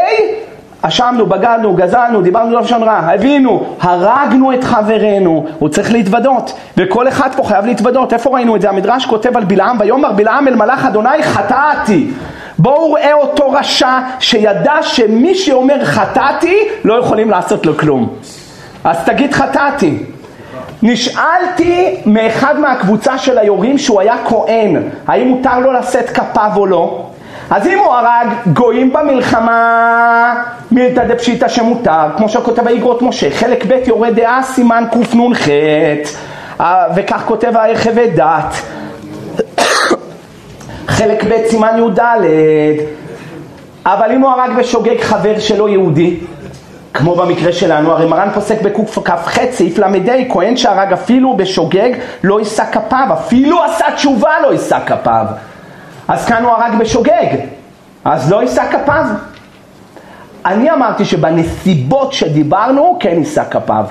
אשמנו, 0.81 1.25
בגדנו, 1.25 1.73
גזלנו, 1.73 2.21
דיברנו 2.21 2.51
לא 2.51 2.61
לשון 2.61 2.83
רע, 2.83 2.93
הבינו, 2.93 3.63
הרגנו 3.81 4.53
את 4.53 4.63
חברנו, 4.63 5.45
הוא 5.59 5.69
צריך 5.69 5.91
להתוודות, 5.91 6.53
וכל 6.77 7.07
אחד 7.07 7.29
פה 7.35 7.43
חייב 7.43 7.65
להתוודות, 7.65 8.13
איפה 8.13 8.29
ראינו 8.29 8.55
את 8.55 8.61
זה? 8.61 8.69
המדרש 8.69 9.05
כותב 9.05 9.37
על 9.37 9.43
בלעם, 9.43 9.77
ויאמר 9.79 10.11
בלעם 10.11 10.47
אל 10.47 10.55
מלאך 10.55 10.85
אדוני 10.85 11.23
חטאתי, 11.23 12.11
בואו 12.59 12.93
ראה 12.93 13.13
אותו 13.13 13.51
רשע 13.51 13.99
שידע 14.19 14.75
שמי 14.81 15.35
שאומר 15.35 15.85
חטאתי 15.85 16.57
לא 16.83 16.99
יכולים 16.99 17.29
לעשות 17.29 17.65
לו 17.65 17.77
כלום. 17.77 18.09
אז 18.83 18.97
תגיד 19.05 19.33
חטאתי. 19.33 19.97
נשאלתי 20.83 21.95
מאחד 22.05 22.59
מהקבוצה 22.59 23.17
של 23.17 23.37
היורים 23.37 23.77
שהוא 23.77 24.01
היה 24.01 24.15
כהן, 24.25 24.83
האם 25.07 25.27
מותר 25.27 25.59
לו 25.59 25.73
לשאת 25.73 26.09
כפיו 26.09 26.51
או 26.55 26.65
לא? 26.65 27.03
אז 27.49 27.67
אם 27.67 27.79
הוא 27.79 27.93
הרג 27.93 28.27
גויים 28.53 28.93
במלחמה, 28.93 30.43
מילתא 30.71 31.03
דפשיטא 31.03 31.47
שמותר, 31.47 32.07
כמו 32.17 32.29
שכותב 32.29 32.63
באגרות 32.63 33.01
משה, 33.01 33.31
חלק 33.31 33.65
ב' 33.67 33.87
יורה 33.87 34.11
דעה 34.11 34.43
סימן 34.43 34.83
קנ"ח, 34.91 35.47
וכך 36.95 37.21
כותב 37.25 37.57
היחווה 37.57 38.07
דת. 38.07 38.55
חלק 40.87 41.23
ב' 41.23 41.47
סימן 41.49 41.79
י"ד, 41.79 41.99
אבל 43.85 44.11
אם 44.11 44.21
הוא 44.21 44.31
הרג 44.31 44.51
בשוגג 44.59 45.01
חבר 45.01 45.39
שלו 45.39 45.67
יהודי, 45.67 46.17
כמו 46.93 47.15
במקרה 47.15 47.51
שלנו, 47.53 47.91
הרי 47.91 48.05
מרן 48.05 48.29
פוסק 48.33 48.61
בקכ"ח 48.61 49.37
סעיף 49.51 49.77
ל"ה, 49.77 49.87
כהן 50.29 50.57
שהרג 50.57 50.93
אפילו 50.93 51.37
בשוגג 51.37 51.89
לא 52.23 52.39
יישא 52.39 52.63
כפיו, 52.71 53.07
אפילו 53.13 53.63
עשה 53.63 53.85
תשובה 53.95 54.31
לא 54.43 54.51
יישא 54.51 54.79
כפיו. 54.85 55.25
אז 56.07 56.25
כאן 56.25 56.43
הוא 56.43 56.51
הרג 56.51 56.79
בשוגג, 56.79 57.35
אז 58.05 58.31
לא 58.31 58.41
יישא 58.41 58.63
כפיו. 58.71 59.05
אני 60.45 60.71
אמרתי 60.71 61.05
שבנסיבות 61.05 62.13
שדיברנו, 62.13 62.97
כן 62.99 63.15
יישא 63.17 63.43
כפיו. 63.51 63.85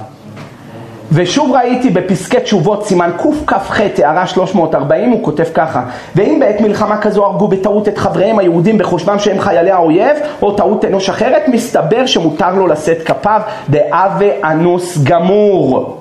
ושוב 1.13 1.53
ראיתי 1.53 1.91
בפסקי 1.91 2.41
תשובות 2.41 2.87
סימן 2.87 3.11
קכ"ח 3.47 3.81
הערה 3.99 4.27
340 4.27 5.11
הוא 5.11 5.25
כותב 5.25 5.45
ככה 5.55 5.83
ואם 6.17 6.41
בעת 6.41 6.61
מלחמה 6.61 6.97
כזו 6.97 7.25
הרגו 7.25 7.49
בטעות 7.49 7.89
את 7.89 7.99
חבריהם 7.99 8.39
היהודים 8.39 8.79
בחושבם 8.79 9.19
שהם 9.19 9.41
חיילי 9.41 9.71
האויב 9.71 10.17
או 10.43 10.53
טעות 10.53 10.85
אנוש 10.85 11.09
אחרת 11.09 11.49
מסתבר 11.49 12.07
שמותר 12.07 12.55
לו 12.55 12.67
לשאת 12.67 13.03
כפיו 13.03 13.41
דאבה 13.71 14.27
אנוס 14.45 14.99
גמור. 15.03 15.97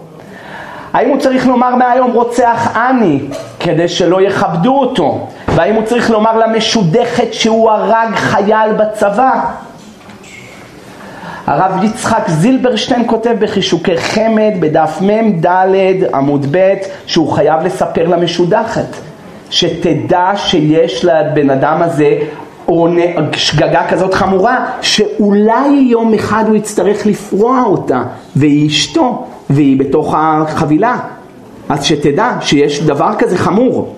האם 0.94 1.10
הוא 1.10 1.20
צריך 1.20 1.48
לומר 1.48 1.76
מהיום 1.76 2.12
רוצח 2.12 2.78
אני 2.90 3.20
כדי 3.60 3.88
שלא 3.88 4.22
יכבדו 4.22 4.80
אותו? 4.80 5.28
והאם 5.48 5.76
הוא 5.76 5.84
צריך 5.84 6.12
לומר 6.12 6.38
למשודכת 6.38 7.34
שהוא 7.34 7.72
הרג 7.72 8.16
חייל 8.16 8.74
בצבא 8.74 9.32
הרב 11.48 11.84
יצחק 11.84 12.24
זילברשטיין 12.28 13.04
כותב 13.08 13.36
בחישוקי 13.40 13.98
חמד 13.98 14.54
בדף 14.60 14.98
מ"ד 15.02 15.46
עמוד 16.14 16.46
ב' 16.52 16.74
שהוא 17.06 17.32
חייב 17.32 17.64
לספר 17.64 18.08
למשודחת 18.08 18.96
שתדע 19.50 20.32
שיש 20.36 21.06
לבן 21.06 21.50
אדם 21.50 21.82
הזה 21.82 22.18
או 22.68 22.88
שגגה 23.34 23.88
כזאת 23.90 24.14
חמורה 24.14 24.66
שאולי 24.82 25.68
יום 25.90 26.14
אחד 26.14 26.44
הוא 26.48 26.56
יצטרך 26.56 27.06
לפרוע 27.06 27.64
אותה 27.66 28.04
והיא 28.36 28.68
אשתו 28.68 29.26
והיא 29.50 29.80
בתוך 29.80 30.14
החבילה. 30.18 30.98
אז 31.70 31.84
שתדע 31.84 32.32
שיש 32.42 32.84
דבר 32.84 33.12
כזה 33.20 33.38
חמור. 33.38 33.94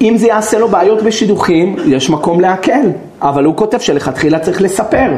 אם 0.00 0.16
זה 0.16 0.26
יעשה 0.26 0.58
לו 0.58 0.68
בעיות 0.68 1.02
בשידוכים 1.02 1.76
יש 1.86 2.10
מקום 2.10 2.40
להקל 2.40 2.90
אבל 3.22 3.44
הוא 3.44 3.56
כותב 3.56 3.78
שלכתחילה 3.78 4.38
צריך 4.38 4.62
לספר 4.62 5.10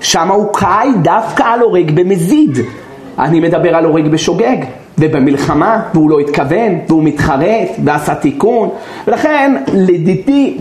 שם 0.00 0.28
הוא 0.30 0.52
קאי 0.52 0.88
דווקא 1.02 1.42
על 1.42 1.60
הורג 1.60 1.90
במזיד. 1.90 2.58
אני 3.18 3.40
מדבר 3.40 3.76
על 3.76 3.84
הורג 3.84 4.08
בשוגג 4.08 4.56
ובמלחמה, 4.98 5.82
והוא 5.94 6.10
לא 6.10 6.18
התכוון, 6.18 6.78
והוא 6.88 7.04
מתחרט, 7.04 7.68
ועשה 7.84 8.14
תיקון, 8.14 8.68
ולכן 9.06 9.62
לדידי, 9.74 10.56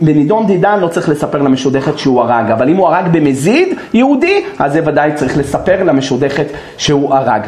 בנידון 0.00 0.46
דידן 0.46 0.80
לא 0.80 0.88
צריך 0.88 1.08
לספר 1.08 1.42
למשודכת 1.42 1.98
שהוא 1.98 2.20
הרג, 2.20 2.50
אבל 2.50 2.68
אם 2.68 2.76
הוא 2.76 2.88
הרג 2.88 3.04
במזיד 3.12 3.68
יהודי, 3.94 4.44
אז 4.58 4.72
זה 4.72 4.80
ודאי 4.86 5.12
צריך 5.14 5.38
לספר 5.38 5.82
למשודכת 5.82 6.46
שהוא 6.76 7.14
הרג. 7.14 7.42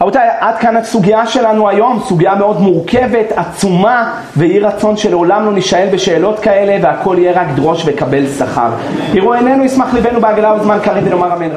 רבותיי, 0.00 0.28
עד 0.38 0.58
כאן 0.58 0.76
הסוגיה 0.76 1.26
שלנו 1.26 1.68
היום, 1.68 2.00
סוגיה 2.04 2.34
מאוד 2.34 2.60
מורכבת, 2.60 3.32
עצומה, 3.36 4.14
ויהי 4.36 4.60
רצון 4.60 4.96
שלעולם 4.96 5.44
לא 5.44 5.52
נישאל 5.52 5.88
בשאלות 5.92 6.38
כאלה, 6.38 6.78
והכל 6.82 7.16
יהיה 7.18 7.42
רק 7.42 7.46
דרוש 7.54 7.82
וקבל 7.86 8.26
שכר. 8.26 8.70
יראו 9.14 9.34
עינינו, 9.34 9.64
ישמח 9.64 9.94
ליבנו 9.94 10.20
בעגלה 10.20 10.54
וזמן 10.54 10.78
קריב 10.82 11.06
ונאמר 11.06 11.36
אמן. 11.36 11.48